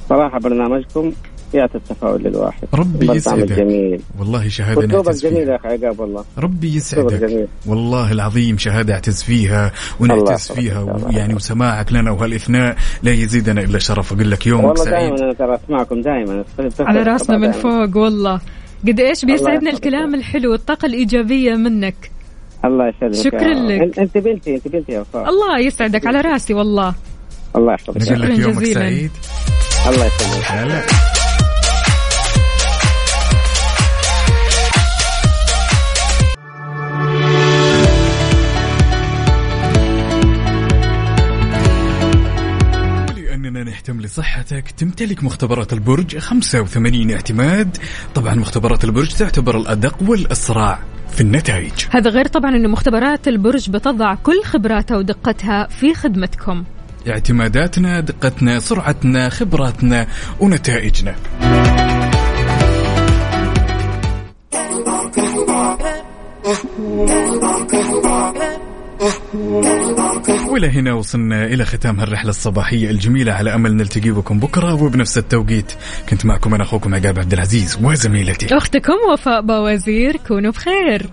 صراحة 0.09 0.39
برنامجكم 0.39 1.11
يعطي 1.55 1.77
التفاؤل 1.77 2.23
للواحد. 2.23 2.67
ربي 2.73 3.11
يسعدك. 3.11 3.51
جميل 3.51 4.01
والله 4.19 4.47
شهادة 4.47 4.85
نعتز 4.85 5.25
جميل 5.25 5.43
فيها. 5.43 5.51
يا 5.51 5.55
أخي 5.55 5.67
عقاب 5.67 5.99
والله. 5.99 6.23
ربي 6.37 6.75
يسعدك. 6.75 7.47
والله 7.65 8.11
العظيم 8.11 8.57
شهادة 8.57 8.93
أعتز 8.93 9.23
فيها 9.23 9.71
ونعتز 9.99 10.51
فيها. 10.51 10.81
ويعني 10.81 11.33
وسماعك 11.33 11.93
لنا 11.93 12.11
وهالإثناء 12.11 12.75
لا 13.03 13.11
يزيدنا 13.11 13.61
إلا 13.61 13.79
شرف. 13.79 14.13
أقول 14.13 14.31
لك 14.31 14.47
يومك 14.47 14.65
والله 14.65 14.83
سعيد. 14.83 15.09
دائما 15.09 15.23
أنا 15.23 15.33
ترى 15.33 15.55
اسمعكم 15.65 16.01
دائما 16.01 16.43
على 16.79 17.03
راسنا 17.03 17.37
من 17.37 17.51
فوق 17.51 17.97
والله. 17.97 18.41
قد 18.87 18.99
إيش 18.99 19.25
بيسعدنا. 19.25 19.71
الكلام 19.71 20.15
الحلو 20.15 20.51
والطاقة 20.51 20.85
الإيجابية 20.85 21.53
منك. 21.53 21.95
الله 22.65 22.87
يسلمك 22.87 23.13
شكراً 23.13 23.53
لك. 23.53 23.81
أنت- 23.81 23.99
أنت 23.99 24.17
بنتي 24.17 24.55
أنت 24.55 24.67
بنتي 24.67 24.91
يا 24.91 24.99
وفاء 24.99 25.29
الله 25.29 25.59
يسعدك. 25.59 26.07
على 26.07 26.21
راسي 26.21 26.53
والله. 26.53 26.93
الله 27.55 27.73
يحفظك. 27.73 27.97
نقول 28.01 28.21
لك 28.21 28.33
شكراً 28.33 28.41
يومك 28.43 28.61
جزيلاً. 28.61 28.79
سعيد. 28.79 29.11
الله 29.87 30.05
يسلمك. 30.05 31.14
نهتم 43.75 44.01
لصحتك 44.01 44.71
تمتلك 44.71 45.23
مختبرات 45.23 45.73
البرج 45.73 46.17
85 46.17 47.11
اعتماد 47.11 47.77
طبعا 48.15 48.35
مختبرات 48.35 48.83
البرج 48.83 49.13
تعتبر 49.13 49.57
الأدق 49.57 49.95
والأسرع 50.01 50.79
في 51.11 51.21
النتائج 51.21 51.71
هذا 51.89 52.09
غير 52.09 52.27
طبعا 52.27 52.55
أنه 52.55 52.67
مختبرات 52.67 53.27
البرج 53.27 53.69
بتضع 53.69 54.15
كل 54.15 54.43
خبراتها 54.43 54.97
ودقتها 54.97 55.67
في 55.67 55.93
خدمتكم 55.93 56.63
اعتماداتنا 57.07 57.99
دقتنا 57.99 58.59
سرعتنا 58.59 59.29
خبراتنا 59.29 60.07
ونتائجنا 60.39 61.15
وإلى 70.49 70.67
هنا 70.67 70.93
وصلنا 70.93 71.45
إلى 71.45 71.65
ختام 71.65 71.99
هالرحلة 71.99 72.29
الصباحية 72.29 72.89
الجميلة 72.91 73.33
على 73.33 73.55
أمل 73.55 73.75
نلتقي 73.75 74.11
بكم 74.11 74.39
بكرة 74.39 74.83
وبنفس 74.83 75.17
التوقيت. 75.17 75.71
كنت 76.09 76.25
معكم 76.25 76.53
أنا 76.53 76.63
أخوكم 76.63 76.95
عقاب 76.95 77.19
عبد 77.19 77.33
العزيز 77.33 77.79
وزميلتي. 77.83 78.57
أختكم 78.57 78.93
وفاء 79.13 79.41
باوزير 79.41 80.17
كونوا 80.27 80.51
بخير. 80.51 81.05